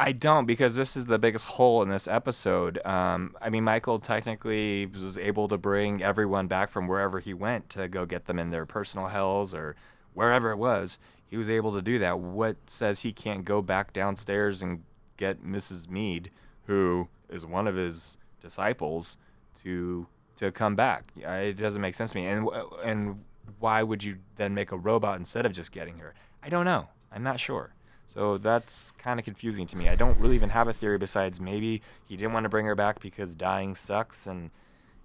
I 0.00 0.12
don't 0.12 0.46
because 0.46 0.76
this 0.76 0.96
is 0.96 1.04
the 1.04 1.18
biggest 1.18 1.44
hole 1.44 1.82
in 1.82 1.90
this 1.90 2.08
episode. 2.08 2.84
Um, 2.86 3.36
I 3.38 3.50
mean, 3.50 3.64
Michael 3.64 3.98
technically 3.98 4.86
was 4.86 5.18
able 5.18 5.46
to 5.48 5.58
bring 5.58 6.02
everyone 6.02 6.46
back 6.46 6.70
from 6.70 6.88
wherever 6.88 7.20
he 7.20 7.34
went 7.34 7.68
to 7.70 7.86
go 7.86 8.06
get 8.06 8.24
them 8.24 8.38
in 8.38 8.48
their 8.48 8.64
personal 8.64 9.08
hells 9.08 9.52
or 9.52 9.76
wherever 10.14 10.52
it 10.52 10.56
was. 10.56 10.98
He 11.26 11.36
was 11.36 11.50
able 11.50 11.74
to 11.74 11.82
do 11.82 11.98
that. 11.98 12.18
What 12.18 12.56
says 12.64 13.00
he 13.00 13.12
can't 13.12 13.44
go 13.44 13.60
back 13.60 13.92
downstairs 13.92 14.62
and 14.62 14.84
get 15.18 15.44
Mrs. 15.44 15.90
Mead, 15.90 16.30
who 16.64 17.08
is 17.28 17.44
one 17.44 17.68
of 17.68 17.76
his 17.76 18.16
disciples, 18.40 19.18
to 19.56 20.06
to 20.36 20.50
come 20.50 20.76
back? 20.76 21.12
It 21.14 21.58
doesn't 21.58 21.82
make 21.82 21.94
sense 21.94 22.12
to 22.12 22.16
me. 22.16 22.26
And 22.26 22.48
and 22.82 23.22
why 23.58 23.82
would 23.82 24.02
you 24.02 24.16
then 24.36 24.54
make 24.54 24.72
a 24.72 24.78
robot 24.78 25.18
instead 25.18 25.44
of 25.44 25.52
just 25.52 25.72
getting 25.72 25.98
her? 25.98 26.14
I 26.42 26.48
don't 26.48 26.64
know. 26.64 26.88
I'm 27.12 27.22
not 27.22 27.38
sure. 27.38 27.74
So 28.12 28.38
that's 28.38 28.90
kind 28.98 29.20
of 29.20 29.24
confusing 29.24 29.68
to 29.68 29.76
me. 29.76 29.88
I 29.88 29.94
don't 29.94 30.18
really 30.18 30.34
even 30.34 30.50
have 30.50 30.66
a 30.66 30.72
theory 30.72 30.98
besides 30.98 31.40
maybe 31.40 31.80
he 32.04 32.16
didn't 32.16 32.32
want 32.32 32.42
to 32.42 32.48
bring 32.48 32.66
her 32.66 32.74
back 32.74 32.98
because 32.98 33.36
dying 33.36 33.76
sucks 33.76 34.26
and 34.26 34.50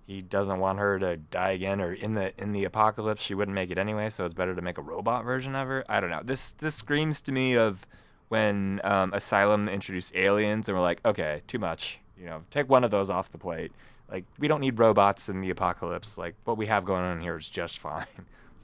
he 0.08 0.24
doesn't 0.24 0.58
want 0.58 0.80
her 0.80 0.98
to 0.98 1.18
die 1.18 1.52
again 1.52 1.82
or 1.82 1.94
in 1.94 2.16
the 2.16 2.34
in 2.42 2.52
the 2.52 2.64
apocalypse 2.64 3.22
she 3.22 3.36
wouldn't 3.36 3.54
make 3.54 3.70
it 3.70 3.78
anyway, 3.78 4.10
so 4.10 4.26
it's 4.26 4.34
better 4.34 4.56
to 4.56 4.62
make 4.62 4.80
a 4.80 4.82
robot 4.82 5.24
version 5.24 5.56
of 5.56 5.68
her. 5.68 5.86
I 5.88 6.00
don't 6.00 6.10
know. 6.10 6.22
This 6.24 6.54
this 6.54 6.74
screams 6.74 7.22
to 7.22 7.32
me 7.32 7.56
of 7.56 7.86
when 8.30 8.82
um, 8.84 9.14
Asylum 9.14 9.70
introduced 9.70 10.16
aliens 10.16 10.68
and 10.68 10.76
we're 10.76 10.84
like, 10.84 11.00
okay, 11.06 11.44
too 11.46 11.60
much. 11.60 12.00
You 12.18 12.26
know, 12.26 12.44
take 12.50 12.68
one 12.70 12.84
of 12.84 12.90
those 12.90 13.12
off 13.12 13.32
the 13.32 13.38
plate. 13.38 13.72
Like 14.10 14.26
we 14.40 14.48
don't 14.48 14.62
need 14.62 14.80
robots 14.80 15.30
in 15.30 15.42
the 15.42 15.52
apocalypse. 15.52 16.18
Like 16.18 16.34
what 16.44 16.58
we 16.58 16.66
have 16.66 16.86
going 16.86 17.04
on 17.04 17.22
here 17.22 17.38
is 17.38 17.48
just 17.48 17.78
fine. 17.88 18.08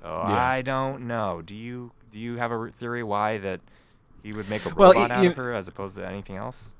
So 0.01 0.07
yeah. 0.07 0.33
I 0.33 0.63
don't 0.63 1.05
know. 1.05 1.43
Do 1.45 1.53
you 1.53 1.91
do 2.09 2.17
you 2.17 2.37
have 2.37 2.51
a 2.51 2.71
theory 2.71 3.03
why 3.03 3.37
that 3.37 3.61
he 4.23 4.33
would 4.33 4.49
make 4.49 4.65
a 4.65 4.69
robot 4.69 4.95
well, 4.95 5.11
out 5.11 5.25
of 5.25 5.35
her 5.35 5.53
as 5.53 5.67
opposed 5.67 5.95
to 5.95 6.07
anything 6.07 6.35
else? 6.35 6.73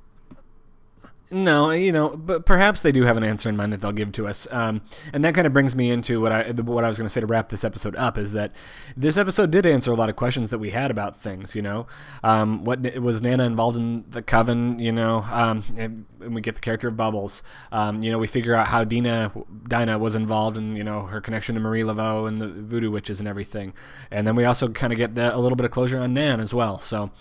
No, 1.32 1.72
you 1.72 1.94
know, 1.94 2.10
but 2.10 2.46
perhaps 2.46 2.82
they 2.82 2.92
do 2.92 3.04
have 3.04 3.16
an 3.16 3.24
answer 3.24 3.48
in 3.48 3.56
mind 3.56 3.72
that 3.72 3.80
they'll 3.80 3.94
give 3.94 4.12
to 4.14 4.28
us, 4.28 4.48
um, 4.52 4.82
and 5.14 5.24
that 5.24 5.34
kind 5.34 5.48
of 5.48 5.54
brings 5.54 5.78
me 5.78 5.90
into 5.90 6.20
what 6.20 6.32
I 6.34 6.52
what 6.52 6.84
I 6.84 6.90
was 6.90 6.98
going 6.98 7.06
to 7.06 7.10
say 7.10 7.22
to 7.22 7.26
wrap 7.26 7.48
this 7.48 7.64
episode 7.64 7.96
up 7.96 8.18
is 8.18 8.34
that 8.34 8.52
this 8.98 9.16
episode 9.16 9.50
did 9.50 9.66
answer 9.66 9.92
a 9.92 9.96
lot 9.96 10.10
of 10.10 10.18
questions 10.18 10.50
that 10.50 10.60
we 10.60 10.72
had 10.72 10.92
about 10.92 11.16
things. 11.16 11.56
You 11.56 11.62
know, 11.62 11.88
um, 12.22 12.66
what 12.66 12.82
was 13.00 13.22
Nana 13.22 13.46
involved 13.46 13.78
in 13.78 14.04
the 14.10 14.22
coven? 14.22 14.78
You 14.80 14.92
know, 14.92 15.26
um, 15.32 15.64
and 15.78 16.06
we 16.20 16.42
get 16.42 16.56
the 16.56 16.62
character 16.62 16.90
of 16.90 16.98
Bubbles. 16.98 17.44
Um, 17.72 18.04
you 18.04 18.12
know, 18.12 18.18
we 18.18 18.28
figure 18.28 18.54
out 18.54 18.68
how 18.68 18.84
Dina 18.84 19.32
Dinah 19.70 20.00
was 20.00 20.16
involved 20.16 20.58
in 20.58 20.76
you 20.76 20.84
know 20.84 21.04
her 21.04 21.22
connection 21.22 21.56
to 21.56 21.62
Marie 21.62 21.84
Laveau 21.84 22.28
and 22.28 22.42
the 22.42 22.48
Voodoo 22.48 22.92
Witches 22.92 23.20
and 23.20 23.30
everything, 23.30 23.72
and 24.12 24.28
then 24.28 24.36
we 24.36 24.44
also 24.44 24.68
kind 24.68 24.92
of 24.92 24.98
get 24.98 25.16
the, 25.16 25.34
a 25.34 25.40
little 25.40 25.56
bit 25.56 25.66
of 25.66 25.72
closure 25.72 26.00
on 26.00 26.14
Nan 26.14 26.42
as 26.42 26.54
well. 26.54 26.78
So. 26.78 27.12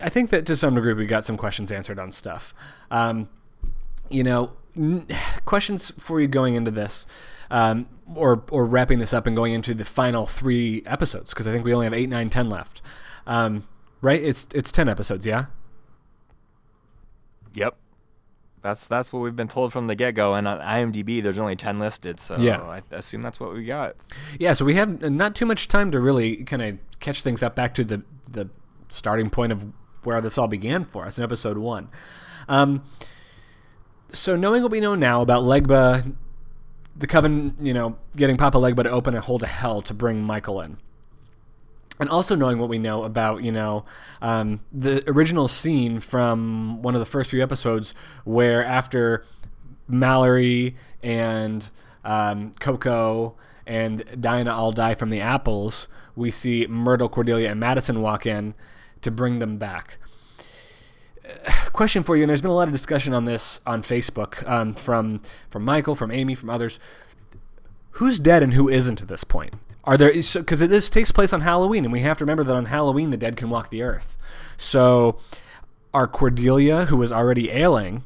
I 0.00 0.08
think 0.08 0.30
that 0.30 0.46
to 0.46 0.56
some 0.56 0.74
degree 0.74 0.94
we 0.94 1.06
got 1.06 1.24
some 1.24 1.36
questions 1.36 1.70
answered 1.70 1.98
on 1.98 2.12
stuff. 2.12 2.54
Um, 2.90 3.28
you 4.08 4.22
know, 4.22 4.52
n- 4.76 5.06
questions 5.44 5.92
for 5.98 6.20
you 6.20 6.28
going 6.28 6.54
into 6.54 6.70
this, 6.70 7.06
um, 7.50 7.86
or 8.14 8.42
or 8.50 8.64
wrapping 8.64 8.98
this 8.98 9.12
up 9.12 9.26
and 9.26 9.36
going 9.36 9.52
into 9.52 9.74
the 9.74 9.84
final 9.84 10.26
three 10.26 10.82
episodes 10.86 11.30
because 11.30 11.46
I 11.46 11.52
think 11.52 11.64
we 11.64 11.74
only 11.74 11.86
have 11.86 11.94
eight, 11.94 12.08
nine, 12.08 12.30
ten 12.30 12.48
left. 12.48 12.80
Um, 13.26 13.66
right? 14.00 14.22
It's 14.22 14.46
it's 14.54 14.72
ten 14.72 14.88
episodes, 14.88 15.26
yeah. 15.26 15.46
Yep. 17.54 17.76
That's 18.62 18.86
that's 18.86 19.12
what 19.12 19.20
we've 19.20 19.36
been 19.36 19.48
told 19.48 19.72
from 19.72 19.86
the 19.86 19.94
get 19.94 20.14
go, 20.14 20.34
and 20.34 20.48
on 20.48 20.58
IMDb 20.58 21.22
there's 21.22 21.38
only 21.38 21.56
ten 21.56 21.78
listed, 21.78 22.18
so 22.18 22.36
yeah. 22.36 22.60
I 22.62 22.82
assume 22.90 23.22
that's 23.22 23.38
what 23.38 23.52
we 23.52 23.64
got. 23.64 23.94
Yeah, 24.40 24.54
so 24.54 24.64
we 24.64 24.74
have 24.74 25.02
not 25.02 25.34
too 25.36 25.46
much 25.46 25.68
time 25.68 25.90
to 25.92 26.00
really 26.00 26.38
kind 26.44 26.62
of 26.62 26.78
catch 26.98 27.22
things 27.22 27.42
up 27.42 27.54
back 27.54 27.74
to 27.74 27.84
the 27.84 28.02
the 28.28 28.48
starting 28.88 29.30
point 29.30 29.52
of 29.52 29.66
where 30.02 30.20
this 30.20 30.38
all 30.38 30.48
began 30.48 30.84
for 30.84 31.04
us 31.06 31.18
in 31.18 31.24
episode 31.24 31.58
one. 31.58 31.88
Um, 32.48 32.84
so 34.08 34.36
knowing 34.36 34.62
what 34.62 34.70
we 34.70 34.80
know 34.80 34.94
now 34.94 35.20
about 35.20 35.42
Legba, 35.42 36.14
the 36.94 37.06
coven, 37.06 37.56
you 37.60 37.74
know, 37.74 37.98
getting 38.16 38.36
Papa 38.36 38.58
Legba 38.58 38.84
to 38.84 38.90
open 38.90 39.14
a 39.14 39.20
hole 39.20 39.38
to 39.38 39.46
hell 39.46 39.82
to 39.82 39.92
bring 39.92 40.22
Michael 40.22 40.60
in. 40.60 40.78
And 41.98 42.08
also 42.10 42.34
knowing 42.36 42.58
what 42.58 42.68
we 42.68 42.78
know 42.78 43.04
about, 43.04 43.42
you 43.42 43.50
know, 43.50 43.84
um, 44.20 44.60
the 44.70 45.02
original 45.10 45.48
scene 45.48 45.98
from 45.98 46.82
one 46.82 46.94
of 46.94 47.00
the 47.00 47.06
first 47.06 47.30
few 47.30 47.42
episodes 47.42 47.94
where 48.24 48.62
after 48.64 49.24
Mallory 49.88 50.76
and 51.02 51.68
um, 52.04 52.52
Coco 52.60 53.34
and 53.66 54.04
Dinah 54.20 54.54
all 54.54 54.72
die 54.72 54.94
from 54.94 55.10
the 55.10 55.20
apples, 55.20 55.88
we 56.14 56.30
see 56.30 56.66
Myrtle, 56.66 57.08
Cordelia, 57.08 57.50
and 57.50 57.58
Madison 57.58 58.02
walk 58.02 58.26
in 58.26 58.54
to 59.02 59.10
bring 59.10 59.38
them 59.38 59.58
back. 59.58 59.98
Question 61.72 62.02
for 62.02 62.16
you, 62.16 62.22
and 62.22 62.30
there's 62.30 62.42
been 62.42 62.50
a 62.50 62.54
lot 62.54 62.68
of 62.68 62.72
discussion 62.72 63.12
on 63.12 63.24
this 63.24 63.60
on 63.66 63.82
Facebook 63.82 64.48
um, 64.48 64.74
from 64.74 65.20
from 65.50 65.64
Michael, 65.64 65.94
from 65.94 66.10
Amy, 66.10 66.34
from 66.34 66.50
others. 66.50 66.78
Who's 67.92 68.18
dead 68.18 68.42
and 68.42 68.54
who 68.54 68.68
isn't 68.68 69.00
at 69.00 69.08
this 69.08 69.24
point? 69.24 69.54
Are 69.84 69.96
there 69.96 70.12
because 70.12 70.58
so, 70.58 70.66
this 70.66 70.90
takes 70.90 71.12
place 71.12 71.32
on 71.32 71.42
Halloween, 71.42 71.84
and 71.84 71.92
we 71.92 72.00
have 72.00 72.18
to 72.18 72.24
remember 72.24 72.44
that 72.44 72.56
on 72.56 72.66
Halloween 72.66 73.10
the 73.10 73.16
dead 73.16 73.36
can 73.36 73.50
walk 73.50 73.70
the 73.70 73.82
earth. 73.82 74.16
So, 74.56 75.18
are 75.94 76.08
Cordelia, 76.08 76.86
who 76.86 76.96
was 76.96 77.12
already 77.12 77.50
ailing, 77.50 78.02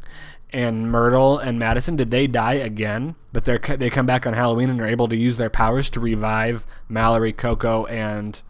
and 0.52 0.90
Myrtle 0.90 1.38
and 1.38 1.58
Madison, 1.58 1.96
did 1.96 2.10
they 2.10 2.26
die 2.26 2.54
again? 2.54 3.14
But 3.32 3.46
they 3.46 3.58
they 3.58 3.88
come 3.88 4.06
back 4.06 4.26
on 4.26 4.34
Halloween 4.34 4.68
and 4.68 4.80
are 4.80 4.86
able 4.86 5.08
to 5.08 5.16
use 5.16 5.38
their 5.38 5.50
powers 5.50 5.88
to 5.90 6.00
revive 6.00 6.66
Mallory, 6.88 7.32
Coco, 7.32 7.86
and 7.86 8.42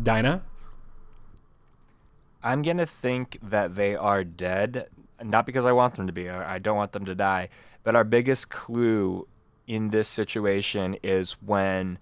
Dinah. 0.00 0.42
I'm 2.42 2.62
gonna 2.62 2.86
think 2.86 3.38
that 3.42 3.74
they 3.74 3.94
are 3.94 4.24
dead, 4.24 4.88
not 5.22 5.46
because 5.46 5.64
I 5.64 5.72
want 5.72 5.94
them 5.94 6.06
to 6.06 6.12
be. 6.12 6.28
I 6.28 6.58
don't 6.58 6.76
want 6.76 6.92
them 6.92 7.04
to 7.04 7.14
die. 7.14 7.48
But 7.84 7.96
our 7.96 8.04
biggest 8.04 8.48
clue 8.48 9.26
in 9.66 9.90
this 9.90 10.08
situation 10.08 10.96
is 11.02 11.32
when 11.32 11.98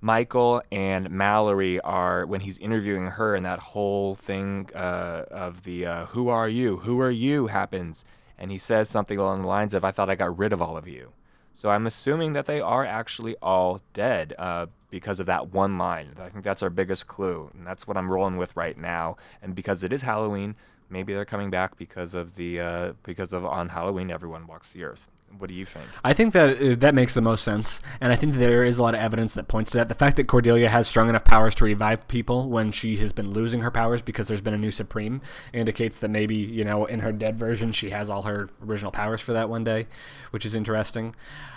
Michael 0.00 0.62
and 0.70 1.10
Mallory 1.10 1.80
are 1.80 2.26
when 2.26 2.40
he's 2.42 2.58
interviewing 2.58 3.06
her, 3.12 3.34
and 3.34 3.44
that 3.44 3.58
whole 3.58 4.14
thing 4.14 4.70
uh, 4.74 5.24
of 5.30 5.64
the 5.64 5.86
uh, 5.86 6.06
"Who 6.06 6.28
are 6.28 6.48
you? 6.48 6.78
Who 6.78 7.00
are 7.00 7.10
you?" 7.10 7.48
happens, 7.48 8.04
and 8.38 8.50
he 8.50 8.58
says 8.58 8.88
something 8.88 9.18
along 9.18 9.42
the 9.42 9.48
lines 9.48 9.74
of, 9.74 9.84
"I 9.84 9.90
thought 9.90 10.10
I 10.10 10.14
got 10.14 10.36
rid 10.38 10.52
of 10.52 10.62
all 10.62 10.76
of 10.76 10.86
you." 10.86 11.12
So 11.54 11.70
I'm 11.70 11.86
assuming 11.86 12.34
that 12.34 12.46
they 12.46 12.60
are 12.60 12.84
actually 12.84 13.34
all 13.40 13.80
dead 13.94 14.34
uh, 14.38 14.66
because 14.90 15.20
of 15.20 15.26
that 15.26 15.52
one 15.52 15.78
line. 15.78 16.14
I 16.18 16.28
think 16.28 16.44
that's 16.44 16.62
our 16.62 16.70
biggest 16.70 17.06
clue, 17.06 17.50
and 17.54 17.66
that's 17.66 17.86
what 17.86 17.96
I'm 17.96 18.10
rolling 18.10 18.36
with 18.36 18.56
right 18.56 18.76
now. 18.76 19.16
And 19.42 19.54
because 19.54 19.82
it 19.84 19.92
is 19.92 20.02
Halloween, 20.02 20.56
maybe 20.88 21.12
they're 21.12 21.24
coming 21.24 21.50
back 21.50 21.76
because 21.76 22.14
of 22.14 22.34
the 22.34 22.60
uh, 22.60 22.92
because 23.02 23.32
of 23.32 23.44
on 23.44 23.70
Halloween 23.70 24.10
everyone 24.10 24.46
walks 24.46 24.72
the 24.72 24.84
earth. 24.84 25.08
What 25.38 25.48
do 25.48 25.54
you 25.54 25.66
think? 25.66 25.84
I 26.04 26.12
think 26.12 26.32
that 26.34 26.62
uh, 26.62 26.76
that 26.78 26.94
makes 26.94 27.14
the 27.14 27.20
most 27.20 27.42
sense, 27.42 27.82
and 28.00 28.12
I 28.12 28.16
think 28.16 28.34
there 28.34 28.64
is 28.64 28.78
a 28.78 28.82
lot 28.82 28.94
of 28.94 29.00
evidence 29.00 29.34
that 29.34 29.48
points 29.48 29.72
to 29.72 29.78
that. 29.78 29.88
The 29.88 29.94
fact 29.94 30.16
that 30.16 30.28
Cordelia 30.28 30.68
has 30.68 30.86
strong 30.86 31.08
enough 31.08 31.24
powers 31.24 31.54
to 31.56 31.64
revive 31.64 32.06
people 32.08 32.48
when 32.48 32.70
she 32.70 32.96
has 32.98 33.12
been 33.12 33.32
losing 33.32 33.60
her 33.60 33.70
powers 33.70 34.00
because 34.00 34.28
there's 34.28 34.40
been 34.40 34.54
a 34.54 34.58
new 34.58 34.70
Supreme 34.70 35.20
indicates 35.52 35.98
that 35.98 36.08
maybe 36.08 36.36
you 36.36 36.64
know 36.64 36.86
in 36.86 37.00
her 37.00 37.12
dead 37.12 37.36
version 37.36 37.72
she 37.72 37.90
has 37.90 38.08
all 38.08 38.22
her 38.22 38.48
original 38.64 38.92
powers 38.92 39.20
for 39.20 39.32
that 39.32 39.50
one 39.50 39.64
day, 39.64 39.88
which 40.30 40.46
is 40.46 40.54
interesting. 40.54 41.14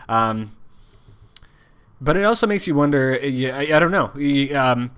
Um, 0.10 0.58
but 2.02 2.18
it 2.18 2.24
also 2.24 2.48
makes 2.48 2.68
you 2.68 2.76
wonder. 2.76 3.18
I, 3.22 3.70
I 3.74 3.80
don't 3.80 3.92
know. 3.92 4.12
Um, 4.58 4.92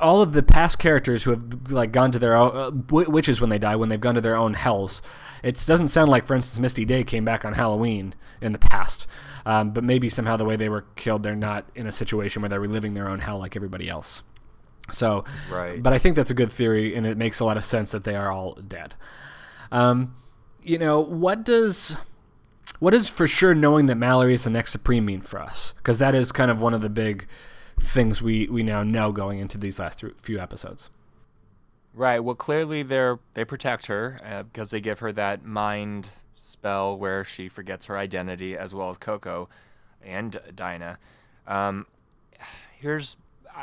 all 0.00 0.22
of 0.22 0.32
the 0.32 0.42
past 0.42 0.78
characters 0.78 1.24
who 1.24 1.30
have 1.30 1.70
like 1.70 1.92
gone 1.92 2.10
to 2.12 2.18
their 2.18 2.34
own 2.34 2.56
uh, 2.56 2.70
witches 2.90 3.40
when 3.40 3.50
they 3.50 3.58
die 3.58 3.76
when 3.76 3.88
they've 3.88 4.00
gone 4.00 4.14
to 4.14 4.20
their 4.20 4.36
own 4.36 4.54
hells 4.54 5.02
it 5.42 5.62
doesn't 5.66 5.88
sound 5.88 6.10
like 6.10 6.26
for 6.26 6.34
instance 6.34 6.58
misty 6.58 6.84
day 6.84 7.04
came 7.04 7.24
back 7.24 7.44
on 7.44 7.52
halloween 7.52 8.14
in 8.40 8.52
the 8.52 8.58
past 8.58 9.06
um, 9.46 9.70
but 9.70 9.84
maybe 9.84 10.08
somehow 10.08 10.36
the 10.36 10.44
way 10.44 10.56
they 10.56 10.68
were 10.68 10.84
killed 10.96 11.22
they're 11.22 11.36
not 11.36 11.68
in 11.74 11.86
a 11.86 11.92
situation 11.92 12.42
where 12.42 12.48
they're 12.48 12.60
reliving 12.60 12.94
their 12.94 13.08
own 13.08 13.20
hell 13.20 13.38
like 13.38 13.54
everybody 13.56 13.88
else 13.88 14.22
so 14.90 15.24
right 15.50 15.82
but 15.82 15.92
i 15.92 15.98
think 15.98 16.16
that's 16.16 16.30
a 16.30 16.34
good 16.34 16.50
theory 16.50 16.94
and 16.94 17.06
it 17.06 17.16
makes 17.16 17.40
a 17.40 17.44
lot 17.44 17.56
of 17.56 17.64
sense 17.64 17.90
that 17.90 18.04
they 18.04 18.16
are 18.16 18.30
all 18.30 18.54
dead 18.54 18.94
um, 19.72 20.16
you 20.62 20.78
know 20.78 21.00
what 21.00 21.44
does 21.44 21.96
what 22.78 22.92
does 22.92 23.10
for 23.10 23.26
sure 23.26 23.54
knowing 23.54 23.86
that 23.86 23.96
mallory 23.96 24.34
is 24.34 24.44
the 24.44 24.50
next 24.50 24.70
supreme 24.72 25.04
mean 25.04 25.20
for 25.20 25.38
us 25.40 25.74
because 25.78 25.98
that 25.98 26.14
is 26.14 26.32
kind 26.32 26.50
of 26.50 26.60
one 26.60 26.72
of 26.74 26.80
the 26.80 26.88
big 26.88 27.26
things 27.80 28.22
we 28.22 28.46
we 28.48 28.62
now 28.62 28.82
know 28.82 29.12
going 29.12 29.38
into 29.38 29.58
these 29.58 29.78
last 29.78 30.04
few 30.18 30.38
episodes. 30.38 30.90
Right. 31.92 32.20
Well, 32.20 32.36
clearly 32.36 32.82
they 32.82 33.14
they 33.34 33.44
protect 33.44 33.86
her 33.86 34.20
uh, 34.24 34.42
because 34.44 34.70
they 34.70 34.80
give 34.80 35.00
her 35.00 35.12
that 35.12 35.44
mind 35.44 36.08
spell 36.34 36.96
where 36.96 37.24
she 37.24 37.48
forgets 37.48 37.86
her 37.86 37.98
identity, 37.98 38.56
as 38.56 38.74
well 38.74 38.90
as 38.90 38.98
Coco 38.98 39.48
and 40.02 40.40
Dinah. 40.54 40.98
Um, 41.46 41.86
here's 42.78 43.16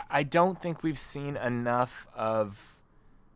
I 0.09 0.23
don't 0.23 0.61
think 0.61 0.83
we've 0.83 0.99
seen 0.99 1.37
enough 1.37 2.07
of 2.13 2.76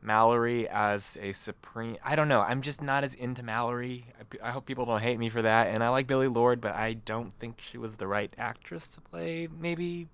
Mallory 0.01 0.67
as 0.67 1.17
a 1.21 1.31
supreme. 1.31 1.97
I 2.03 2.15
don't 2.15 2.27
know. 2.27 2.41
I'm 2.41 2.61
just 2.61 2.81
not 2.81 3.03
as 3.03 3.13
into 3.13 3.43
Mallory. 3.43 4.05
I, 4.19 4.49
I, 4.49 4.51
hope 4.51 4.65
people 4.65 4.85
don't 4.85 5.01
hate 5.01 5.19
me 5.19 5.29
for 5.29 5.41
that. 5.41 5.67
And 5.67 5.83
I 5.83 5.89
like 5.89 6.07
Billie 6.07 6.27
Lourd, 6.27 6.59
but 6.59 6.73
I 6.73 6.93
don't 6.93 7.31
think 7.33 7.61
she 7.61 7.77
was 7.77 7.97
the 7.97 8.07
right 8.07 8.33
actress 8.37 8.87
to 8.89 9.01
play 9.01 9.47
maybe 9.59 10.07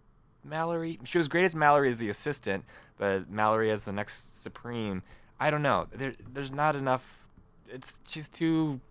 Mallory. 0.43 1.00
She 1.06 1.18
was 1.18 1.28
great 1.28 1.45
as 1.45 1.55
Mallory 1.55 1.89
as 1.89 1.97
the 1.97 2.09
assistant, 2.09 2.66
but 2.97 3.30
Mallory 3.30 3.72
as 3.72 3.86
the 3.86 3.93
next 3.93 4.41
Supreme. 4.41 5.03
I 5.39 5.49
don't 5.49 5.61
know. 5.61 5.88
There, 5.93 6.14
there's 6.34 6.51
not 6.51 6.76
enough. 6.76 7.28
It's 7.70 7.99
she's 8.07 8.28
too 8.28 8.82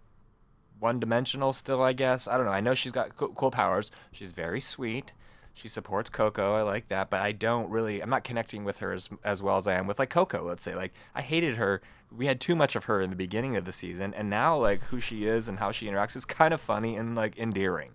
one-dimensional 0.79 1.53
still. 1.53 1.83
I 1.83 1.93
guess 1.93 2.29
I 2.29 2.37
don't 2.37 2.47
know. 2.47 2.53
I 2.53 2.61
know 2.61 2.75
she's 2.75 2.93
got 2.93 3.16
cool, 3.16 3.29
cool 3.31 3.51
powers. 3.51 3.91
She's 4.12 4.33
very 4.33 4.61
sweet. 4.61 5.12
She 5.57 5.69
supports 5.69 6.11
Coco. 6.11 6.55
I 6.55 6.61
like 6.61 6.89
that, 6.89 7.09
but 7.09 7.23
I 7.23 7.33
don't 7.33 7.71
really. 7.71 8.03
I'm 8.03 8.11
not 8.11 8.25
connecting 8.25 8.63
with 8.63 8.81
her 8.81 8.93
as 8.93 9.09
as 9.25 9.43
well 9.43 9.57
as 9.57 9.67
I 9.67 9.73
am 9.73 9.87
with 9.87 9.99
like 9.99 10.11
Coco. 10.11 10.43
Let's 10.45 10.63
say 10.63 10.75
like 10.75 10.93
I 11.15 11.23
hated 11.23 11.57
her. 11.57 11.81
We 12.15 12.27
had 12.27 12.41
too 12.41 12.55
much 12.55 12.77
of 12.77 12.85
her 12.85 13.01
in 13.01 13.09
the 13.09 13.17
beginning 13.17 13.57
of 13.57 13.65
the 13.65 13.73
season, 13.73 14.13
and 14.13 14.29
now 14.29 14.55
like 14.59 14.83
who 14.85 15.01
she 15.01 15.25
is 15.27 15.49
and 15.49 15.59
how 15.59 15.73
she 15.73 15.87
interacts 15.87 16.15
is 16.15 16.27
kind 16.27 16.53
of 16.53 16.61
funny 16.61 16.95
and 16.95 17.15
like 17.17 17.39
endearing. 17.39 17.93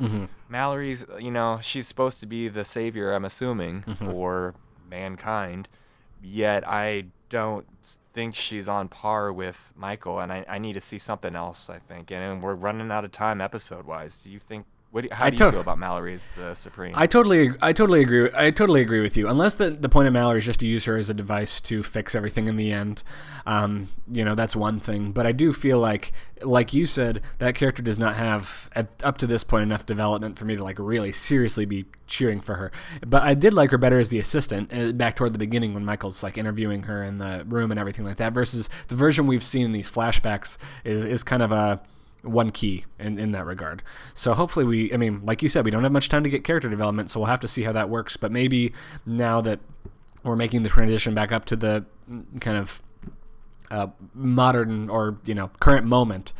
Mm-hmm. 0.00 0.24
Mallory's, 0.48 1.04
you 1.20 1.30
know, 1.30 1.60
she's 1.62 1.86
supposed 1.86 2.18
to 2.20 2.26
be 2.26 2.48
the 2.48 2.64
savior. 2.64 3.12
I'm 3.12 3.24
assuming 3.24 3.82
Mm-hmm. 3.82 4.10
for 4.10 4.54
mankind, 4.90 5.68
yet 6.20 6.66
I 6.66 7.06
don't 7.28 7.66
think 8.12 8.34
she's 8.34 8.68
on 8.68 8.88
par 8.88 9.32
with 9.32 9.72
Michael, 9.76 10.18
and 10.18 10.32
I, 10.32 10.44
I 10.48 10.58
need 10.58 10.72
to 10.72 10.80
see 10.80 10.98
something 10.98 11.36
else. 11.36 11.70
I 11.70 11.78
think, 11.78 12.10
and 12.10 12.42
we're 12.42 12.54
running 12.54 12.90
out 12.90 13.04
of 13.04 13.12
time 13.12 13.40
episode 13.40 13.86
wise. 13.86 14.18
Do 14.18 14.28
you 14.30 14.40
think? 14.40 14.66
What 14.96 15.02
do, 15.02 15.08
how 15.12 15.26
I 15.26 15.28
do 15.30 15.36
to- 15.36 15.44
you 15.44 15.50
feel 15.50 15.60
about 15.60 15.78
Mallory 15.78 16.14
as 16.14 16.32
the 16.32 16.54
supreme? 16.54 16.94
I 16.96 17.06
totally, 17.06 17.50
I 17.60 17.74
totally 17.74 18.00
agree. 18.00 18.30
I 18.34 18.50
totally 18.50 18.80
agree 18.80 19.00
with 19.00 19.14
you. 19.14 19.28
Unless 19.28 19.56
the 19.56 19.68
the 19.68 19.90
point 19.90 20.08
of 20.08 20.14
Mallory 20.14 20.38
is 20.38 20.46
just 20.46 20.60
to 20.60 20.66
use 20.66 20.86
her 20.86 20.96
as 20.96 21.10
a 21.10 21.14
device 21.14 21.60
to 21.60 21.82
fix 21.82 22.14
everything 22.14 22.48
in 22.48 22.56
the 22.56 22.72
end, 22.72 23.02
um, 23.44 23.88
you 24.10 24.24
know, 24.24 24.34
that's 24.34 24.56
one 24.56 24.80
thing. 24.80 25.12
But 25.12 25.26
I 25.26 25.32
do 25.32 25.52
feel 25.52 25.80
like, 25.80 26.12
like 26.40 26.72
you 26.72 26.86
said, 26.86 27.20
that 27.40 27.54
character 27.54 27.82
does 27.82 27.98
not 27.98 28.16
have 28.16 28.70
at, 28.74 28.88
up 29.04 29.18
to 29.18 29.26
this 29.26 29.44
point 29.44 29.64
enough 29.64 29.84
development 29.84 30.38
for 30.38 30.46
me 30.46 30.56
to 30.56 30.64
like 30.64 30.78
really 30.78 31.12
seriously 31.12 31.66
be 31.66 31.84
cheering 32.06 32.40
for 32.40 32.54
her. 32.54 32.72
But 33.06 33.22
I 33.22 33.34
did 33.34 33.52
like 33.52 33.72
her 33.72 33.78
better 33.78 33.98
as 33.98 34.08
the 34.08 34.18
assistant 34.18 34.72
uh, 34.72 34.92
back 34.92 35.14
toward 35.14 35.34
the 35.34 35.38
beginning 35.38 35.74
when 35.74 35.84
Michael's 35.84 36.22
like 36.22 36.38
interviewing 36.38 36.84
her 36.84 37.04
in 37.04 37.18
the 37.18 37.44
room 37.46 37.70
and 37.70 37.78
everything 37.78 38.06
like 38.06 38.16
that. 38.16 38.32
Versus 38.32 38.70
the 38.88 38.94
version 38.94 39.26
we've 39.26 39.44
seen 39.44 39.66
in 39.66 39.72
these 39.72 39.90
flashbacks 39.90 40.56
is 40.84 41.04
is 41.04 41.22
kind 41.22 41.42
of 41.42 41.52
a 41.52 41.82
one 42.22 42.50
key 42.50 42.84
in, 42.98 43.18
in 43.18 43.32
that 43.32 43.46
regard. 43.46 43.82
So 44.14 44.34
hopefully 44.34 44.64
we 44.64 44.92
I 44.92 44.96
mean, 44.96 45.24
like 45.24 45.42
you 45.42 45.48
said, 45.48 45.64
we 45.64 45.70
don't 45.70 45.82
have 45.82 45.92
much 45.92 46.08
time 46.08 46.24
to 46.24 46.30
get 46.30 46.44
character 46.44 46.68
development, 46.68 47.10
so 47.10 47.20
we'll 47.20 47.28
have 47.28 47.40
to 47.40 47.48
see 47.48 47.62
how 47.62 47.72
that 47.72 47.88
works. 47.88 48.16
But 48.16 48.32
maybe 48.32 48.72
now 49.04 49.40
that 49.42 49.60
we're 50.22 50.36
making 50.36 50.62
the 50.62 50.68
transition 50.68 51.14
back 51.14 51.32
up 51.32 51.44
to 51.46 51.56
the 51.56 51.84
kind 52.40 52.56
of 52.56 52.82
uh, 53.70 53.88
modern 54.14 54.88
or 54.88 55.18
you 55.24 55.34
know 55.34 55.50
current 55.60 55.86
moment, 55.86 56.32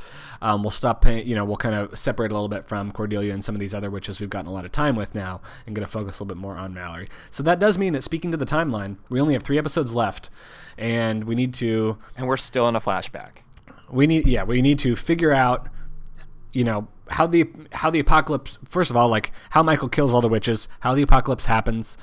um, 0.43 0.63
we'll 0.63 0.71
stop 0.71 1.03
paying. 1.03 1.27
You 1.27 1.35
know, 1.35 1.45
we'll 1.45 1.57
kind 1.57 1.75
of 1.75 1.99
separate 1.99 2.31
a 2.31 2.35
little 2.35 2.49
bit 2.49 2.69
from 2.69 2.93
Cordelia 2.93 3.33
and 3.33 3.45
some 3.45 3.55
of 3.55 3.61
these 3.61 3.75
other 3.75 3.91
witches 3.91 4.21
we've 4.21 4.31
gotten 4.31 4.49
a 4.49 4.53
lot 4.53 4.65
of 4.65 4.73
time 4.73 4.97
with 4.97 5.15
now, 5.15 5.41
and 5.67 5.75
going 5.75 5.87
to 5.87 5.91
focus 5.91 6.19
a 6.19 6.23
little 6.23 6.27
bit 6.27 6.37
more 6.37 6.57
on 6.57 6.75
Mallory. 6.75 7.09
So 7.31 7.43
that 7.43 7.59
does 7.59 7.79
mean 7.79 7.93
that 7.95 8.03
speaking 8.03 8.31
to 8.31 8.37
the 8.37 8.47
timeline, 8.47 8.97
we 9.09 9.21
only 9.21 9.35
have 9.35 9.43
three 9.43 9.59
episodes 9.59 9.95
left, 9.95 10.31
and 10.79 11.25
we 11.25 11.35
need 11.35 11.55
to 11.55 11.99
and 12.17 12.27
we're 12.27 12.37
still 12.37 12.69
in 12.69 12.77
a 12.77 12.81
flashback. 12.81 13.39
We 13.91 14.07
need 14.07 14.27
yeah 14.27 14.43
we 14.43 14.63
need 14.63 14.79
to 14.79 14.97
figure 14.97 15.33
out 15.33 15.69
you 16.53 16.65
know 16.65 16.89
how 17.09 17.27
the 17.27 17.49
how 17.73 17.91
the 17.91 18.01
apocalypse 18.01 18.59
first 18.69 18.91
of 18.91 18.97
all 18.97 19.09
like 19.09 19.33
how 19.51 19.63
michael 19.63 19.89
kills 19.89 20.13
all 20.13 20.21
the 20.21 20.29
witches 20.29 20.69
how 20.81 20.95
the 20.95 21.03
apocalypse 21.03 21.47
happens 21.47 21.97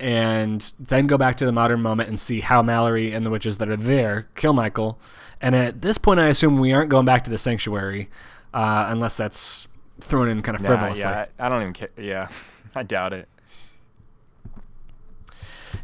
and 0.00 0.72
then 0.80 1.06
go 1.06 1.16
back 1.16 1.36
to 1.36 1.44
the 1.44 1.52
modern 1.52 1.80
moment 1.80 2.08
and 2.08 2.18
see 2.18 2.40
how 2.40 2.60
mallory 2.62 3.12
and 3.12 3.24
the 3.24 3.30
witches 3.30 3.58
that 3.58 3.68
are 3.68 3.76
there 3.76 4.28
kill 4.34 4.52
michael 4.52 4.98
and 5.40 5.54
at 5.54 5.80
this 5.82 5.96
point 5.98 6.18
i 6.18 6.26
assume 6.26 6.58
we 6.58 6.72
aren't 6.72 6.90
going 6.90 7.04
back 7.04 7.22
to 7.22 7.30
the 7.30 7.38
sanctuary 7.38 8.08
uh, 8.54 8.86
unless 8.88 9.16
that's 9.16 9.68
thrown 10.00 10.28
in 10.28 10.42
kind 10.42 10.56
of 10.56 10.62
Nah, 10.62 10.68
frivolously 10.68 11.02
yeah, 11.02 11.26
I, 11.38 11.46
I 11.46 11.48
don't 11.48 11.62
even 11.62 11.72
care. 11.72 11.88
Yeah, 11.96 12.28
I 12.74 12.82
doubt 12.82 13.12
it. 13.12 13.28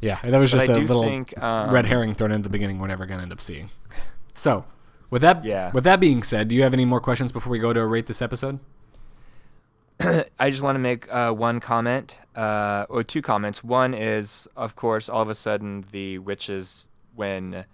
Yeah, 0.00 0.18
that 0.22 0.38
was 0.38 0.52
just 0.52 0.68
a 0.68 0.74
little 0.74 1.02
think, 1.02 1.36
um, 1.42 1.70
red 1.70 1.86
herring 1.86 2.14
thrown 2.14 2.30
in 2.30 2.36
at 2.36 2.42
the 2.42 2.50
beginning. 2.50 2.78
We're 2.78 2.88
never 2.88 3.06
gonna 3.06 3.22
end 3.22 3.32
up 3.32 3.40
seeing. 3.40 3.70
So, 4.34 4.64
with 5.10 5.22
that, 5.22 5.44
Yeah. 5.44 5.70
with 5.72 5.84
that 5.84 6.00
being 6.00 6.22
said, 6.22 6.48
do 6.48 6.56
you 6.56 6.62
have 6.62 6.74
any 6.74 6.84
more 6.84 7.00
questions 7.00 7.32
before 7.32 7.50
we 7.50 7.58
go 7.58 7.72
to 7.72 7.84
rate 7.86 8.06
this 8.06 8.20
episode? 8.22 8.58
I 10.38 10.50
just 10.50 10.62
want 10.62 10.76
to 10.76 10.80
make 10.80 11.12
uh, 11.12 11.32
one 11.32 11.58
comment, 11.60 12.18
uh, 12.36 12.86
or 12.88 13.02
two 13.02 13.20
comments. 13.22 13.64
One 13.64 13.94
is, 13.94 14.48
of 14.56 14.76
course, 14.76 15.08
all 15.08 15.22
of 15.22 15.28
a 15.28 15.34
sudden 15.34 15.84
the 15.90 16.18
witches, 16.18 16.88
when 17.16 17.64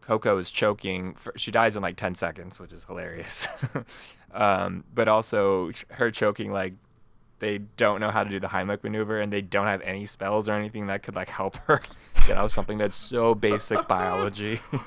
Coco 0.00 0.38
is 0.38 0.50
choking, 0.50 1.14
for, 1.14 1.32
she 1.36 1.50
dies 1.50 1.76
in 1.76 1.82
like 1.82 1.96
10 1.96 2.14
seconds, 2.14 2.58
which 2.60 2.72
is 2.72 2.84
hilarious. 2.84 3.46
um, 4.32 4.84
but 4.94 5.06
also, 5.08 5.70
her 5.90 6.10
choking, 6.10 6.50
like, 6.52 6.74
they 7.40 7.58
don't 7.58 8.00
know 8.00 8.10
how 8.10 8.24
to 8.24 8.30
do 8.30 8.40
the 8.40 8.46
Heimlich 8.46 8.82
maneuver 8.82 9.20
and 9.20 9.30
they 9.30 9.42
don't 9.42 9.66
have 9.66 9.82
any 9.82 10.06
spells 10.06 10.48
or 10.48 10.52
anything 10.52 10.86
that 10.86 11.02
could, 11.02 11.14
like, 11.14 11.28
help 11.28 11.56
her 11.66 11.82
out 12.30 12.44
of 12.46 12.52
something 12.52 12.78
that's 12.78 12.96
so 12.96 13.34
basic 13.34 13.86
biology. 13.88 14.60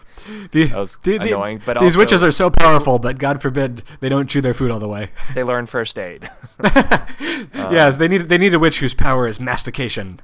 The, 0.52 0.66
That 0.66 0.78
was 0.78 0.98
annoying, 1.06 1.62
but 1.66 1.80
these 1.80 1.96
also- 1.96 2.00
witches 2.00 2.24
are 2.26 2.32
so 2.32 2.50
powerful, 2.50 3.00
but 3.00 3.18
God 3.18 3.42
forbid 3.42 3.84
they 4.02 4.10
don't 4.10 4.30
chew 4.30 4.42
their 4.42 4.54
food 4.54 4.70
all 4.70 4.80
the 4.80 4.88
way. 4.88 5.12
they 5.34 5.44
learn 5.44 5.66
first 5.66 5.98
aid. 5.98 6.30
yes, 7.56 7.96
they 7.98 8.10
need 8.10 8.28
they 8.28 8.38
need 8.38 8.54
a 8.54 8.60
witch 8.60 8.80
whose 8.80 8.94
power 8.94 9.28
is 9.28 9.40
mastication. 9.40 10.20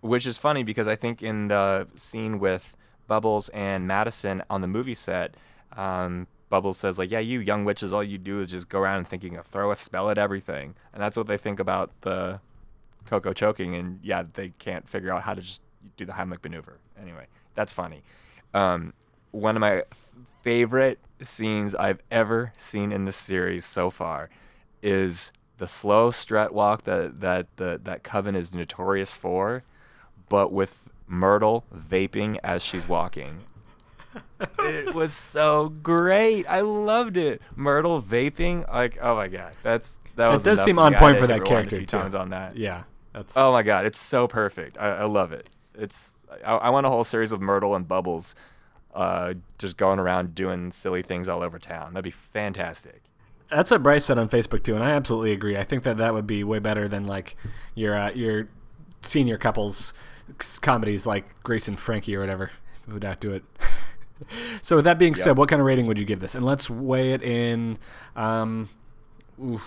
which 0.00 0.26
is 0.26 0.36
funny 0.38 0.62
because 0.62 0.86
I 0.86 0.96
think 0.96 1.22
in 1.22 1.48
the 1.48 1.88
scene 1.94 2.38
with 2.38 2.76
Bubbles 3.06 3.48
and 3.50 3.86
Madison 3.86 4.42
on 4.50 4.60
the 4.60 4.66
movie 4.68 4.94
set, 4.94 5.34
um, 5.76 6.26
Bubbles 6.50 6.76
says 6.78 6.98
like, 6.98 7.10
"Yeah, 7.10 7.20
you 7.20 7.40
young 7.40 7.64
witches, 7.64 7.92
all 7.92 8.04
you 8.04 8.18
do 8.18 8.38
is 8.40 8.50
just 8.50 8.68
go 8.68 8.80
around 8.80 9.08
thinking 9.08 9.36
of 9.36 9.46
throw 9.46 9.70
a 9.70 9.76
spell 9.76 10.10
at 10.10 10.18
everything," 10.18 10.74
and 10.92 11.02
that's 11.02 11.16
what 11.16 11.26
they 11.26 11.38
think 11.38 11.58
about 11.58 11.90
the 12.02 12.40
Coco 13.06 13.32
choking, 13.32 13.74
and 13.74 14.00
yeah, 14.02 14.24
they 14.32 14.50
can't 14.58 14.88
figure 14.88 15.12
out 15.12 15.22
how 15.22 15.34
to 15.34 15.40
just 15.40 15.62
do 15.96 16.04
the 16.04 16.12
Heimlich 16.12 16.42
maneuver. 16.42 16.78
Anyway, 17.00 17.26
that's 17.54 17.72
funny. 17.72 18.02
Um, 18.52 18.92
one 19.30 19.56
of 19.56 19.60
my 19.60 19.82
favorite 20.42 20.98
scenes 21.22 21.74
I've 21.74 22.00
ever 22.10 22.52
seen 22.56 22.92
in 22.92 23.04
this 23.04 23.16
series 23.16 23.64
so 23.64 23.90
far 23.90 24.30
is 24.82 25.32
the 25.58 25.68
slow 25.68 26.10
strut 26.10 26.52
walk 26.52 26.84
that 26.84 27.20
that 27.20 27.56
the, 27.56 27.80
that 27.84 28.02
Coven 28.02 28.34
is 28.34 28.52
notorious 28.52 29.14
for, 29.16 29.62
but 30.28 30.52
with 30.52 30.88
Myrtle 31.06 31.64
vaping 31.74 32.38
as 32.42 32.62
she's 32.62 32.88
walking. 32.88 33.44
it 34.60 34.94
was 34.94 35.12
so 35.12 35.68
great. 35.82 36.46
I 36.48 36.60
loved 36.60 37.16
it. 37.16 37.42
Myrtle 37.56 38.02
vaping, 38.02 38.70
like 38.72 38.98
oh 39.00 39.14
my 39.16 39.28
god, 39.28 39.54
that's 39.62 39.98
that 40.16 40.28
was. 40.28 40.46
It 40.46 40.50
does 40.50 40.62
seem 40.62 40.78
on 40.78 40.94
point 40.94 41.18
for 41.18 41.26
that 41.26 41.44
character, 41.44 41.78
too. 41.78 41.86
times 41.86 42.14
on 42.14 42.30
that. 42.30 42.56
yeah, 42.56 42.84
that's 43.14 43.36
Oh 43.36 43.52
my 43.52 43.62
god, 43.62 43.86
it's 43.86 43.98
so 43.98 44.28
perfect. 44.28 44.76
I, 44.78 44.88
I 44.88 45.04
love 45.04 45.32
it. 45.32 45.48
It's 45.74 46.18
I, 46.44 46.56
I 46.56 46.70
want 46.70 46.86
a 46.86 46.90
whole 46.90 47.04
series 47.04 47.32
with 47.32 47.40
Myrtle 47.40 47.74
and 47.74 47.88
Bubbles, 47.88 48.34
uh, 48.94 49.34
just 49.58 49.76
going 49.76 49.98
around 49.98 50.34
doing 50.34 50.70
silly 50.70 51.02
things 51.02 51.28
all 51.28 51.42
over 51.42 51.58
town. 51.58 51.94
That'd 51.94 52.04
be 52.04 52.10
fantastic. 52.10 53.02
That's 53.50 53.70
what 53.70 53.82
Bryce 53.82 54.04
said 54.04 54.18
on 54.18 54.28
Facebook 54.28 54.62
too, 54.62 54.74
and 54.74 54.82
I 54.84 54.90
absolutely 54.90 55.32
agree. 55.32 55.56
I 55.56 55.64
think 55.64 55.84
that 55.84 55.96
that 55.98 56.12
would 56.12 56.26
be 56.26 56.44
way 56.44 56.58
better 56.58 56.88
than 56.88 57.06
like 57.06 57.36
your 57.74 57.96
uh, 57.96 58.10
your 58.10 58.48
senior 59.02 59.38
couples 59.38 59.94
comedies 60.60 61.06
like 61.06 61.42
Grace 61.42 61.68
and 61.68 61.78
Frankie 61.78 62.16
or 62.16 62.20
whatever. 62.20 62.50
Would 62.88 63.02
not 63.02 63.20
do 63.20 63.32
it. 63.32 63.44
so 64.62 64.76
with 64.76 64.84
that 64.84 64.98
being 64.98 65.14
said, 65.14 65.36
what 65.36 65.48
kind 65.48 65.60
of 65.60 65.66
rating 65.66 65.86
would 65.86 65.98
you 65.98 66.04
give 66.04 66.20
this? 66.20 66.34
And 66.34 66.44
let's 66.44 66.68
weigh 66.68 67.12
it 67.12 67.22
in. 67.22 67.78
Um, 68.16 68.68
oof, 69.42 69.62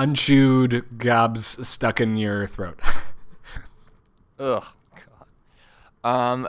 unchewed 0.00 0.82
gobs 0.96 1.68
stuck 1.68 2.00
in 2.00 2.16
your 2.16 2.46
throat. 2.46 2.80
Ugh, 4.38 4.64
God. 4.94 6.10
Um, 6.10 6.48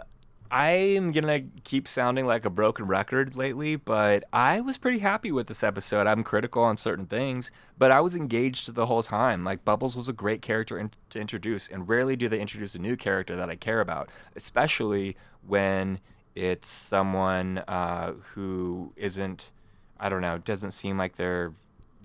I'm 0.49 1.11
gonna 1.11 1.41
keep 1.65 1.85
sounding 1.85 2.25
like 2.25 2.45
a 2.45 2.49
broken 2.49 2.87
record 2.87 3.35
lately, 3.35 3.75
but 3.75 4.23
I 4.31 4.61
was 4.61 4.77
pretty 4.77 4.99
happy 4.99 5.33
with 5.33 5.47
this 5.47 5.63
episode. 5.63 6.07
I'm 6.07 6.23
critical 6.23 6.63
on 6.63 6.77
certain 6.77 7.05
things, 7.05 7.51
but 7.77 7.91
I 7.91 7.99
was 7.99 8.15
engaged 8.15 8.73
the 8.73 8.85
whole 8.85 9.03
time. 9.03 9.43
Like 9.43 9.65
Bubbles 9.65 9.97
was 9.97 10.07
a 10.07 10.13
great 10.13 10.41
character 10.41 10.79
in- 10.79 10.91
to 11.09 11.19
introduce, 11.19 11.67
and 11.67 11.89
rarely 11.89 12.15
do 12.15 12.29
they 12.29 12.39
introduce 12.39 12.73
a 12.73 12.79
new 12.79 12.95
character 12.95 13.35
that 13.35 13.49
I 13.49 13.57
care 13.57 13.81
about, 13.81 14.09
especially 14.33 15.17
when 15.45 15.99
it's 16.35 16.69
someone 16.69 17.57
uh, 17.67 18.13
who 18.33 18.93
isn't, 18.95 19.51
I 19.99 20.07
don't 20.07 20.21
know, 20.21 20.37
doesn't 20.37 20.71
seem 20.71 20.97
like 20.97 21.17
they're 21.17 21.51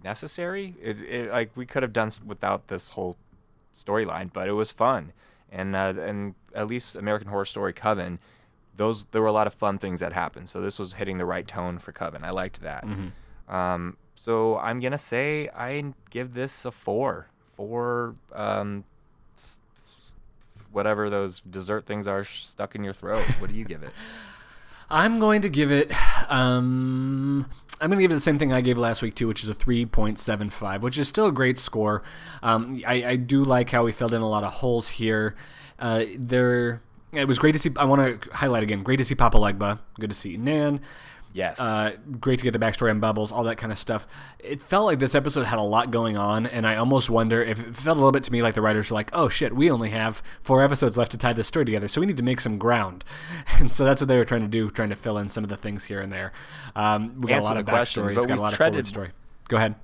necessary. 0.05 0.75
It, 0.83 1.01
it, 1.03 1.31
like 1.31 1.51
we 1.57 1.67
could 1.67 1.83
have 1.83 1.93
done 1.93 2.11
without 2.25 2.69
this 2.69 2.91
whole 2.91 3.17
storyline, 3.75 4.33
but 4.33 4.49
it 4.49 4.53
was 4.53 4.71
fun. 4.73 5.13
And 5.51 5.77
uh, 5.77 5.95
and 5.99 6.35
at 6.55 6.67
least 6.67 6.97
American 6.97 7.29
Horror 7.29 7.45
Story 7.45 7.73
Coven, 7.73 8.19
those 8.77 9.05
there 9.07 9.21
were 9.23 9.29
a 9.29 9.33
lot 9.33 9.47
of 9.47 9.55
fun 9.55 9.79
things 9.79 10.01
that 10.01 10.13
happened. 10.13 10.49
So 10.49 10.61
this 10.61 10.79
was 10.79 10.95
hitting 10.95 11.19
the 11.19 11.25
right 11.25 11.47
tone 11.47 11.79
for 11.79 11.93
Coven. 11.93 12.25
I 12.25 12.31
liked 12.31 12.61
that. 12.63 12.85
Um, 13.49 13.97
so 14.17 14.59
I'm 14.59 14.81
gonna 14.81 14.99
say 14.99 15.49
I 15.55 15.93
give 16.11 16.35
this 16.35 16.65
a 16.65 16.71
four. 16.73 17.29
Four. 17.57 18.17
Um, 18.35 18.85
s- 19.39 19.61
s- 19.79 20.15
whatever 20.73 21.09
those 21.09 21.41
dessert 21.41 21.87
things 21.87 22.07
are 22.09 22.25
sh- 22.25 22.45
stuck 22.45 22.75
in 22.75 22.83
your 22.85 22.93
throat. 22.93 23.25
What 23.39 23.51
do 23.51 23.57
you 23.57 23.65
give 23.65 23.83
it? 23.83 23.93
I'm 24.91 25.19
going 25.19 25.43
to 25.43 25.49
give 25.49 25.71
it. 25.73 25.91
Um, 26.31 27.47
I'm 27.81 27.91
going 27.91 27.99
to 27.99 28.03
give 28.03 28.11
it 28.11 28.15
the 28.15 28.21
same 28.21 28.39
thing 28.39 28.53
I 28.53 28.61
gave 28.61 28.79
last 28.79 29.03
week 29.03 29.15
too, 29.15 29.29
which 29.29 29.43
is 29.43 29.51
a 29.51 29.55
3.75, 29.55 30.81
which 30.81 30.97
is 30.97 31.09
still 31.09 31.27
a 31.27 31.33
great 31.33 31.59
score. 31.59 32.03
Um, 32.43 32.81
I, 32.87 33.05
I 33.05 33.17
do 33.17 33.45
like 33.45 33.71
how 33.71 33.85
we 33.85 33.93
filled 33.93 34.15
in 34.15 34.23
a 34.23 34.29
lot 34.29 34.45
of 34.45 34.53
holes 34.55 34.89
here. 34.89 35.35
Uh, 35.79 36.05
there, 36.17 36.81
it 37.13 37.29
was 37.29 37.39
great 37.39 37.53
to 37.53 37.59
see. 37.59 37.71
I 37.77 37.85
want 37.85 38.23
to 38.23 38.31
highlight 38.35 38.63
again. 38.63 38.83
Great 38.83 38.97
to 38.97 39.05
see 39.05 39.15
Papa 39.15 39.37
Legba. 39.37 39.81
Good 40.01 40.11
to 40.11 40.17
see 40.17 40.37
Nan. 40.37 40.81
Yes. 41.37 41.61
Uh, 41.61 41.93
great 42.19 42.39
to 42.39 42.45
get 42.45 42.53
the 42.53 42.59
backstory 42.59 42.89
on 42.89 42.99
Bubbles, 42.99 43.31
all 43.31 43.45
that 43.45 43.59
kind 43.59 43.71
of 43.71 43.77
stuff. 43.77 44.07
It 44.39 44.63
felt 44.63 44.87
like 44.87 45.01
this 45.01 45.15
episode 45.15 45.45
had 45.45 45.59
a 45.59 45.63
lot 45.63 45.91
going 45.91 46.17
on, 46.17 46.47
and 46.47 46.67
I 46.67 46.77
almost 46.77 47.11
wonder 47.11 47.43
if 47.43 47.61
it 47.61 47.77
felt 47.77 47.99
a 47.99 48.01
little 48.01 48.11
bit 48.11 48.23
to 48.25 48.33
me 48.33 48.41
like 48.41 48.55
the 48.55 48.63
writers 48.63 48.91
were 48.91 48.95
like, 48.95 49.11
"Oh 49.13 49.29
shit, 49.29 49.55
we 49.55 49.71
only 49.71 49.91
have 49.91 50.23
four 50.41 50.65
episodes 50.65 50.97
left 50.97 51.13
to 51.13 51.19
tie 51.19 51.35
this 51.35 51.47
story 51.47 51.67
together, 51.67 51.89
so 51.89 52.01
we 52.01 52.07
need 52.07 52.17
to 52.17 52.23
make 52.23 52.41
some 52.41 52.57
ground." 52.57 53.05
And 53.59 53.73
so 53.73 53.85
that's 53.85 54.01
what 54.01 54.09
they 54.09 54.17
were 54.17 54.25
trying 54.25 54.43
to 54.43 54.49
do, 54.49 54.71
trying 54.71 54.91
to 54.91 54.97
fill 54.97 55.19
in 55.19 55.29
some 55.29 55.43
of 55.45 55.51
the 55.51 55.57
things 55.57 55.85
here 55.85 56.01
and 56.01 56.13
there. 56.13 56.33
Um, 56.75 57.21
we 57.21 57.29
got 57.29 57.37
Answer 57.37 57.47
a 57.47 57.49
lot 57.49 57.57
of 57.59 57.67
questions, 57.67 58.13
backstories, 58.13 58.29
got 58.29 58.39
a 58.39 58.43
lot 58.43 58.53
of 58.53 58.59
forward 58.59 58.87
story. 58.87 59.11
Go 59.49 59.57
ahead. 59.57 59.75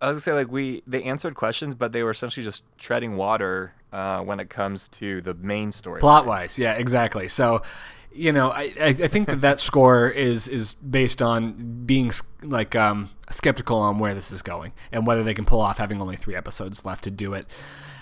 I 0.00 0.08
was 0.08 0.16
gonna 0.16 0.20
say 0.20 0.32
like 0.32 0.50
we 0.50 0.82
they 0.86 1.02
answered 1.04 1.34
questions, 1.34 1.74
but 1.74 1.92
they 1.92 2.02
were 2.02 2.10
essentially 2.10 2.44
just 2.44 2.64
treading 2.78 3.16
water 3.16 3.72
uh, 3.94 4.20
when 4.20 4.40
it 4.40 4.50
comes 4.50 4.88
to 4.88 5.20
the 5.20 5.34
main 5.34 5.70
story. 5.70 6.00
plot 6.00 6.26
wise 6.26 6.58
yeah 6.58 6.72
exactly 6.72 7.28
so 7.28 7.62
you 8.14 8.32
know 8.32 8.50
i 8.50 8.72
i 8.78 8.92
think 8.92 9.26
that 9.26 9.40
that 9.40 9.58
score 9.58 10.08
is 10.08 10.46
is 10.46 10.74
based 10.74 11.20
on 11.20 11.84
being 11.84 12.10
like 12.42 12.74
um 12.76 13.10
skeptical 13.30 13.78
on 13.78 13.98
where 13.98 14.14
this 14.14 14.30
is 14.30 14.42
going 14.42 14.72
and 14.92 15.06
whether 15.06 15.22
they 15.22 15.34
can 15.34 15.44
pull 15.44 15.60
off 15.60 15.78
having 15.78 16.00
only 16.00 16.16
three 16.16 16.36
episodes 16.36 16.84
left 16.84 17.04
to 17.04 17.10
do 17.10 17.34
it. 17.34 17.46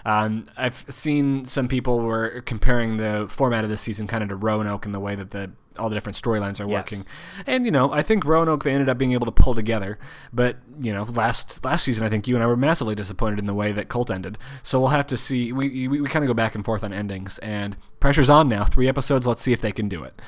Um, 0.05 0.49
I've 0.57 0.85
seen 0.89 1.45
some 1.45 1.69
people 1.69 2.01
were 2.01 2.41
comparing 2.43 2.97
the 2.97 3.27
format 3.29 3.63
of 3.65 3.71
this 3.71 3.81
season 3.81 4.07
kind 4.07 4.23
of 4.23 4.29
to 4.31 4.37
Roanoke 4.37 4.85
in 4.85 4.93
the 4.93 5.01
way 5.01 5.15
that 5.15 5.31
the 5.31 5.53
all 5.79 5.89
the 5.89 5.95
different 5.95 6.17
storylines 6.17 6.61
are 6.61 6.69
Yes. 6.69 6.79
working, 6.93 6.99
and 7.47 7.65
you 7.65 7.71
know 7.71 7.93
I 7.93 8.03
think 8.03 8.25
Roanoke 8.25 8.65
they 8.65 8.73
ended 8.73 8.89
up 8.89 8.99
being 8.99 9.13
able 9.13 9.27
to 9.27 9.33
pull 9.33 9.55
together, 9.55 9.99
but 10.33 10.57
you 10.81 10.93
know 10.93 11.05
last 11.05 11.65
last 11.65 11.85
season 11.85 12.05
I 12.07 12.09
think 12.09 12.27
you 12.29 12.35
and 12.35 12.43
I 12.43 12.47
were 12.47 12.57
massively 12.57 12.95
disappointed 12.95 13.39
in 13.39 13.47
the 13.47 13.55
way 13.55 13.73
that 13.73 13.89
Cult 13.89 14.11
ended. 14.11 14.39
So 14.63 14.79
we'll 14.81 14.89
have 14.91 15.07
to 15.09 15.17
see. 15.17 15.53
We 15.53 15.89
we, 15.89 16.01
we 16.01 16.09
kind 16.09 16.25
of 16.25 16.29
go 16.29 16.35
back 16.35 16.55
and 16.55 16.65
forth 16.65 16.83
on 16.85 16.93
endings, 16.93 17.39
and 17.39 17.77
pressure's 18.01 18.31
on 18.31 18.49
now. 18.49 18.65
Three 18.65 18.89
episodes. 18.89 19.27
Let's 19.27 19.43
see 19.43 19.53
if 19.53 19.61
they 19.61 19.73
can 19.73 19.89
do 19.89 20.03
it. 20.05 20.21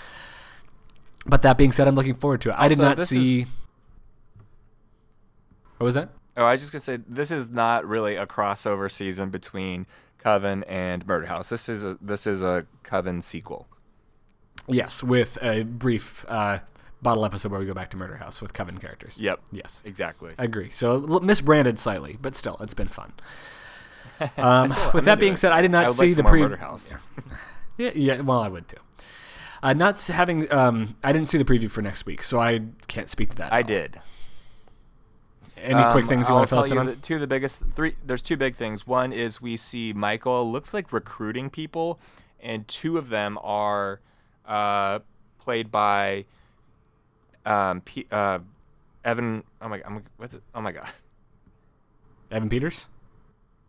But 1.27 1.43
that 1.43 1.57
being 1.57 1.73
said, 1.73 1.89
I'm 1.89 1.95
looking 1.95 2.15
forward 2.15 2.41
to 2.43 2.51
it. 2.51 2.57
I 2.59 2.69
did 2.69 2.79
not 2.79 3.01
see. 3.01 3.41
is- 3.43 3.47
What 5.79 5.85
was 5.85 5.95
that? 5.95 6.11
Oh, 6.37 6.45
I 6.45 6.53
was 6.53 6.61
just 6.61 6.73
gonna 6.73 6.81
say 6.81 6.99
this 7.09 7.31
is 7.31 7.51
not 7.51 7.87
really 7.87 8.17
a 8.17 8.27
crossover 8.27 8.91
season 8.91 9.31
between 9.31 9.87
Coven 10.19 10.65
and 10.65 11.07
Murder 11.07 11.27
House. 11.27 11.49
This 11.49 11.69
is 11.69 11.85
a 11.85 11.97
this 12.01 12.27
is 12.27 12.43
a 12.43 12.67
Coven 12.83 13.23
sequel. 13.23 13.69
Yes, 14.67 15.03
with 15.03 15.37
a 15.43 15.63
brief 15.65 16.25
uh, 16.29 16.61
bottle 17.03 17.25
episode 17.25 17.51
where 17.53 17.61
we 17.61 17.67
go 17.67 17.75
back 17.75 17.91
to 17.91 17.97
Murder 17.97 18.17
House 18.17 18.41
with 18.41 18.53
Coven 18.53 18.79
characters. 18.79 19.21
Yep. 19.21 19.41
Yes. 19.53 19.83
Exactly. 19.85 20.33
I 20.39 20.45
agree. 20.45 20.71
So 20.71 21.01
misbranded 21.03 21.79
slightly, 21.79 22.17
but 22.21 22.35
still, 22.35 22.57
it's 22.61 22.75
been 22.75 22.89
fun. 22.89 23.13
Um, 24.39 24.69
still- 24.69 24.87
with 24.95 25.03
I'm 25.03 25.05
that 25.07 25.19
being 25.19 25.33
it. 25.35 25.39
said, 25.39 25.51
I 25.53 25.61
did 25.61 25.73
not 25.73 25.87
I 25.87 25.91
see 25.91 26.07
like 26.09 26.17
the 26.17 26.23
pre. 26.25 26.41
Murder 26.43 26.57
House. 26.59 26.93
Yeah, 27.77 27.91
yeah. 27.97 28.21
Well, 28.21 28.39
I 28.41 28.47
would 28.47 28.69
too. 28.69 28.77
Uh, 29.61 29.73
not 29.73 30.01
having. 30.07 30.51
Um, 30.53 30.95
I 31.03 31.11
didn't 31.13 31.27
see 31.27 31.39
the 31.39 31.45
preview 31.45 31.69
for 31.69 31.83
next 31.83 32.07
week, 32.07 32.23
so 32.23 32.39
I 32.39 32.61
can't 32.87 33.11
speak 33.11 33.31
to 33.31 33.37
that. 33.39 33.53
I 33.53 33.63
all. 33.63 33.67
did. 33.67 34.01
Any 35.57 35.83
quick 35.93 36.05
Um, 36.05 36.09
things 36.09 36.29
you 36.29 36.35
I'll 36.35 36.41
want 36.41 36.51
to 36.51 36.55
tell 36.57 36.65
us 36.81 36.87
the, 36.87 36.97
two 37.03 37.15
of 37.15 37.21
the 37.21 37.27
biggest 37.27 37.65
three. 37.75 37.97
There's 38.05 38.23
two 38.23 38.37
big 38.37 38.55
things. 38.55 38.87
One 38.87 39.13
is 39.13 39.41
we 39.43 39.57
see 39.57 39.93
Michael 39.93 40.51
looks 40.53 40.73
like 40.73 40.93
recruiting 40.93 41.51
people, 41.51 41.99
and 42.41 42.69
two 42.69 42.97
of 42.97 43.09
them 43.09 43.39
are 43.43 44.01
uh, 44.47 45.01
played 45.39 45.71
by 45.71 46.25
um, 47.45 47.81
P, 47.83 48.07
uh, 48.11 48.39
Evan. 49.05 49.45
Oh 49.61 49.69
my, 49.69 49.83
I'm, 49.85 50.05
what's 50.17 50.35
it? 50.35 50.43
Oh 50.55 50.61
my 50.61 50.73
god, 50.73 50.89
Evan 52.31 52.49
Peters. 52.49 52.87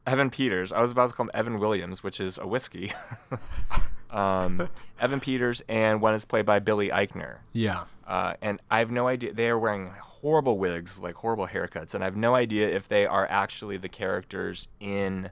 Evan 0.07 0.29
Peters. 0.29 0.71
I 0.71 0.81
was 0.81 0.91
about 0.91 1.09
to 1.09 1.15
call 1.15 1.25
him 1.25 1.31
Evan 1.33 1.57
Williams, 1.57 2.03
which 2.03 2.19
is 2.19 2.37
a 2.37 2.45
whiskey. 2.45 2.93
um, 4.11 4.69
Evan 4.99 5.19
Peters, 5.19 5.63
and 5.67 5.99
one 5.99 6.13
is 6.13 6.25
played 6.25 6.45
by 6.45 6.59
Billy 6.59 6.89
Eichner. 6.89 7.37
Yeah. 7.53 7.85
Uh, 8.05 8.35
and 8.41 8.61
I 8.69 8.79
have 8.79 8.91
no 8.91 9.07
idea. 9.07 9.33
They 9.33 9.49
are 9.49 9.57
wearing 9.57 9.91
horrible 9.99 10.59
wigs, 10.59 10.99
like 10.99 11.15
horrible 11.15 11.47
haircuts, 11.47 11.95
and 11.95 12.03
I 12.03 12.05
have 12.05 12.15
no 12.15 12.35
idea 12.35 12.69
if 12.69 12.87
they 12.87 13.07
are 13.07 13.25
actually 13.27 13.77
the 13.77 13.89
characters 13.89 14.67
in 14.79 15.31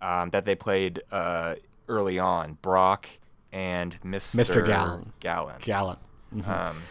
um, 0.00 0.30
that 0.30 0.46
they 0.46 0.54
played 0.54 1.02
uh, 1.12 1.56
early 1.86 2.18
on, 2.18 2.58
Brock 2.62 3.08
and 3.54 3.98
Mr. 4.02 4.34
Mr. 4.40 4.66
Gallen. 4.66 5.12
Gallant. 5.20 6.00
Mhm. 6.34 6.48
Um, 6.48 6.82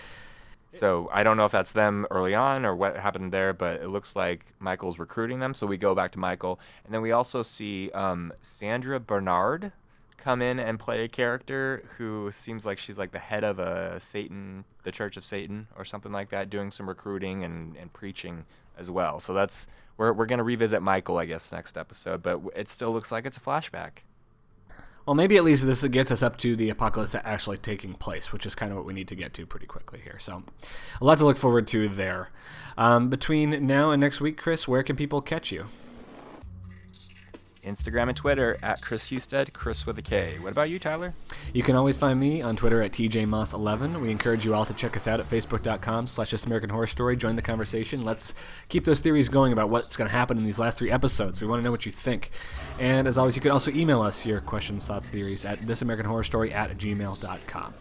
so 0.72 1.10
I 1.12 1.22
don't 1.24 1.36
know 1.38 1.46
if 1.46 1.52
that's 1.52 1.74
them 1.74 2.08
early 2.10 2.34
on 2.34 2.66
or 2.66 2.74
what 2.76 2.96
happened 2.96 3.32
there, 3.34 3.54
but 3.54 3.82
it 3.82 3.90
looks 3.90 4.16
like 4.16 4.46
Michael's 4.60 4.98
recruiting 4.98 5.40
them. 5.40 5.54
So 5.54 5.68
we 5.68 5.78
go 5.78 5.94
back 5.94 6.12
to 6.14 6.20
Michael, 6.20 6.60
and 6.86 6.94
then 6.94 7.02
we 7.02 7.12
also 7.12 7.44
see 7.44 7.92
um, 7.92 8.32
Sandra 8.42 9.00
Bernhard 9.00 9.74
come 10.18 10.42
in 10.42 10.58
and 10.58 10.80
play 10.80 11.04
a 11.04 11.10
character 11.10 11.84
who 11.98 12.32
seems 12.32 12.66
like 12.66 12.78
she's 12.78 12.98
like 12.98 13.12
the 13.12 13.20
head 13.20 13.44
of 13.44 13.60
a 13.60 14.00
Satan, 14.00 14.64
the 14.84 14.92
Church 14.92 15.18
of 15.18 15.26
Satan, 15.26 15.68
or 15.78 15.84
something 15.84 16.14
like 16.14 16.30
that, 16.30 16.50
doing 16.50 16.72
some 16.72 16.88
recruiting 16.88 17.44
and, 17.44 17.76
and 17.76 17.92
preaching 17.92 18.46
as 18.78 18.90
well. 18.90 19.20
So 19.20 19.34
that's 19.34 19.68
we're 19.98 20.14
we're 20.14 20.26
gonna 20.26 20.44
revisit 20.46 20.82
Michael, 20.82 21.18
I 21.18 21.26
guess, 21.26 21.52
next 21.52 21.78
episode, 21.78 22.24
but 22.24 22.40
it 22.56 22.70
still 22.70 22.94
looks 22.94 23.12
like 23.12 23.26
it's 23.26 23.36
a 23.38 23.42
flashback. 23.42 24.00
Well, 25.06 25.16
maybe 25.16 25.36
at 25.36 25.44
least 25.44 25.66
this 25.66 25.84
gets 25.84 26.12
us 26.12 26.24
up 26.24 26.38
to 26.38 26.56
the 26.56 26.70
apocalypse 26.70 27.14
actually 27.14 27.58
taking 27.58 27.94
place, 27.94 28.32
which 28.32 28.46
is 28.46 28.56
kind 28.56 28.72
of 28.72 28.78
what 28.78 28.86
we 28.86 28.94
need 28.94 29.10
to 29.10 29.16
get 29.16 29.34
to 29.34 29.46
pretty 29.46 29.66
quickly 29.66 30.00
here. 30.02 30.18
So, 30.18 30.44
a 31.02 31.06
lot 31.06 31.18
to 31.18 31.26
look 31.26 31.38
forward 31.38 31.68
to 31.68 31.90
there. 31.90 32.30
Um, 32.78 33.10
between 33.10 33.68
now 33.68 33.92
and 33.92 34.00
next 34.00 34.22
week, 34.22 34.38
Kris, 34.38 34.66
where 34.66 34.82
can 34.82 34.96
people 34.96 35.22
catch 35.22 35.52
you? 35.52 35.66
Instagram 37.64 38.08
and 38.10 38.16
Twitter 38.16 38.58
at 38.62 38.82
Kris 38.82 39.10
Husted, 39.10 39.54
Kris 39.54 39.86
with 39.86 39.98
a 39.98 40.02
K. 40.02 40.38
What 40.40 40.52
about 40.52 40.70
you, 40.70 40.80
Tyler? 40.80 41.14
You 41.54 41.64
can 41.64 41.76
always 41.76 41.98
find 41.98 42.20
me 42.20 42.42
on 42.42 42.56
Twitter 42.56 42.82
at 42.82 42.92
TJMoss11. 42.92 44.02
We 44.02 44.12
encourage 44.12 44.46
you 44.46 44.54
all 44.54 44.66
to 44.66 44.74
check 44.74 44.96
us 44.96 45.08
out 45.08 45.20
at 45.20 45.30
facebook.com 45.30 46.08
slash 46.08 46.32
This 46.32 46.46
American 46.46 46.70
Horror 46.70 46.88
Story. 46.88 47.16
Join 47.16 47.36
the 47.36 47.42
conversation. 47.42 48.04
Let's 48.04 48.36
keep 48.70 48.86
those 48.86 49.00
theories 49.00 49.30
going 49.30 49.54
about 49.54 49.70
what's 49.70 49.98
going 49.98 50.10
to 50.10 50.16
happen 50.16 50.38
in 50.38 50.44
these 50.44 50.60
last 50.60 50.78
three 50.78 50.92
episodes. 50.92 51.42
We 51.42 51.48
want 51.48 51.60
to 51.60 51.64
know 51.64 51.72
what 51.72 51.86
you 51.86 51.92
think. 51.92 52.32
And 52.80 53.08
as 53.08 53.18
always, 53.18 53.36
you 53.36 53.42
can 53.42 53.52
also 53.52 53.72
email 53.72 54.02
us 54.02 54.26
your 54.26 54.42
questions, 54.42 54.86
thoughts, 54.86 55.10
theories 55.10 55.46
at 55.46 55.60
thisamericanhorrorstory 55.60 56.54
at 56.54 56.78
gmail.com. 56.78 57.74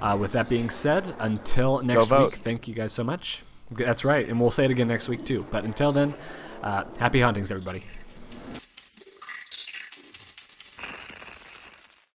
Uh, 0.00 0.16
with 0.18 0.32
that 0.32 0.48
being 0.48 0.70
said, 0.70 1.14
until 1.18 1.80
next 1.82 2.10
week, 2.10 2.36
thank 2.36 2.68
you 2.68 2.74
guys 2.74 2.92
so 2.92 3.04
much. 3.04 3.42
That's 3.70 4.04
right. 4.04 4.28
And 4.28 4.38
we'll 4.40 4.50
say 4.50 4.64
it 4.64 4.70
again 4.70 4.88
next 4.88 5.08
week, 5.08 5.24
too. 5.24 5.46
But 5.50 5.64
until 5.64 5.92
then, 5.92 6.14
uh, 6.62 6.84
happy 6.98 7.20
hauntings, 7.20 7.50
everybody. 7.50 7.84